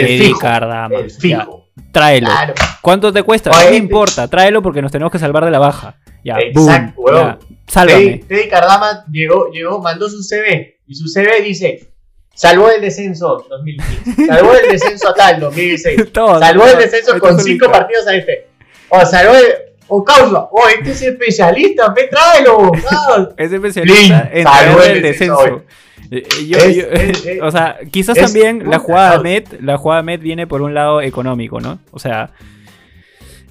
El 0.00 0.06
fijo. 0.18 0.38
Cardama. 0.38 0.96
El 0.96 1.08
Ya, 1.08 1.18
fijo. 1.18 1.68
tráelo. 1.92 2.26
Claro. 2.28 2.54
¿Cuánto 2.80 3.12
te 3.12 3.22
cuesta? 3.22 3.50
Oye, 3.50 3.58
no 3.58 3.62
me 3.64 3.76
este- 3.76 3.84
importa, 3.84 4.28
tráelo 4.28 4.62
porque 4.62 4.82
nos 4.82 4.92
tenemos 4.92 5.12
que 5.12 5.18
salvar 5.18 5.44
de 5.44 5.50
la 5.50 5.58
baja. 5.58 5.96
Ya, 6.24 6.36
Exacto, 6.38 7.00
boom, 7.00 7.14
huevón. 7.14 7.38
ya, 7.40 7.46
sálvame. 7.66 8.00
Teddy, 8.04 8.18
Teddy 8.20 8.48
Cardama 8.48 9.04
llegó, 9.10 9.50
llegó, 9.50 9.80
mandó 9.80 10.08
su 10.08 10.22
CV. 10.22 10.78
Y 10.86 10.94
su 10.94 11.08
CV 11.08 11.42
dice: 11.42 11.88
Salvó 12.34 12.70
el 12.70 12.80
descenso 12.80 13.44
2015. 13.48 14.26
Salvó 14.26 14.54
el 14.54 14.68
descenso 14.70 15.08
a 15.08 15.14
tal 15.14 15.40
2016. 15.40 16.12
Todo, 16.12 16.38
Salvó 16.38 16.66
el 16.66 16.78
descenso 16.78 17.18
con 17.18 17.36
es 17.38 17.44
cinco 17.44 17.66
un- 17.66 17.72
partidos 17.72 18.06
a 18.06 18.14
este. 18.14 18.46
O 18.88 19.04
salvó 19.04 19.34
el. 19.34 19.44
O 19.88 20.02
causa. 20.04 20.48
O 20.50 20.68
este 20.68 20.92
es 20.92 21.02
especialista. 21.02 21.92
Ve, 21.94 22.08
tráelo. 22.08 22.70
ah. 22.90 23.28
Es 23.36 23.52
especialista 23.52 24.30
en 24.32 24.44
salvó 24.44 24.80
el 24.82 24.90
el 24.92 25.02
descenso 25.02 25.36
descenso. 25.38 25.64
Eh, 26.12 26.22
eh, 26.40 26.46
yo- 26.46 26.58
Es- 26.58 26.76
yo- 26.76 26.82
es- 26.90 27.26
es- 27.26 27.42
o 27.42 27.50
sea, 27.50 27.78
quizás 27.90 28.16
también 28.18 28.68
la 28.68 28.78
jugada 28.78 29.06
de 29.06 29.14
causa. 29.16 29.22
Met, 29.22 29.60
la 29.62 29.76
jugada 29.78 30.02
Met 30.02 30.20
viene 30.20 30.46
por 30.46 30.60
un 30.62 30.74
lado 30.74 31.00
económico, 31.00 31.58
¿no? 31.60 31.78
O 31.90 31.98
sea, 31.98 32.30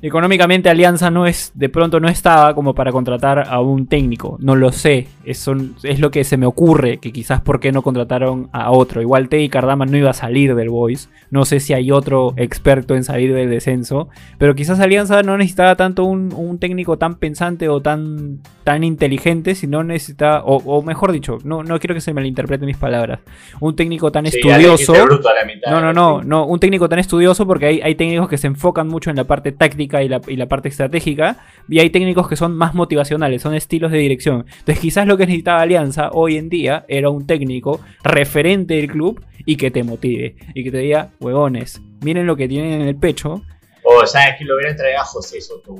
económicamente 0.02 0.70
Alianza 0.70 1.12
no 1.12 1.28
es, 1.28 1.52
de 1.54 1.70
pronto 1.70 2.00
no 2.00 2.08
estaba 2.10 2.54
como 2.56 2.74
para 2.74 2.92
contratar 2.92 3.48
a 3.48 3.60
un 3.62 3.88
técnico, 3.88 4.38
no 4.42 4.56
lo 4.56 4.72
sé, 4.72 5.08
es, 5.26 5.38
son- 5.38 5.76
es 5.84 6.00
lo 6.00 6.12
que 6.12 6.24
se 6.24 6.38
me 6.38 6.46
ocurre, 6.46 6.98
que 6.98 7.12
quizás 7.12 7.42
por 7.42 7.60
qué 7.60 7.72
no 7.72 7.82
contrataron 7.82 8.50
a 8.52 8.72
otro, 8.72 9.02
igual 9.02 9.30
Teddy 9.30 9.50
Cardama 9.50 9.86
no 9.86 9.98
iba 9.98 10.10
a 10.10 10.14
salir 10.14 10.56
del 10.56 10.70
Boys, 10.70 11.10
no 11.30 11.46
sé 11.46 11.60
si 11.60 11.74
hay 11.74 11.92
otro 11.92 12.34
experto 12.38 12.96
en 12.96 13.04
salir 13.04 13.34
del 13.34 13.50
descenso, 13.50 14.10
pero 14.38 14.56
quizás 14.56 14.80
Alianza 14.80 15.22
no 15.24 15.38
necesitaba 15.38 15.76
tanto 15.76 16.04
un, 16.04 16.34
un 16.36 16.58
técnico 16.60 16.98
tan 16.98 17.16
pensante 17.16 17.70
o 17.70 17.82
tan, 17.82 18.40
tan 18.64 18.84
inteligente, 18.84 19.56
sino 19.56 19.84
necesitaba, 19.84 20.44
o, 20.46 20.58
o 20.58 20.82
mejor 20.82 21.12
dicho, 21.12 21.38
no, 21.44 21.64
no 21.64 21.80
quiero 21.80 21.94
que 21.96 22.02
se 22.02 22.14
me 22.14 22.26
interpreten 22.28 22.66
mis 22.66 22.78
palabras, 22.78 23.20
un 23.60 23.76
técnico 23.76 24.12
tan 24.12 24.26
Sí, 24.26 24.38
estudioso. 24.38 24.94
dijiste 24.94 25.02
bruto 25.06 25.30
a 25.30 25.34
la 25.34 25.46
mitad. 25.46 25.72
No, 25.72 25.82
no, 25.82 25.94
no, 25.94 26.22
no, 26.24 26.46
un 26.46 26.60
técnico 26.60 26.88
tan 26.90 27.00
estudioso 27.00 27.46
porque 27.46 27.66
hay, 27.68 27.82
hay 27.82 27.96
técnicos 27.96 28.30
que 28.30 28.38
se 28.38 28.48
enfocan 28.48 28.88
mucho 28.88 29.10
en 29.10 29.16
la 29.16 29.24
parte 29.26 29.52
táctica 29.52 29.91
y 30.04 30.08
la, 30.10 30.22
y 30.28 30.36
la 30.36 30.48
parte 30.48 30.70
estratégica 30.70 31.38
y 31.68 31.80
hay 31.80 31.90
técnicos 31.90 32.28
que 32.28 32.36
son 32.36 32.56
más 32.56 32.74
motivacionales, 32.74 33.42
son 33.42 33.56
estilos 33.56 33.92
de 33.92 33.98
dirección. 33.98 34.46
Entonces 34.60 34.80
quizás 34.80 35.08
lo 35.08 35.18
que 35.18 35.26
necesitaba 35.26 35.62
Alianza 35.62 36.10
hoy 36.14 36.38
en 36.38 36.50
día 36.50 36.86
era 36.88 37.10
un 37.10 37.26
técnico 37.28 37.82
referente 38.04 38.76
del 38.76 38.88
club 38.88 39.24
y 39.46 39.56
que 39.56 39.72
te 39.72 39.84
motive 39.84 40.36
y 40.54 40.64
que 40.64 40.72
te 40.72 40.78
diga, 40.78 41.10
huevones, 41.20 41.82
miren 42.02 42.28
lo 42.28 42.36
que 42.36 42.48
tienen 42.48 42.82
en 42.82 42.88
el 42.88 42.96
pecho. 42.96 43.42
O 43.84 44.06
sabes 44.06 44.36
que 44.38 44.46
lo 44.46 44.56
hubiera 44.56 44.76
traído 44.76 45.00
a 45.00 45.06
José 45.06 45.42
Soto. 45.42 45.76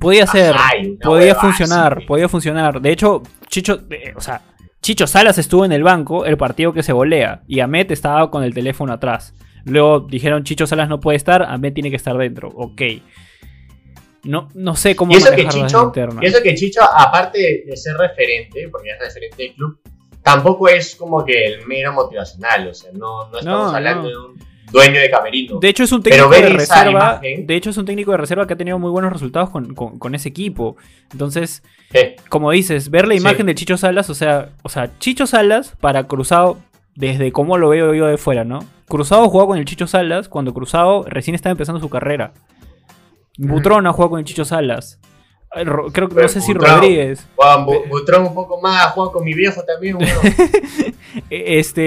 Podía 0.00 0.26
ser, 0.26 0.54
Ay, 0.58 0.88
una 0.90 0.98
podía 0.98 1.34
funcionar, 1.34 1.98
así. 1.98 2.06
podía 2.06 2.28
funcionar. 2.28 2.80
De 2.80 2.90
hecho, 2.90 3.22
Chicho, 3.48 3.82
eh, 3.90 4.12
o 4.16 4.20
sea, 4.20 4.42
Chicho 4.82 5.06
Salas 5.06 5.38
estuvo 5.38 5.64
en 5.64 5.72
el 5.72 5.82
banco 5.82 6.26
el 6.26 6.36
partido 6.36 6.72
que 6.72 6.82
se 6.82 6.92
volea 6.92 7.42
y 7.46 7.60
Ahmed 7.60 7.90
estaba 7.92 8.30
con 8.30 8.42
el 8.42 8.52
teléfono 8.52 8.92
atrás. 8.92 9.34
Luego 9.64 10.00
dijeron 10.00 10.44
Chicho 10.44 10.66
Salas 10.66 10.88
no 10.88 11.00
puede 11.00 11.16
estar, 11.16 11.42
Ahmed 11.42 11.72
tiene 11.72 11.90
que 11.90 11.96
estar 11.96 12.16
dentro. 12.18 12.48
Ok. 12.48 12.82
No, 14.24 14.48
no 14.54 14.74
sé 14.76 14.96
cómo 14.96 15.12
Y 15.12 15.16
eso, 15.16 15.30
que 15.34 15.46
Chicho, 15.48 15.92
y 16.20 16.26
eso 16.26 16.42
que 16.42 16.54
Chicho, 16.54 16.80
aparte 16.82 17.64
de, 17.66 17.76
ser 17.76 17.96
referente, 17.96 18.68
porque 18.70 18.90
es 18.90 18.98
referente 18.98 19.42
del 19.42 19.52
club, 19.54 19.78
tampoco 20.22 20.68
es 20.68 20.96
como 20.96 21.24
que 21.24 21.44
el 21.46 21.66
mero 21.66 21.92
motivacional. 21.92 22.68
O 22.68 22.74
sea, 22.74 22.90
no, 22.92 23.28
no 23.30 23.38
estamos 23.38 23.70
No, 23.70 23.76
hablando 23.76 24.02
no. 24.02 24.08
de 24.08 24.16
un 24.16 24.38
dueño 24.72 24.98
de 25.00 25.10
camerino. 25.10 25.58
De 25.60 25.68
hecho, 25.68 25.84
es 25.84 25.92
un 25.92 26.02
técnico 26.02 26.30
de 26.30 26.48
reserva. 26.48 27.20
imagen- 27.20 27.46
De 27.46 27.54
hecho, 27.54 27.70
es 27.70 27.76
un 27.76 27.84
técnico 27.84 28.10
de 28.12 28.16
reserva 28.16 28.46
que 28.46 28.54
ha 28.54 28.56
tenido 28.56 28.78
muy 28.78 28.90
buenos 28.90 29.12
resultados 29.12 29.50
con, 29.50 29.74
con- 29.74 29.98
con 29.98 30.14
ese 30.14 30.30
equipo. 30.30 30.76
Entonces, 31.12 31.62
Sí. 31.92 32.00
como 32.30 32.50
dices, 32.50 32.90
ver 32.90 33.06
la 33.06 33.14
Sí. 33.14 33.20
imagen 33.20 33.46
de 33.46 33.54
Chicho 33.54 33.76
Salas, 33.76 34.08
o 34.10 34.14
sea, 34.14 34.48
o 34.62 34.68
sea, 34.68 34.90
Chicho 34.98 35.26
Salas 35.26 35.74
para 35.80 36.04
Cruzado, 36.04 36.58
desde 36.96 37.30
cómo 37.30 37.58
lo 37.58 37.68
veo 37.68 37.92
yo 37.94 38.06
de 38.06 38.16
fuera, 38.16 38.44
¿no? 38.44 38.60
Cruzado 38.88 39.28
jugó 39.28 39.46
con 39.46 39.58
el 39.58 39.64
Chicho 39.64 39.86
Salas 39.86 40.28
cuando 40.28 40.54
Cruzado 40.54 41.04
recién 41.08 41.34
estaba 41.34 41.52
empezando 41.52 41.80
su 41.80 41.88
carrera. 41.90 42.32
Butrón 43.38 43.86
ha 43.86 43.92
jugado 43.92 44.10
con 44.10 44.18
el 44.20 44.24
Chicho 44.24 44.44
Salas. 44.44 44.98
Ro- 45.64 45.86
Creo 45.92 46.08
que 46.08 46.20
no 46.20 46.26
sé 46.28 46.40
si 46.40 46.52
Butrón. 46.52 46.74
Rodríguez. 46.80 47.24
Juan 47.36 47.64
Bu- 47.64 47.88
Butrón 47.88 48.26
un 48.26 48.34
poco 48.34 48.60
más, 48.60 48.86
Juan 48.92 49.10
con 49.12 49.22
mi 49.24 49.34
viejo 49.34 49.62
también. 49.64 49.96
bueno. 49.98 50.12
Eh, 51.30 51.58
Este, 51.60 51.82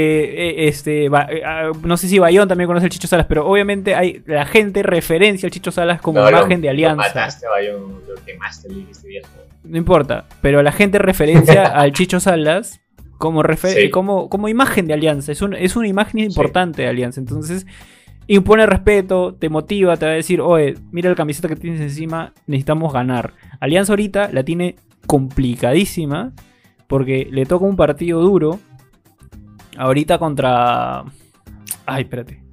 eh, 0.63 0.67
este, 0.69 1.05
eh, 1.07 1.11
ah, 1.45 1.71
no 1.83 1.97
sé 1.97 2.07
si 2.07 2.17
Bayón 2.17 2.47
también 2.47 2.65
conoce 2.67 2.85
el 2.85 2.91
Chicho 2.93 3.09
Salas, 3.09 3.25
pero 3.27 3.45
obviamente 3.45 3.93
hay 3.93 4.23
la 4.25 4.45
gente 4.45 4.83
referencia 4.83 5.47
al 5.47 5.51
Chicho 5.51 5.69
Salas 5.69 5.99
como 5.99 6.19
No, 6.19 6.31
lo- 6.31 6.37
imagen 6.37 6.61
de 6.61 6.67
Lo 6.67 6.71
alianza. 6.71 6.95
mataste, 7.07 7.45
Bayón, 7.45 8.01
lo 8.07 8.15
quemaste, 8.25 8.69
dijiste 8.69 9.05
viejo. 9.09 9.27
No 9.65 9.77
importa, 9.77 10.25
pero 10.41 10.63
la 10.63 10.71
gente 10.71 10.97
referencia 10.97 11.65
al 11.77 11.91
Chicho 11.91 12.21
Salas 12.21 12.79
como, 13.17 13.43
refer- 13.43 13.73
Sí. 13.81 13.89
como, 13.89 14.29
como 14.29 14.47
imagen 14.47 14.87
de 14.87 14.93
Alianza. 14.93 15.33
Es, 15.33 15.41
un- 15.41 15.55
es 15.55 15.75
una 15.75 15.89
imagen 15.89 16.21
Sí. 16.21 16.25
importante 16.27 16.83
de 16.83 16.87
Alianza. 16.87 17.19
Entonces, 17.19 17.65
impone 18.27 18.65
respeto, 18.65 19.33
te 19.33 19.49
motiva, 19.49 19.97
te 19.97 20.05
va 20.05 20.11
a 20.11 20.15
decir, 20.15 20.41
oye, 20.41 20.75
mira 20.91 21.09
la 21.09 21.15
camiseta 21.15 21.47
que 21.47 21.55
tienes 21.55 21.81
encima, 21.81 22.33
necesitamos 22.45 22.93
ganar. 22.93 23.33
Alianza 23.59 23.93
ahorita 23.93 24.29
la 24.31 24.43
tiene 24.43 24.75
complicadísima 25.07 26.33
porque 26.87 27.27
le 27.31 27.45
toca 27.45 27.65
un 27.65 27.75
partido 27.75 28.21
duro. 28.21 28.59
Ahorita 29.77 30.17
contra... 30.17 31.03
Ay, 31.85 32.03
espérate. 32.03 32.43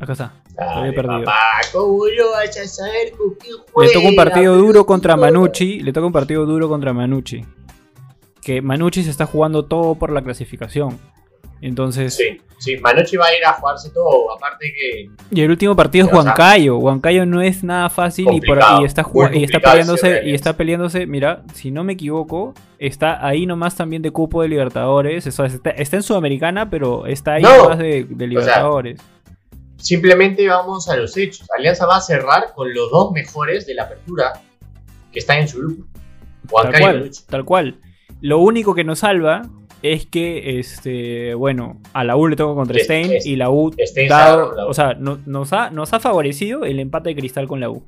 Acá 0.00 0.12
está. 0.12 0.32
Dale, 0.56 0.92
perdido. 0.92 1.24
papá, 1.24 1.36
¿cómo 1.72 2.04
no 2.06 2.30
vas 2.32 2.56
a 2.56 2.66
saber 2.66 3.12
con 3.16 3.34
quién 3.34 3.56
juega? 3.72 3.88
Le 3.88 3.94
toca 3.94 4.08
un 4.08 4.16
partido 4.16 4.56
duro 4.56 4.86
contra? 4.86 5.16
Manucci. 5.16 5.80
Le 5.80 5.92
toca 5.92 6.06
un 6.06 6.12
partido 6.12 6.46
duro 6.46 6.68
contra 6.68 6.92
Manucci. 6.92 7.44
Que 8.42 8.60
Manucci 8.60 9.04
se 9.04 9.10
está 9.10 9.26
jugando 9.26 9.66
todo 9.66 9.94
por 9.94 10.10
la 10.10 10.22
clasificación. 10.22 10.98
Entonces. 11.60 12.14
Sí, 12.14 12.40
sí, 12.58 12.76
Manucci 12.78 13.16
va 13.16 13.26
a 13.26 13.36
ir 13.36 13.44
a 13.44 13.52
jugarse 13.54 13.90
todo, 13.90 14.32
aparte 14.32 14.72
que 14.72 15.10
Y 15.30 15.42
el 15.42 15.50
último 15.50 15.74
partido 15.74 16.06
es 16.06 16.12
O 16.12 16.14
sea, 16.14 16.24
Huancayo. 16.24 16.78
Huancayo 16.78 17.26
no 17.26 17.42
es 17.42 17.64
nada 17.64 17.90
fácil 17.90 18.28
y, 18.32 18.40
por, 18.40 18.58
y 18.80 18.84
está, 18.84 19.04
y 19.32 19.44
está 19.44 19.60
peleándose. 19.60 20.22
Y 20.24 20.34
está 20.34 20.56
peleándose. 20.56 21.06
Mira, 21.06 21.42
si 21.54 21.70
no 21.70 21.82
me 21.84 21.94
equivoco, 21.94 22.54
está 22.78 23.26
ahí 23.26 23.44
nomás 23.46 23.74
también 23.76 24.02
de 24.02 24.10
cupo 24.12 24.42
de 24.42 24.48
Libertadores. 24.48 25.26
Eso 25.26 25.44
está, 25.44 25.70
está 25.70 25.96
en 25.96 26.02
Sudamericana, 26.02 26.70
pero 26.70 27.06
está 27.06 27.34
ahí 27.34 27.42
No, 27.42 27.56
nomás 27.64 27.78
de, 27.78 28.06
de 28.08 28.26
Libertadores. 28.26 29.00
simplemente 29.76 30.46
vamos 30.48 30.88
a 30.88 30.96
los 30.96 31.16
hechos. 31.16 31.46
Alianza 31.56 31.86
va 31.86 31.96
a 31.96 32.00
cerrar 32.00 32.52
con 32.54 32.72
los 32.72 32.90
dos 32.90 33.12
mejores 33.12 33.66
de 33.66 33.74
la 33.74 33.84
apertura 33.84 34.32
que 35.12 35.18
están 35.18 35.38
en 35.38 35.48
su 35.48 35.58
grupo. 35.58 35.84
Tal 36.46 36.52
Huancayo 36.52 36.78
y 36.78 37.00
cual, 37.00 37.10
tal 37.28 37.44
cual. 37.44 37.80
Lo 38.20 38.38
único 38.38 38.74
que 38.74 38.84
nos 38.84 39.00
salva 39.00 39.42
es 39.82 40.06
que, 40.06 40.58
este, 40.58 41.34
bueno, 41.34 41.80
a 41.92 42.04
la 42.04 42.16
U 42.16 42.26
le 42.28 42.36
toca 42.36 42.54
contra 42.54 42.78
Stein 42.80 43.12
y 43.24 43.36
la 43.36 43.50
U, 43.50 43.72
dado- 44.08 44.54
la 44.56 44.66
U. 44.66 44.70
o 44.70 44.74
sea, 44.74 44.94
no- 44.94 45.18
nos, 45.26 45.52
ha, 45.52 45.70
nos 45.70 45.92
ha 45.92 46.00
favorecido 46.00 46.64
el 46.64 46.80
empate 46.80 47.10
de 47.10 47.16
Cristal 47.16 47.46
con 47.46 47.60
la 47.60 47.70
U. 47.70 47.84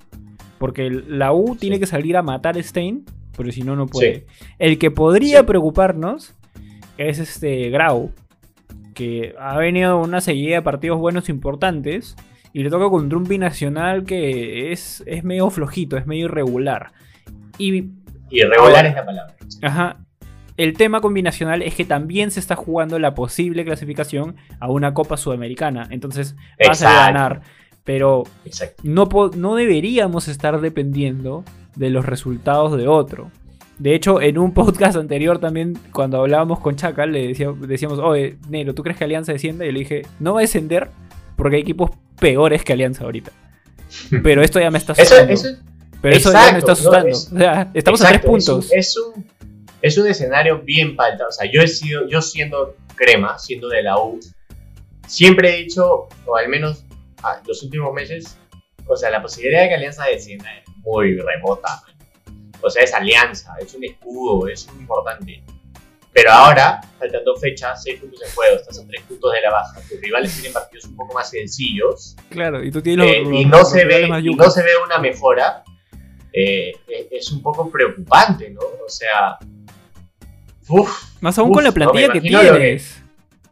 Porque 0.58 0.90
la 0.90 1.32
U 1.32 1.56
tiene 1.56 1.80
que 1.80 1.86
salir 1.86 2.16
a 2.16 2.22
matar 2.22 2.56
a 2.58 2.62
Stein, 2.62 3.04
pero 3.36 3.50
si 3.50 3.62
no, 3.62 3.74
no 3.76 3.86
puede. 3.86 4.26
El 4.58 4.78
que 4.78 4.90
podría 4.90 5.40
Sí. 5.40 5.46
preocuparnos 5.46 6.34
es 6.98 7.18
este 7.18 7.70
Grau, 7.70 8.10
que 8.94 9.34
ha 9.40 9.56
venido 9.56 9.98
una 10.00 10.20
seguida 10.20 10.56
de 10.56 10.62
partidos 10.62 10.98
buenos 10.98 11.28
importantes 11.30 12.14
y 12.52 12.62
le 12.62 12.68
toca 12.70 12.90
contra 12.90 13.16
un 13.16 13.24
binacional 13.24 14.04
que 14.04 14.70
es, 14.72 15.02
es 15.06 15.24
medio 15.24 15.48
flojito, 15.50 15.96
es 15.96 16.06
medio 16.06 16.26
irregular. 16.26 16.92
Y 17.56 17.84
Irregular 18.30 18.86
es 18.86 18.94
la 18.94 19.04
palabra. 19.06 19.36
Ajá. 19.62 19.96
El 20.62 20.74
tema 20.74 21.00
combinacional 21.00 21.62
es 21.62 21.74
que 21.74 21.84
también 21.84 22.30
se 22.30 22.38
está 22.40 22.54
jugando 22.56 22.98
la 22.98 23.14
posible 23.14 23.64
clasificación 23.64 24.36
a 24.58 24.68
una 24.70 24.92
Copa 24.92 25.16
Sudamericana. 25.16 25.86
Entonces 25.90 26.36
vas 26.66 26.82
a 26.82 26.92
ganar. 27.06 27.40
Pero 27.84 28.24
no, 28.82 29.08
no 29.36 29.54
deberíamos 29.54 30.28
estar 30.28 30.60
dependiendo 30.60 31.44
de 31.76 31.88
los 31.90 32.04
resultados 32.04 32.76
de 32.76 32.88
otro. 32.88 33.30
De 33.78 33.94
hecho, 33.94 34.20
en 34.20 34.36
un 34.36 34.52
podcast 34.52 34.96
anterior 34.98 35.38
también, 35.38 35.78
cuando 35.92 36.18
hablábamos 36.20 36.60
con 36.60 36.76
Chacal, 36.76 37.12
le 37.12 37.28
decía- 37.28 37.54
decíamos, 37.58 37.98
oye, 37.98 38.36
Nero, 38.50 38.74
¿tú 38.74 38.82
crees 38.82 38.98
que 38.98 39.04
Alianza 39.04 39.32
descienda? 39.32 39.64
Y 39.64 39.72
le 39.72 39.78
dije, 39.78 40.02
no 40.18 40.34
va 40.34 40.40
a 40.40 40.42
descender 40.42 40.90
porque 41.36 41.56
hay 41.56 41.62
equipos 41.62 41.90
peores 42.20 42.62
que 42.64 42.74
Alianza 42.74 43.04
ahorita. 43.04 43.32
Pero 44.22 44.42
esto 44.42 44.60
ya 44.60 44.70
me 44.70 44.76
está 44.76 44.92
asustando. 44.92 45.32
eso, 45.32 45.48
Pero 46.02 46.16
eso 46.16 46.32
ya 46.32 46.52
me 46.52 46.58
está 46.58 46.66
no, 46.68 46.72
asustando. 46.74 47.08
es- 47.08 47.32
o 47.32 47.38
sea, 47.38 47.70
estamos 47.72 48.00
exacto, 48.02 48.18
a 48.18 48.20
tres 48.20 48.30
puntos. 48.30 48.70
Es 48.72 48.94
un, 48.98 49.12
es 49.14 49.16
un, 49.16 49.39
es 49.82 49.96
un 49.98 50.06
escenario 50.06 50.60
bien 50.60 50.96
palta. 50.96 51.26
O 51.28 51.32
sea, 51.32 51.50
yo 51.50 51.62
he 51.62 51.68
sido, 51.68 52.06
yo 52.08 52.20
siendo 52.22 52.76
crema, 52.94 53.38
siendo 53.38 53.68
de 53.68 53.82
la 53.82 53.98
U, 53.98 54.20
siempre 55.06 55.54
he 55.54 55.56
dicho, 55.64 56.08
o 56.26 56.36
al 56.36 56.48
menos 56.48 56.84
ah, 57.22 57.40
los 57.46 57.62
últimos 57.62 57.92
meses, 57.92 58.36
o 58.86 58.96
sea, 58.96 59.10
la 59.10 59.22
posibilidad 59.22 59.62
de 59.62 59.68
que 59.68 59.74
Alianza 59.74 60.04
descienda 60.06 60.50
es 60.58 60.64
muy 60.84 61.16
remota. 61.18 61.82
man. 61.86 62.34
O 62.62 62.68
sea, 62.68 62.82
es 62.82 62.92
alianza, 62.92 63.54
es 63.58 63.72
un 63.74 63.84
escudo, 63.84 64.46
es 64.46 64.66
muy 64.72 64.82
importante. 64.82 65.42
Pero 66.12 66.30
ahora, 66.32 66.80
faltan 66.98 67.24
dos 67.24 67.40
fechas, 67.40 67.82
seis 67.82 67.98
puntos 68.00 68.20
en 68.22 68.30
juego, 68.32 68.56
estás 68.56 68.78
a 68.80 68.86
tres 68.86 69.00
puntos 69.04 69.32
de 69.32 69.40
la 69.40 69.50
baja. 69.50 69.80
Tus 69.88 69.98
rivales 70.00 70.32
tienen 70.34 70.52
partidos 70.52 70.84
un 70.86 70.96
poco 70.96 71.14
más 71.14 71.30
sencillos 71.30 72.16
Claro, 72.28 72.62
y 72.62 72.70
tú 72.70 72.82
tienes 72.82 73.06
eh, 73.06 73.20
los- 73.22 73.32
y 73.32 73.44
no 73.46 73.58
los 73.58 73.70
se 73.70 73.84
ve 73.86 74.08
y 74.22 74.34
no 74.34 74.50
se 74.50 74.62
ve 74.62 74.70
una 74.84 74.98
mejora 74.98 75.62
eh, 76.32 76.72
es 77.10 77.30
un 77.32 77.42
poco 77.42 77.70
preocupante 77.70 78.50
no 78.50 78.60
o 78.60 78.88
sea 78.88 79.38
uf, 80.70 81.20
Más 81.20 81.38
aún 81.38 81.50
uf, 81.50 81.54
con 81.56 81.64
la 81.64 81.72
plantilla 81.72 82.08
que 82.12 82.18
imagino 82.18 82.42
lo 82.42 82.52
que- 82.52 82.58
tienes. 82.58 83.02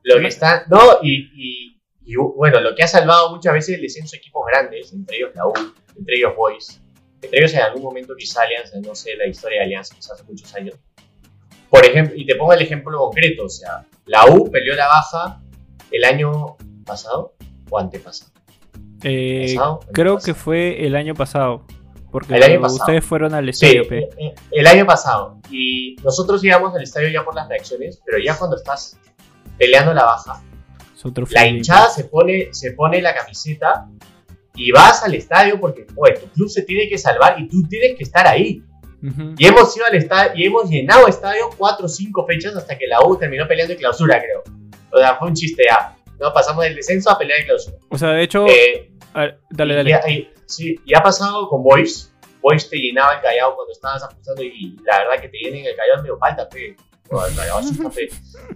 lo 0.03 0.21
que 0.21 0.27
está 0.29 0.65
no 0.69 0.81
y, 1.03 1.31
y- 1.35 1.81
y, 2.05 2.15
bueno 2.17 2.61
lo 2.61 2.75
que 2.75 2.83
ha 2.83 2.89
salvado 2.89 3.35
muchas 3.35 3.53
veces 3.53 3.75
el 3.77 3.83
descenso 3.83 4.13
de 4.13 4.19
equipos 4.19 4.43
grandes 4.51 4.93
entre 4.93 5.17
ellos 5.19 5.31
la 5.35 5.47
U 5.47 5.53
entre 5.97 6.17
ellos 6.17 6.33
Boys 6.37 6.81
entre 7.21 7.39
ellos 7.41 7.53
en 7.55 7.61
algún 7.61 7.83
momento 7.83 8.15
quizá 8.17 8.43
Alianza 8.43 8.79
no 8.81 8.95
sé 8.95 9.17
la 9.17 9.27
historia 9.27 9.59
de 9.59 9.65
Alianza 9.67 9.95
quizás 9.95 10.13
hace 10.13 10.25
muchos 10.25 10.55
años 10.55 10.75
por 11.69 11.85
ejemplo 11.85 12.15
y 12.17 12.25
te 12.25 12.35
pongo 12.37 12.53
el 12.55 12.63
ejemplo 12.63 12.97
concreto 12.99 13.45
o 13.45 13.49
sea 13.49 13.85
la 14.07 14.25
U 14.27 14.51
peleó 14.51 14.75
la 14.75 14.87
baja 14.89 15.43
el 15.91 16.05
año 16.05 16.57
pasado 16.87 17.35
o 17.71 17.79
antepasado 17.79 18.31
Eh, 19.03 19.53
¿Pasado? 19.55 19.81
¿El 19.89 19.93
creo 19.93 20.15
pasado? 20.15 20.27
que 20.35 20.41
fue 20.41 20.87
el 20.87 20.97
año 20.97 21.15
pasado. 21.15 21.67
Porque 22.11 22.35
El 22.37 22.43
año 22.43 22.61
pasado. 22.61 22.81
ustedes 22.81 23.05
fueron 23.05 23.35
al 23.35 23.53
Sí, 23.53 23.67
estadio, 23.77 23.83
eh, 24.19 24.35
el 24.53 24.67
año 24.67 24.87
pasado. 24.87 25.39
Y 25.51 25.97
nosotros 26.03 26.43
íbamos 26.43 26.75
al 26.75 26.83
estadio 26.83 27.09
ya 27.09 27.23
por 27.25 27.35
las 27.35 27.49
reacciones, 27.49 28.01
pero 28.05 28.19
ya 28.19 28.37
cuando 28.37 28.57
estás 28.57 28.99
peleando 29.59 29.93
la 29.93 30.05
baja, 30.05 30.43
la 31.31 31.47
hinchada 31.47 31.91
se 31.91 32.05
pone, 32.05 32.49
se 32.53 32.73
pone 32.73 33.01
la 33.03 33.15
camiseta 33.15 33.87
y 34.55 34.71
vas 34.73 35.05
al 35.05 35.15
estadio 35.15 35.61
porque 35.61 35.87
oye, 35.97 36.15
tu 36.15 36.27
club 36.29 36.49
se 36.49 36.63
tiene 36.63 36.89
que 36.89 36.99
salvar 36.99 37.39
y 37.39 37.47
tú 37.49 37.63
tienes 37.69 37.97
que 37.97 38.05
estar 38.05 38.27
ahí. 38.27 38.63
Ujú. 39.03 39.35
Y 39.39 39.47
hemos 39.47 39.77
ido 39.77 39.87
al 39.87 39.95
estadio 39.95 40.33
y 40.35 40.45
hemos 40.47 40.69
llenado 40.69 41.07
estadio 41.07 41.51
cuatro 41.57 41.87
o 41.87 41.89
cinco 41.89 42.27
fechas 42.27 42.57
hasta 42.57 42.77
que 42.77 42.87
la 42.89 43.01
U 43.07 43.17
terminó 43.17 43.47
peleando 43.47 43.75
en 43.75 43.79
clausura, 43.79 44.21
creo. 44.21 44.43
O 44.91 44.99
sea, 44.99 45.15
fue 45.17 45.29
un 45.29 45.35
chiste 45.35 45.63
ya. 45.69 45.95
No, 46.19 46.33
pasamos 46.33 46.65
del 46.65 46.75
descenso 46.75 47.11
a 47.11 47.19
pelear 47.19 47.39
en 47.41 47.47
clausura. 47.47 47.77
O 47.91 47.97
sea, 47.99 48.09
de 48.11 48.23
hecho. 48.25 48.47
Eh, 48.49 48.91
a 49.15 49.21
ver, 49.21 49.41
dale, 49.51 49.75
y 49.75 49.77
dale. 49.77 49.91
ya- 49.91 50.11
y- 50.11 50.29
sí, 50.49 50.77
y 50.85 50.95
ha 50.97 51.03
pasado 51.03 51.49
con 51.49 51.63
Boys. 51.63 52.13
Boys 52.43 52.69
te 52.71 52.77
llenaba 52.79 53.15
el 53.15 53.21
callao 53.21 53.55
cuando 53.57 53.73
estabas 53.73 54.03
ajustando 54.03 54.43
y 54.43 54.77
la 54.85 54.99
verdad 54.99 55.21
que 55.21 55.29
te 55.29 55.39
llenen 55.39 55.67
el 55.67 55.77
callao 55.77 55.97
es 55.97 56.03
medio 56.03 56.19
falta, 56.19 56.49
pe. 56.49 56.77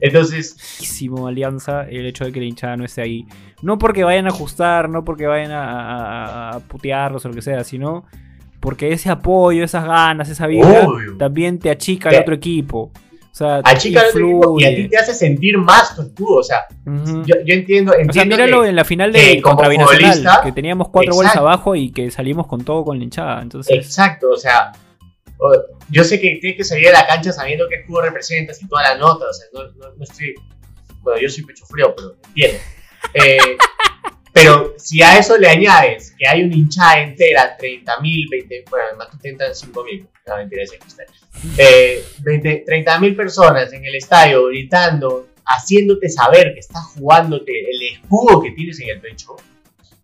Entonces, 0.01 0.55
Muchísimo 0.79 1.27
Alianza 1.27 1.83
el 1.89 2.07
hecho 2.07 2.25
de 2.25 2.33
que 2.33 2.41
la 2.41 2.47
hinchada 2.47 2.77
no 2.77 2.85
esté 2.85 3.03
ahí. 3.03 3.27
No 3.63 3.79
porque 3.79 4.05
vayan 4.05 4.27
a 4.27 4.31
ajustar, 4.31 4.89
no 4.89 5.05
porque 5.05 5.27
vayan 5.27 5.53
a, 5.53 5.65
a- 6.51 6.51
a 6.57 6.61
putearlos 6.61 7.25
o 7.25 7.29
lo 7.29 7.35
que 7.35 7.43
sea, 7.43 7.65
sino 7.65 8.05
porque 8.61 8.93
ese 8.93 9.11
apoyo, 9.11 9.65
esas 9.65 9.85
ganas, 9.85 10.29
esa 10.29 10.47
vida 10.47 10.87
Obvio. 10.87 11.17
también 11.17 11.59
te 11.59 11.71
achica 11.71 12.11
al 12.11 12.17
otro 12.17 12.35
equipo. 12.35 12.91
O 13.33 13.35
sea, 13.35 13.63
achica 13.65 14.03
equipo 14.11 14.61
y 14.61 14.65
a 14.65 14.75
ti 14.77 14.89
te 14.89 14.99
hace 14.99 15.15
sentir 15.15 15.57
más 15.57 15.97
tu 15.97 16.03
escudo. 16.03 16.37
O 16.37 16.43
sea, 16.43 16.67
yo, 16.85 17.35
yo 17.47 17.55
entiendo, 17.55 17.93
O 17.93 17.95
sea, 17.95 18.03
entiendo 18.03 18.37
míralo 18.37 18.63
que- 18.63 18.69
en 18.69 18.77
la 18.77 18.85
final 18.85 19.11
de 19.13 19.41
como 19.41 19.57
contra 19.57 19.69
Binacional, 19.71 20.41
que 20.45 20.53
teníamos 20.53 20.89
cuatro 20.91 21.15
goles 21.15 21.35
abajo 21.35 21.75
y 21.75 21.91
que 21.93 22.11
salimos 22.11 22.47
con 22.47 22.63
todo 22.63 22.85
con 22.85 22.99
la 22.99 23.05
hinchada. 23.05 23.41
Entonces, 23.41 23.75
Exacto, 23.75 24.31
o 24.31 24.37
sea, 24.37 24.73
yo 25.89 26.05
sé 26.05 26.21
que 26.21 26.37
tienes 26.41 26.57
que 26.59 26.65
salir 26.65 26.87
de 26.89 26.93
la 26.93 27.07
cancha 27.07 27.33
sabiendo 27.33 27.67
qué 27.71 27.77
escudo 27.77 28.03
representas 28.03 28.63
y 28.63 28.69
toda 28.69 28.83
la 28.83 28.97
nota, 28.97 29.25
o 29.25 29.33
sea, 29.33 29.47
no, 29.55 29.63
no, 29.79 29.95
no 29.97 30.05
estoy, 30.05 30.35
bueno, 31.01 31.21
yo 31.21 31.29
soy 31.31 31.45
pecho 31.45 31.65
frío, 31.67 31.95
pero 31.97 32.15
entiendo. 32.29 32.59
Eh, 33.15 33.39
pero 34.33 34.75
si 34.79 35.03
a 35.03 35.19
eso 35.19 35.37
le 35.39 35.49
añades 35.49 36.15
que 36.19 36.27
hay 36.27 36.43
una 36.43 36.55
hinchada 36.55 37.01
entera, 37.03 37.57
30.000, 37.59 38.31
20, 38.31 38.65
bueno, 38.71 38.87
además 38.89 39.09
tú 39.11 39.19
tentan 39.19 39.51
5.000, 39.53 40.07
no 40.27 40.37
mentira, 40.37 40.63
cristal. 40.81 41.07
Eh, 41.59 42.05
20, 42.21 42.65
30.000 42.67 43.17
personas 43.17 43.73
en 43.73 43.85
el 43.85 43.95
estadio 43.95 44.47
gritando, 44.47 45.29
haciéndote 45.45 46.09
saber 46.09 46.53
que 46.55 46.61
estás 46.61 46.85
jugándote 46.97 47.53
el 47.71 47.83
escudo 47.95 48.41
que 48.43 48.53
tienes 48.53 48.81
en 48.81 48.91
el 48.91 49.01
pecho, 49.01 49.37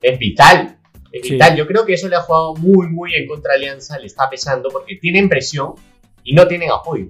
es 0.03 0.19
vital. 0.19 0.75
Es 1.11 1.23
Sí. 1.27 1.33
vital. 1.33 1.57
Yo 1.57 1.67
creo 1.67 1.87
que 1.87 1.95
eso 1.95 2.07
le 2.09 2.17
ha 2.17 2.21
jugado 2.21 2.55
muy, 2.57 2.87
muy 2.89 3.15
en 3.15 3.27
contra 3.27 3.55
Alianza, 3.55 3.99
le 3.99 4.07
está 4.07 4.29
pesando 4.29 4.69
porque 4.69 4.97
tienen 4.97 5.29
presión 5.29 5.73
y 6.23 6.35
no 6.35 6.47
tienen 6.47 6.71
apoyo. 6.71 7.07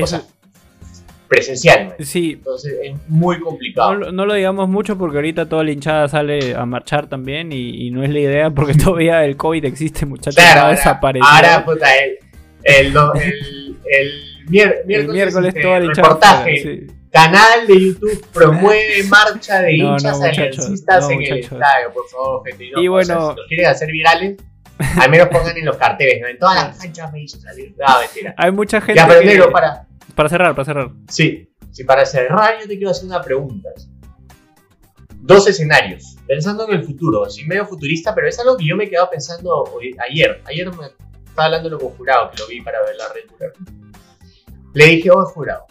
O 0.00 0.06
sea, 0.06 0.22
presencial. 1.28 1.94
¿no? 1.98 2.04
sí, 2.04 2.32
Entonces 2.38 2.74
es 2.82 2.96
muy 3.08 3.38
complicado. 3.40 3.92
no, 3.92 3.98
lo- 3.98 4.12
no 4.12 4.26
lo 4.26 4.34
digamos 4.34 4.68
mucho 4.68 4.96
porque 4.98 5.18
ahorita 5.18 5.48
toda 5.48 5.62
la 5.64 5.70
hinchada 5.72 6.08
sale 6.08 6.54
a 6.54 6.64
marchar 6.66 7.06
también 7.08 7.52
y, 7.52 7.86
y 7.86 7.90
no 7.90 8.02
es 8.02 8.10
la 8.10 8.18
idea 8.18 8.50
porque 8.50 8.74
todavía 8.84 9.24
el 9.24 9.36
COVID 9.36 9.64
existe, 9.64 10.06
muchachos. 10.06 10.36
Claro, 10.36 10.54
no 10.54 10.66
ahora, 10.66 10.76
desaparecido. 10.76 11.28
ahora, 11.30 11.64
puta, 11.64 11.86
el, 11.96 12.18
el, 12.64 12.86
el, 12.96 13.76
el 13.90 14.12
miércoles, 14.48 14.84
el 14.88 15.08
miércoles 15.08 15.48
este, 15.48 15.60
toda 15.62 15.78
la 15.80 15.84
hinchada. 15.86 16.08
reportaje. 16.08 16.56
sí. 16.62 16.86
Canal 17.10 17.66
de 17.66 17.80
YouTube 17.86 18.26
promueve 18.34 19.02
marcha 19.08 19.62
de 19.62 19.78
No, 19.78 19.84
no, 19.86 19.92
hinchas 19.92 20.18
muchachos, 20.18 20.38
aliancistas 20.58 21.04
no, 21.04 21.10
en 21.10 21.22
el 21.22 21.38
estadio, 21.38 21.92
por 21.94 22.06
favor, 22.08 22.42
gente. 22.46 22.64
Y, 22.66 22.70
no, 22.70 22.82
Y 22.82 22.88
o 22.88 23.02
sea, 23.02 23.16
bueno- 23.16 23.30
si 23.32 23.36
los 23.40 23.46
quieren 23.48 23.66
hacer 23.66 23.90
virales, 23.90 24.36
al 25.00 25.10
menos 25.10 25.28
pongan 25.28 25.56
en 25.56 25.64
los 25.64 25.76
carteles, 25.78 26.20
¿no? 26.20 26.28
En 26.28 26.38
todas 26.38 26.54
las 26.68 26.78
canchas 26.78 27.10
me 27.12 27.22
hizo 27.22 27.38
salir. 27.40 27.74
No, 27.78 27.98
mentira. 28.00 28.34
Hay 28.36 28.52
mucha 28.52 28.80
gente. 28.82 29.00
Ya, 29.00 29.08
pero 29.08 29.20
que- 29.22 29.50
para. 29.50 29.86
Para 30.18 30.28
cerrar, 30.28 30.52
para 30.52 30.64
cerrar. 30.64 30.90
Sí, 31.08 31.48
sí, 31.70 31.84
para 31.84 32.04
cerrar, 32.04 32.58
yo 32.60 32.66
te 32.66 32.76
quiero 32.76 32.90
hacer 32.90 33.04
una 33.06 33.22
pregunta. 33.22 33.68
Dos 35.20 35.46
escenarios, 35.46 36.16
pensando 36.26 36.66
en 36.68 36.74
el 36.74 36.84
futuro, 36.84 37.24
así 37.24 37.44
medio 37.44 37.64
futurista, 37.66 38.12
pero 38.16 38.26
es 38.26 38.36
algo 38.40 38.56
que 38.56 38.66
yo 38.66 38.74
me 38.74 38.84
he 38.84 38.90
quedado 38.90 39.10
pensando 39.10 39.52
hoy- 39.72 39.94
ayer. 40.10 40.42
Ayer 40.46 40.66
me 40.74 40.86
estaba 41.24 41.44
hablando 41.46 41.78
con 41.78 41.90
Jurado, 41.90 42.32
que 42.32 42.38
lo 42.38 42.48
vi 42.48 42.60
para 42.62 42.82
ver 42.82 42.96
la 42.96 43.04
red 43.12 43.30
Bull. 43.30 43.92
Le 44.74 44.86
dije, 44.86 45.08
oye, 45.12 45.24
Jurado, 45.32 45.66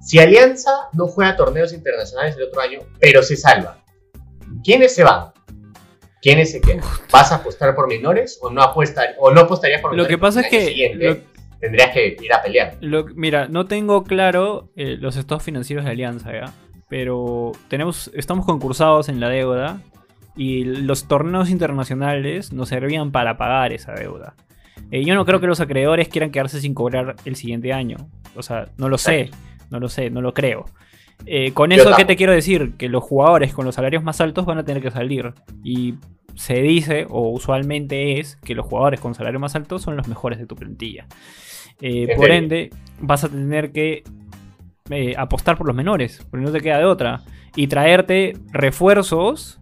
si 0.00 0.20
Alianza 0.20 0.70
no 0.92 1.08
juega 1.08 1.34
torneos 1.36 1.72
internacionales 1.72 2.36
el 2.36 2.44
otro 2.44 2.60
año, 2.60 2.78
pero 3.00 3.24
se 3.24 3.36
salva, 3.36 3.82
¿quiénes 4.62 4.94
se 4.94 5.02
van? 5.02 5.32
¿Quiénes 6.20 6.52
se 6.52 6.60
quedan? 6.60 6.82
¿Vas 7.10 7.32
a 7.32 7.36
apostar 7.36 7.74
por 7.74 7.88
menores 7.88 8.38
o 8.40 8.50
no 8.50 8.62
apostar 8.62 9.16
o 9.18 9.32
no 9.32 9.40
apostarías 9.40 9.80
por 9.82 9.90
Lo 9.90 10.04
menores? 10.04 10.14
que 10.16 10.20
pasa 10.20 10.40
es 10.42 10.48
que 10.48 10.92
lo- 10.94 11.31
tendrías 11.62 11.90
que 11.94 12.16
ir 12.20 12.32
a 12.34 12.42
pelear. 12.42 12.76
Lo- 12.82 13.06
mira, 13.14 13.48
no 13.48 13.64
tengo 13.64 14.04
claro 14.04 14.68
eh, 14.76 14.98
los 15.00 15.16
estados 15.16 15.42
financieros 15.42 15.84
de 15.86 15.92
Alianza, 15.92 16.30
¿ya? 16.32 16.52
Pero 16.90 17.52
tenemos, 17.68 18.10
estamos 18.14 18.44
concursados 18.44 19.08
en 19.08 19.18
la 19.20 19.30
deuda 19.30 19.80
y 20.36 20.64
los 20.64 21.08
torneos 21.08 21.48
internacionales 21.48 22.52
nos 22.52 22.68
servían 22.68 23.12
para 23.12 23.38
pagar 23.38 23.72
esa 23.72 23.92
deuda. 23.94 24.34
Eh, 24.90 25.04
yo 25.04 25.14
no 25.14 25.24
creo 25.24 25.40
que 25.40 25.46
los 25.46 25.60
acreedores 25.60 26.08
quieran 26.08 26.30
quedarse 26.30 26.60
sin 26.60 26.74
cobrar 26.74 27.16
el 27.24 27.36
siguiente 27.36 27.72
año. 27.72 27.96
O 28.36 28.42
sea, 28.42 28.66
no 28.76 28.88
lo 28.90 28.98
sé, 28.98 29.30
no 29.70 29.78
lo 29.80 29.88
sé, 29.88 30.10
no 30.10 30.20
lo 30.20 30.34
creo. 30.34 30.66
Eh, 31.24 31.52
con 31.52 31.70
eso, 31.70 31.84
¿qué 31.96 32.04
te 32.04 32.16
quiero 32.16 32.32
decir? 32.32 32.72
Que 32.76 32.88
los 32.88 33.02
jugadores 33.04 33.54
con 33.54 33.64
los 33.64 33.74
salarios 33.76 34.02
más 34.02 34.20
altos 34.20 34.44
van 34.44 34.58
a 34.58 34.64
tener 34.64 34.82
que 34.82 34.90
salir. 34.90 35.32
Y 35.62 35.94
se 36.34 36.62
dice, 36.62 37.06
o 37.08 37.30
usualmente 37.30 38.18
es, 38.18 38.36
que 38.36 38.54
los 38.54 38.66
jugadores 38.66 39.00
con 39.00 39.14
salario 39.14 39.40
más 39.40 39.54
alto 39.54 39.78
son 39.78 39.96
los 39.96 40.08
mejores 40.08 40.38
de 40.38 40.46
tu 40.46 40.56
plantilla. 40.56 41.06
Eh, 41.80 42.14
por 42.16 42.30
ende, 42.30 42.70
vas 43.00 43.24
a 43.24 43.28
tener 43.28 43.72
que 43.72 44.04
eh, 44.90 45.14
apostar 45.16 45.56
por 45.56 45.66
los 45.66 45.76
menores, 45.76 46.26
porque 46.30 46.44
no 46.44 46.52
te 46.52 46.60
queda 46.60 46.78
de 46.78 46.84
otra. 46.84 47.22
Y 47.56 47.66
traerte 47.66 48.34
refuerzos 48.52 49.60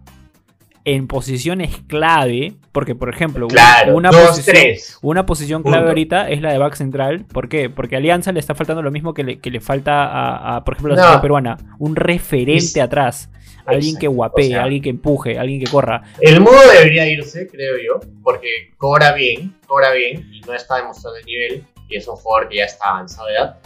en 0.85 1.07
posiciones 1.07 1.77
clave, 1.87 2.53
porque 2.71 2.95
por 2.95 3.09
ejemplo, 3.09 3.45
una- 3.45 3.53
Claro, 3.53 3.95
una, 3.95 4.09
dos, 4.11 4.29
posición, 4.29 4.55
tres. 4.55 4.97
una 5.01 5.25
posición 5.25 5.61
clave 5.63 5.87
ahorita 5.89 6.29
es 6.29 6.41
la 6.41 6.51
de 6.51 6.57
back 6.57 6.75
central. 6.75 7.25
¿Por 7.31 7.49
qué? 7.49 7.69
Porque 7.69 7.95
a 7.95 7.97
Alianza 7.99 8.31
le 8.31 8.39
está 8.39 8.55
faltando 8.55 8.81
lo 8.81 8.91
mismo 8.91 9.13
que 9.13 9.23
le, 9.23 9.39
que 9.39 9.51
le 9.51 9.59
falta 9.61 10.05
a, 10.05 10.55
a, 10.57 10.63
por 10.63 10.73
ejemplo, 10.75 10.95
la 10.95 11.15
No. 11.15 11.21
peruana. 11.21 11.57
Un 11.79 11.95
referente 11.95 12.81
atrás. 12.81 13.29
Alguien 13.65 13.95
que 13.97 14.07
guapee, 14.07 14.45
o 14.45 14.49
sea- 14.49 14.63
alguien 14.63 14.81
que 14.81 14.89
empuje, 14.89 15.37
alguien 15.37 15.63
que 15.63 15.69
corra. 15.69 16.01
El 16.19 16.41
mudo 16.41 16.57
debería 16.73 17.07
irse, 17.07 17.47
creo 17.47 17.75
yo, 17.77 17.99
porque 18.23 18.47
cobra 18.77 19.13
bien, 19.13 19.55
cobra 19.67 19.91
bien 19.91 20.27
y 20.33 20.41
no 20.41 20.53
está 20.53 20.77
demostrando 20.77 21.19
el 21.19 21.25
nivel 21.25 21.63
y 21.87 21.95
es 21.97 22.07
un 22.07 22.15
jugador 22.15 22.49
que 22.49 22.57
ya 22.57 22.65
está 22.65 22.89
avanzado 22.89 23.27
de 23.27 23.35
edad. 23.35 23.57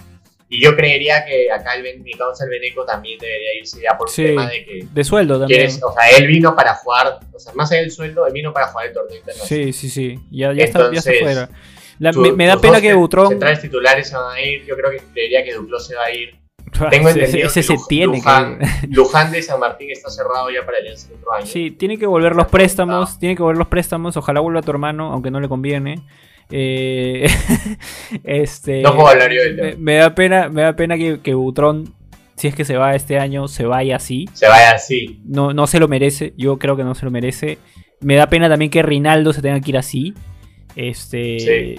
Y 0.57 0.63
yo 0.63 0.75
creería 0.75 1.25
que 1.25 1.51
acá 1.51 1.75
el, 1.75 1.99
mi 2.01 2.11
causa 2.13 2.43
el 2.45 2.49
Beneco 2.49 2.85
también 2.85 3.19
debería 3.19 3.55
irse 3.59 3.81
ya 3.81 3.97
por 3.97 4.09
Sí. 4.09 4.21
el 4.23 4.27
tema 4.29 4.47
de 4.49 4.65
que 4.65 4.87
De 4.91 5.03
sueldo 5.03 5.39
también. 5.39 5.59
quieres, 5.59 5.81
o 5.83 5.93
sea, 5.93 6.09
él 6.17 6.27
vino 6.27 6.55
para 6.55 6.75
jugar, 6.75 7.19
o 7.33 7.39
sea, 7.39 7.53
más 7.53 7.71
allá 7.71 7.81
del 7.81 7.91
sueldo, 7.91 8.25
él 8.27 8.33
vino 8.33 8.53
para 8.53 8.67
jugar 8.67 8.87
el 8.87 8.93
torneo 8.93 9.17
internacional. 9.17 9.47
Sí, 9.65 9.73
sí, 9.73 9.89
sí. 9.89 10.19
Ya, 10.31 10.53
ya 10.53 10.63
está, 10.63 10.91
ya 10.91 10.99
está 10.99 11.11
Entonces, 11.11 11.19
fuera. 11.21 11.49
La- 11.99 12.11
Tu- 12.11 12.21
me, 12.21 12.31
me 12.33 12.45
da 12.47 12.57
pena 12.59 12.81
que 12.81 12.93
Butrón. 12.93 13.29
Centrales 13.29 13.61
titulares 13.61 14.07
se 14.09 14.15
van 14.15 14.35
a 14.35 14.41
ir, 14.41 14.65
yo 14.65 14.75
creo 14.75 14.91
que 14.91 14.99
creería 15.13 15.43
que 15.43 15.53
Duclos 15.53 15.85
se 15.87 15.95
va 15.95 16.05
a 16.05 16.11
ir. 16.11 16.35
Tengo 16.89 17.07
ese 17.07 17.19
entendido 17.19 17.47
ese 17.47 17.61
que 17.61 17.63
se 17.63 17.75
tiene 17.87 18.17
Luján, 18.17 18.59
que. 18.59 18.87
Luján 18.89 19.31
de 19.31 19.41
San 19.41 19.59
Martín 19.61 19.91
está 19.91 20.09
cerrado 20.09 20.49
ya 20.49 20.65
para 20.65 20.79
el 20.79 20.93
otro 20.93 21.33
año. 21.33 21.45
Sí, 21.45 21.71
tiene 21.71 21.97
que 21.97 22.05
volver 22.05 22.35
los 22.35 22.47
préstamos. 22.47 23.17
Tiene 23.17 23.35
que 23.35 23.41
volver 23.43 23.57
los 23.59 23.67
préstamos. 23.67 24.17
Ojalá 24.17 24.41
vuelva 24.41 24.61
tu 24.61 24.71
hermano, 24.71 25.13
aunque 25.13 25.31
no 25.31 25.39
le 25.39 25.47
conviene. 25.47 26.01
Eh, 26.51 27.27
este. 28.23 28.81
No 28.81 28.93
puedo 28.95 29.07
hablar 29.09 29.31
yo 29.31 29.41
me, 29.61 29.75
me 29.77 29.95
da 29.95 30.13
pena, 30.15 30.49
me 30.49 30.61
da 30.63 30.75
pena 30.75 30.97
que, 30.97 31.19
que 31.21 31.33
Butrón, 31.33 31.93
si 32.35 32.47
es 32.47 32.55
que 32.55 32.65
se 32.65 32.77
va 32.77 32.95
este 32.95 33.19
año, 33.19 33.47
se 33.47 33.65
vaya 33.65 33.95
así. 33.95 34.29
Se 34.33 34.47
vaya 34.47 34.71
así. 34.71 35.21
No, 35.25 35.53
no 35.53 35.67
se 35.67 35.79
lo 35.79 35.87
merece. 35.87 36.33
Yo 36.37 36.57
creo 36.57 36.75
que 36.75 36.83
no 36.83 36.95
se 36.95 37.05
lo 37.05 37.11
merece. 37.11 37.57
Me 38.01 38.15
da 38.15 38.27
pena 38.29 38.49
también 38.49 38.69
que 38.71 38.83
Rinaldo 38.83 39.33
se 39.33 39.41
tenga 39.41 39.59
que 39.59 39.71
ir 39.71 39.77
así. 39.77 40.13
Este. 40.75 41.39
Sí. 41.39 41.75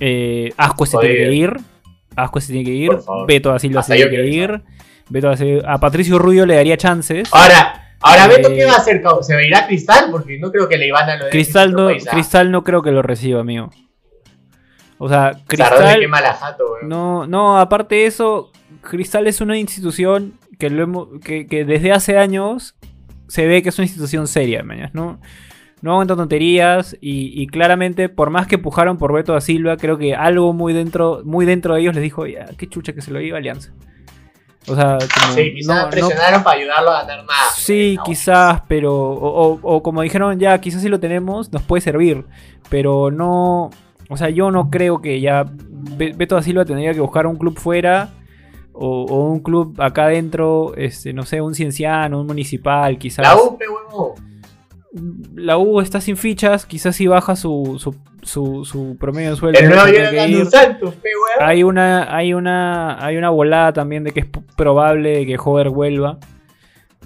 eh, 0.00 0.52
Ascue 0.56 0.86
se 0.86 0.98
tiene 0.98 1.14
que 1.16 1.32
ir. 1.32 1.52
Ascue 2.16 2.40
se 2.40 2.52
tiene 2.52 2.64
que 2.68 2.74
ir. 2.76 2.90
Beto 3.26 3.50
da 3.50 3.58
Silva 3.58 3.82
se 3.82 3.94
tiene 3.94 4.10
que 4.10 4.26
ir. 4.26 4.62
Beto 5.08 5.28
da 5.28 5.36
Silva- 5.36 5.72
a 5.72 5.78
Patricio 5.80 6.18
Rubio 6.18 6.44
le 6.46 6.56
daría 6.56 6.76
chances. 6.76 7.28
Ahora, 7.32 7.94
ahora 8.00 8.26
Beto, 8.28 8.50
Eh, 8.50 8.56
¿qué 8.56 8.64
va 8.66 8.72
a 8.74 8.76
hacer? 8.76 9.02
¿Se 9.22 9.34
va 9.34 9.40
a 9.40 9.46
ir 9.46 9.54
a 9.54 9.66
Cristal? 9.66 10.08
Porque 10.10 10.38
no 10.38 10.50
creo 10.50 10.68
que 10.68 10.76
le 10.76 10.88
iban 10.88 11.08
a 11.08 11.16
lo 11.16 11.24
de 11.26 11.30
Cristal 11.30 11.72
no. 11.72 11.88
Cristal 12.10 12.50
no 12.50 12.64
creo 12.64 12.82
que 12.82 12.90
lo 12.90 13.00
reciba, 13.02 13.40
amigo. 13.40 13.70
O 15.04 15.08
sea, 15.08 15.32
Cristal. 15.46 15.68
jato. 16.38 16.64
No, 16.82 17.26
no, 17.26 17.58
aparte 17.58 17.96
de 17.96 18.06
eso, 18.06 18.52
Cristal 18.82 19.26
es 19.26 19.40
una 19.40 19.58
institución 19.58 20.34
que, 20.60 20.70
lo 20.70 20.82
hemos- 20.84 21.08
que, 21.24 21.46
que 21.48 21.64
desde 21.64 21.90
hace 21.90 22.18
años 22.18 22.76
se 23.26 23.46
ve 23.46 23.62
que 23.62 23.70
es 23.70 23.78
una 23.78 23.86
institución 23.86 24.28
seria, 24.28 24.62
mañas, 24.62 24.94
¿no? 24.94 25.18
No 25.80 25.92
aguanta 25.92 26.14
tonterías 26.14 26.96
y, 27.00 27.32
y 27.42 27.48
claramente, 27.48 28.08
por 28.08 28.30
más 28.30 28.46
que 28.46 28.58
pujaron 28.58 28.96
por 28.98 29.12
Beto 29.12 29.32
da 29.32 29.40
Silva, 29.40 29.76
creo 29.76 29.98
que 29.98 30.14
algo 30.14 30.52
muy 30.52 30.72
dentro, 30.72 31.22
muy 31.24 31.46
dentro 31.46 31.74
de 31.74 31.80
ellos 31.80 31.94
les 31.96 32.04
dijo, 32.04 32.24
ya, 32.26 32.46
qué 32.56 32.68
chucha 32.68 32.92
que 32.92 33.02
se 33.02 33.10
lo 33.10 33.20
iba 33.20 33.38
Alianza. 33.38 33.72
O 34.68 34.76
sea, 34.76 34.98
como, 34.98 35.34
Sí, 35.34 35.52
quizás 35.54 35.76
no- 35.76 35.82
no- 35.82 35.90
presionaron 35.90 36.44
para 36.44 36.60
ayudarlo 36.60 36.90
a 36.92 37.02
ganar 37.04 37.24
más. 37.24 37.54
Sí, 37.56 37.94
No. 37.96 38.04
quizás, 38.04 38.62
pero. 38.68 38.94
O, 38.94 39.54
o- 39.54 39.60
o 39.60 39.82
como 39.82 40.02
dijeron, 40.02 40.38
ya, 40.38 40.56
quizás 40.60 40.82
si 40.82 40.88
lo 40.88 41.00
tenemos, 41.00 41.52
nos 41.52 41.62
puede 41.62 41.80
servir. 41.80 42.24
Pero 42.70 43.10
no. 43.10 43.70
O 44.12 44.16
sea, 44.16 44.28
yo 44.30 44.50
no 44.50 44.70
creo 44.70 45.00
que 45.00 45.20
ya. 45.20 45.44
Be- 45.96 46.12
Beto 46.16 46.34
da 46.36 46.42
Silva 46.42 46.64
tendría 46.64 46.92
que 46.94 47.00
buscar 47.00 47.26
un 47.26 47.36
club 47.36 47.58
fuera. 47.58 48.10
O, 48.74 49.04
o 49.04 49.30
un 49.30 49.40
club 49.40 49.74
acá 49.80 50.04
adentro. 50.04 50.74
Este, 50.76 51.12
no 51.12 51.24
sé, 51.24 51.40
un 51.40 51.54
cienciano, 51.54 52.20
un 52.20 52.26
municipal, 52.26 52.98
quizás. 52.98 53.26
La 53.26 53.36
UP, 53.36 53.60
huevo. 53.60 54.14
La 55.34 55.56
U 55.56 55.80
está 55.80 56.00
sin 56.02 56.16
fichas, 56.18 56.66
quizás 56.66 56.94
si 56.96 57.06
baja 57.06 57.34
su, 57.34 57.76
su, 57.78 57.94
su, 58.22 58.64
su 58.66 58.96
promedio 59.00 59.30
de 59.30 59.36
sueldo. 59.36 59.58
Ganando 60.04 60.38
ir. 60.40 60.46
Santos. 60.46 60.94
Hay 61.40 61.62
una, 61.62 62.14
hay 62.14 62.34
una, 62.34 63.02
hay 63.04 63.16
una 63.16 63.30
volada 63.30 63.72
también 63.72 64.04
de 64.04 64.10
que 64.12 64.20
es 64.20 64.26
probable 64.54 65.24
que 65.26 65.38
Joder 65.38 65.70
vuelva. 65.70 66.18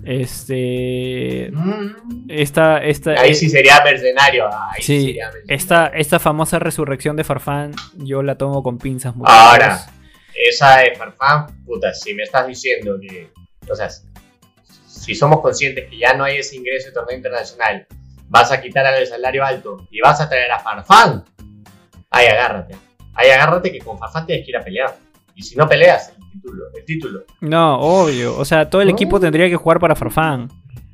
Este, 0.04 1.50
Mm. 1.52 2.26
esta, 2.30 2.78
esta, 2.78 3.12
Ahí 3.12 3.30
eh, 3.32 3.34
sí 3.34 3.48
sería 3.50 3.80
mercenario. 3.84 4.46
Ahí 4.46 4.82
sí, 4.82 4.82
sí, 4.98 5.04
sería 5.06 5.26
mercenario. 5.26 5.54
esta, 5.56 5.86
esta 5.88 6.18
famosa 6.18 6.58
resurrección 6.58 7.16
de 7.16 7.24
Farfán, 7.24 7.72
yo 7.96 8.22
la 8.22 8.36
tomo 8.36 8.62
con 8.62 8.78
pinzas. 8.78 9.14
Ahora. 9.24 9.68
muchachos. 9.70 9.92
Esa 10.48 10.78
de 10.78 10.94
Farfán, 10.96 11.46
puta, 11.64 11.92
si 11.94 12.14
me 12.14 12.22
estás 12.24 12.46
diciendo 12.46 12.96
que. 13.00 13.30
O 13.70 13.74
sea, 13.74 13.88
si 14.86 15.14
somos 15.14 15.40
conscientes 15.40 15.88
que 15.88 15.98
ya 15.98 16.14
no 16.14 16.24
hay 16.24 16.36
ese 16.38 16.56
ingreso 16.56 16.88
de 16.88 16.92
torneo 16.94 17.16
internacional, 17.16 17.86
vas 18.28 18.52
a 18.52 18.60
quitar 18.60 18.84
al 18.86 19.06
salario 19.06 19.44
alto 19.44 19.86
y 19.90 20.00
vas 20.00 20.20
a 20.20 20.28
traer 20.28 20.50
a 20.52 20.58
Farfán, 20.58 21.24
ahí 22.10 22.26
agárrate. 22.26 22.76
Ahí 23.14 23.30
agárrate 23.30 23.72
que 23.72 23.78
con 23.78 23.98
Farfán 23.98 24.26
tienes 24.26 24.44
que 24.44 24.50
ir 24.50 24.56
a 24.58 24.60
pelear. 24.62 24.94
Y 25.34 25.42
si 25.42 25.56
no 25.56 25.66
peleas, 25.68 26.12
el 26.15 26.15
título. 26.40 26.64
El 26.76 26.84
título. 26.84 27.20
No, 27.40 27.78
obvio. 27.80 28.36
O 28.38 28.44
sea, 28.44 28.68
todo 28.70 28.82
el 28.82 28.88
No. 28.88 28.94
equipo 28.94 29.18
tendría 29.20 29.48
que 29.48 29.56
jugar 29.56 29.78
para 29.80 29.94
Farfán. 29.96 30.48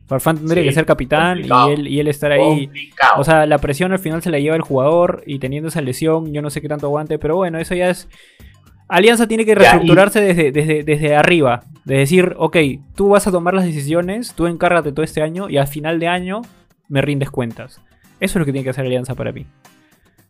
Farfán 0.06 0.36
tendría 0.38 0.62
Sí, 0.62 0.68
que 0.68 0.74
ser 0.74 0.84
capitán 0.86 1.38
y 1.44 1.48
él, 1.72 1.88
y 1.88 2.00
él 2.00 2.08
estar 2.08 2.32
ahí. 2.32 2.66
Complicado. 2.66 3.20
O 3.20 3.24
sea, 3.24 3.46
la 3.46 3.58
presión 3.58 3.92
al 3.92 3.98
final 3.98 4.22
se 4.22 4.30
la 4.30 4.38
lleva 4.38 4.56
el 4.56 4.62
jugador 4.62 5.22
y 5.26 5.38
teniendo 5.38 5.68
esa 5.68 5.80
lesión, 5.80 6.32
yo 6.32 6.42
no 6.42 6.50
sé 6.50 6.60
qué 6.60 6.68
tanto 6.68 6.86
aguante, 6.86 7.18
pero 7.18 7.36
bueno, 7.36 7.58
eso 7.58 7.74
ya 7.74 7.88
es. 7.88 8.08
Alianza 8.88 9.26
tiene 9.26 9.44
que 9.46 9.52
Ya, 9.52 9.56
y- 9.56 9.58
reestructurarse 9.60 10.20
desde, 10.20 10.52
desde, 10.52 10.84
desde 10.84 11.14
arriba. 11.16 11.62
De 11.84 11.96
decir, 11.96 12.34
ok, 12.36 12.56
tú 12.94 13.08
vas 13.10 13.26
a 13.26 13.30
tomar 13.32 13.54
las 13.54 13.64
decisiones, 13.64 14.34
tú 14.34 14.46
encárgate 14.46 14.92
todo 14.92 15.02
este 15.04 15.22
año 15.22 15.48
y 15.48 15.56
al 15.56 15.66
final 15.66 15.98
de 15.98 16.08
año 16.08 16.42
me 16.88 17.00
rindes 17.00 17.30
cuentas. 17.30 17.80
Eso 18.20 18.38
es 18.38 18.40
lo 18.40 18.44
que 18.44 18.52
tiene 18.52 18.64
que 18.64 18.70
hacer 18.70 18.84
Alianza 18.84 19.14
para 19.14 19.32
mí. 19.32 19.46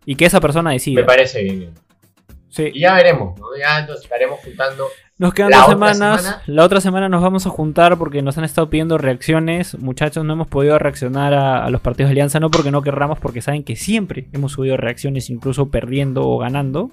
Y 0.06 0.14
que 0.14 0.26
esa 0.26 0.40
persona 0.40 0.70
me 0.70 0.74
decida. 0.74 1.04
parece 1.04 1.42
bien. 1.42 1.70
Sí. 2.52 2.70
Y 2.74 2.80
ya 2.80 2.94
veremos, 2.94 3.38
¿no? 3.40 3.46
Ya 3.58 3.80
entonces 3.80 4.04
estaremos 4.04 4.38
juntando. 4.40 4.84
Nos 5.18 5.32
quedan 5.34 5.50
dos 5.50 5.66
semanas. 5.68 6.22
semana- 6.22 6.42
La 6.46 6.64
otra 6.64 6.80
semana 6.80 7.08
nos 7.08 7.22
vamos 7.22 7.46
a 7.46 7.50
juntar 7.50 7.96
porque 7.96 8.22
nos 8.22 8.36
han 8.38 8.44
estado 8.44 8.68
pidiendo 8.70 8.98
reacciones. 8.98 9.78
Muchachos, 9.78 10.24
no 10.24 10.32
hemos 10.34 10.48
podido 10.48 10.78
reaccionar 10.78 11.32
a, 11.32 11.64
a 11.64 11.70
los 11.70 11.80
partidos 11.80 12.08
de 12.08 12.12
Alianza, 12.12 12.40
no 12.40 12.50
porque 12.50 12.70
no 12.70 12.82
querramos, 12.82 13.18
porque 13.20 13.40
saben 13.40 13.62
que 13.64 13.74
siempre 13.76 14.26
hemos 14.32 14.52
subido 14.52 14.76
reacciones, 14.76 15.30
incluso 15.30 15.70
perdiendo 15.70 16.22
o 16.28 16.38
ganando. 16.38 16.90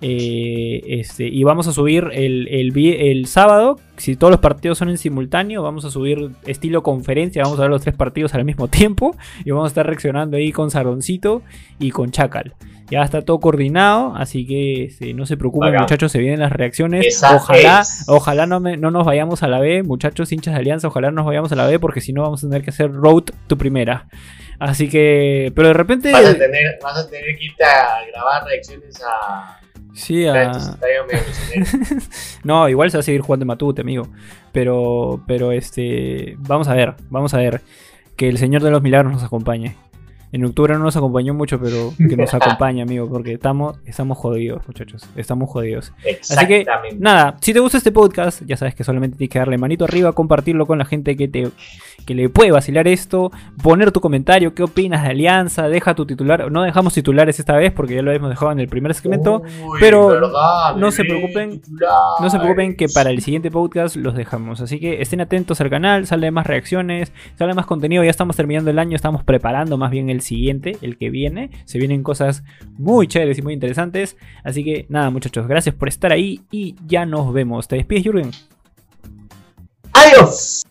Eh, 0.00 0.80
este, 1.00 1.26
y 1.26 1.42
vamos 1.42 1.66
a 1.66 1.72
subir 1.72 2.08
el, 2.12 2.46
el, 2.48 2.72
el 2.76 3.26
sábado, 3.26 3.80
si 3.96 4.14
todos 4.14 4.30
los 4.30 4.40
partidos 4.40 4.78
son 4.78 4.90
en 4.90 4.96
simultáneo, 4.98 5.62
vamos 5.62 5.84
a 5.84 5.90
subir 5.90 6.30
estilo 6.46 6.84
conferencia, 6.84 7.42
vamos 7.42 7.58
a 7.58 7.62
ver 7.62 7.70
los 7.70 7.82
tres 7.82 7.96
partidos 7.96 8.32
al 8.34 8.44
mismo 8.44 8.68
tiempo 8.68 9.16
y 9.44 9.50
vamos 9.50 9.66
a 9.66 9.68
estar 9.68 9.86
reaccionando 9.86 10.36
ahí 10.36 10.52
con 10.52 10.70
Sardoncito 10.70 11.42
y 11.80 11.90
con 11.90 12.12
Chacal. 12.12 12.54
Ya 12.90 13.02
está 13.02 13.22
todo 13.22 13.38
coordinado, 13.40 14.14
así 14.16 14.46
que 14.46 14.84
este, 14.84 15.12
no 15.12 15.26
se 15.26 15.36
preocupen 15.36 15.68
muchachos, 15.82 16.10
se 16.10 16.18
vienen 16.20 16.40
las 16.40 16.52
reacciones. 16.52 17.06
Esa 17.06 17.36
ojalá 17.36 17.80
es. 17.82 18.04
ojalá 18.08 18.46
no, 18.46 18.60
me- 18.60 18.76
no 18.78 18.90
nos 18.90 19.04
vayamos 19.04 19.42
a 19.42 19.48
la 19.48 19.58
B, 19.60 19.82
muchachos 19.82 20.32
hinchas 20.32 20.54
de 20.54 20.60
Alianza, 20.60 20.88
ojalá 20.88 21.08
no 21.10 21.16
nos 21.16 21.26
vayamos 21.26 21.52
a 21.52 21.56
la 21.56 21.66
B 21.66 21.78
porque 21.78 22.00
si 22.00 22.12
no 22.14 22.22
vamos 22.22 22.42
a 22.44 22.48
tener 22.48 22.62
que 22.62 22.70
hacer 22.70 22.90
road 22.92 23.24
tu 23.46 23.58
primera. 23.58 24.08
Así 24.58 24.88
que, 24.88 25.52
pero 25.54 25.68
de 25.68 25.74
repente... 25.74 26.10
Vas 26.12 26.24
a 26.24 26.38
tener, 26.38 26.78
vas 26.82 26.98
a 26.98 27.08
tener 27.08 27.36
que 27.38 27.44
irte 27.44 27.62
a 27.64 27.88
grabar 28.10 28.44
reacciones 28.44 29.00
a. 29.02 29.60
Sí, 29.94 30.26
a. 30.26 30.50
No, 32.44 32.68
igual 32.68 32.90
se 32.90 32.96
va 32.96 33.00
a 33.00 33.04
seguir 33.04 33.20
jugando 33.20 33.46
Matute, 33.46 33.82
amigo. 33.82 34.08
Pero, 34.52 35.22
pero 35.26 35.52
este, 35.52 36.36
vamos 36.38 36.68
a 36.68 36.74
ver, 36.74 36.94
vamos 37.10 37.34
a 37.34 37.38
ver. 37.38 37.60
Que 38.16 38.28
el 38.28 38.38
Señor 38.38 38.62
de 38.62 38.70
los 38.70 38.82
Milagros 38.82 39.12
nos 39.12 39.22
acompañe. 39.22 39.76
En 40.32 40.44
octubre 40.44 40.74
no 40.74 40.80
nos 40.80 40.96
acompañó 40.96 41.34
mucho, 41.34 41.58
pero 41.60 41.92
que 41.96 42.16
nos 42.16 42.34
acompañe, 42.34 42.82
amigo, 42.82 43.08
porque 43.08 43.32
estamos, 43.34 43.78
estamos 43.84 44.18
jodidos, 44.18 44.66
muchachos. 44.66 45.08
Estamos 45.16 45.50
jodidos. 45.50 45.92
Así 46.30 46.46
que, 46.46 46.66
nada, 46.98 47.36
si 47.40 47.52
te 47.52 47.60
gusta 47.60 47.78
este 47.78 47.92
podcast, 47.92 48.42
ya 48.46 48.56
sabes 48.56 48.74
que 48.74 48.84
solamente 48.84 49.16
tienes 49.16 49.32
que 49.32 49.38
darle 49.38 49.58
manito 49.58 49.84
arriba, 49.84 50.12
compartirlo 50.12 50.66
con 50.66 50.78
la 50.78 50.84
gente 50.84 51.16
que 51.16 51.28
te 51.28 51.50
que 52.08 52.14
le 52.14 52.30
puede 52.30 52.50
vacilar 52.50 52.88
esto, 52.88 53.30
poner 53.62 53.92
tu 53.92 54.00
comentario, 54.00 54.54
qué 54.54 54.62
opinas 54.62 55.02
de 55.02 55.10
Alianza, 55.10 55.68
deja 55.68 55.94
tu 55.94 56.06
titular. 56.06 56.50
No 56.50 56.62
dejamos 56.62 56.94
titulares 56.94 57.38
esta 57.38 57.54
vez 57.54 57.70
porque 57.70 57.96
ya 57.96 58.00
lo 58.02 58.10
hemos 58.12 58.30
dejado 58.30 58.50
en 58.52 58.60
el 58.60 58.68
primer 58.68 58.94
segmento. 58.94 59.42
Uy, 59.62 59.78
pero 59.78 60.08
verdad, 60.08 60.76
no 60.76 60.90
se 60.90 61.04
preocupen. 61.04 61.60
No 62.20 62.30
se 62.30 62.38
preocupen 62.38 62.76
que 62.76 62.88
para 62.88 63.10
el 63.10 63.20
siguiente 63.20 63.50
podcast 63.50 63.96
los 63.96 64.14
dejamos. 64.14 64.62
Así 64.62 64.80
que 64.80 65.02
estén 65.02 65.20
atentos 65.20 65.60
al 65.60 65.68
canal, 65.68 66.06
sale 66.06 66.30
más 66.30 66.46
reacciones, 66.46 67.12
sale 67.38 67.52
más 67.52 67.66
contenido. 67.66 68.02
Ya 68.02 68.10
estamos 68.10 68.36
terminando 68.36 68.70
el 68.70 68.78
año, 68.78 68.96
estamos 68.96 69.22
preparando 69.22 69.76
más 69.76 69.90
bien 69.90 70.08
el 70.18 70.22
siguiente, 70.22 70.76
el 70.82 70.98
que 70.98 71.10
viene. 71.10 71.50
Se 71.64 71.78
vienen 71.78 72.02
cosas 72.02 72.44
muy 72.76 73.06
chéveres 73.06 73.38
y 73.38 73.42
muy 73.42 73.54
interesantes. 73.54 74.16
Así 74.44 74.64
que 74.64 74.86
nada, 74.88 75.10
muchachos, 75.10 75.48
gracias 75.48 75.74
por 75.74 75.88
estar 75.88 76.12
ahí 76.12 76.42
y 76.50 76.76
ya 76.86 77.06
nos 77.06 77.32
vemos. 77.32 77.68
¿Te 77.68 77.76
despides, 77.76 78.04
Jürgen? 78.04 78.30
Adiós. 79.92 80.64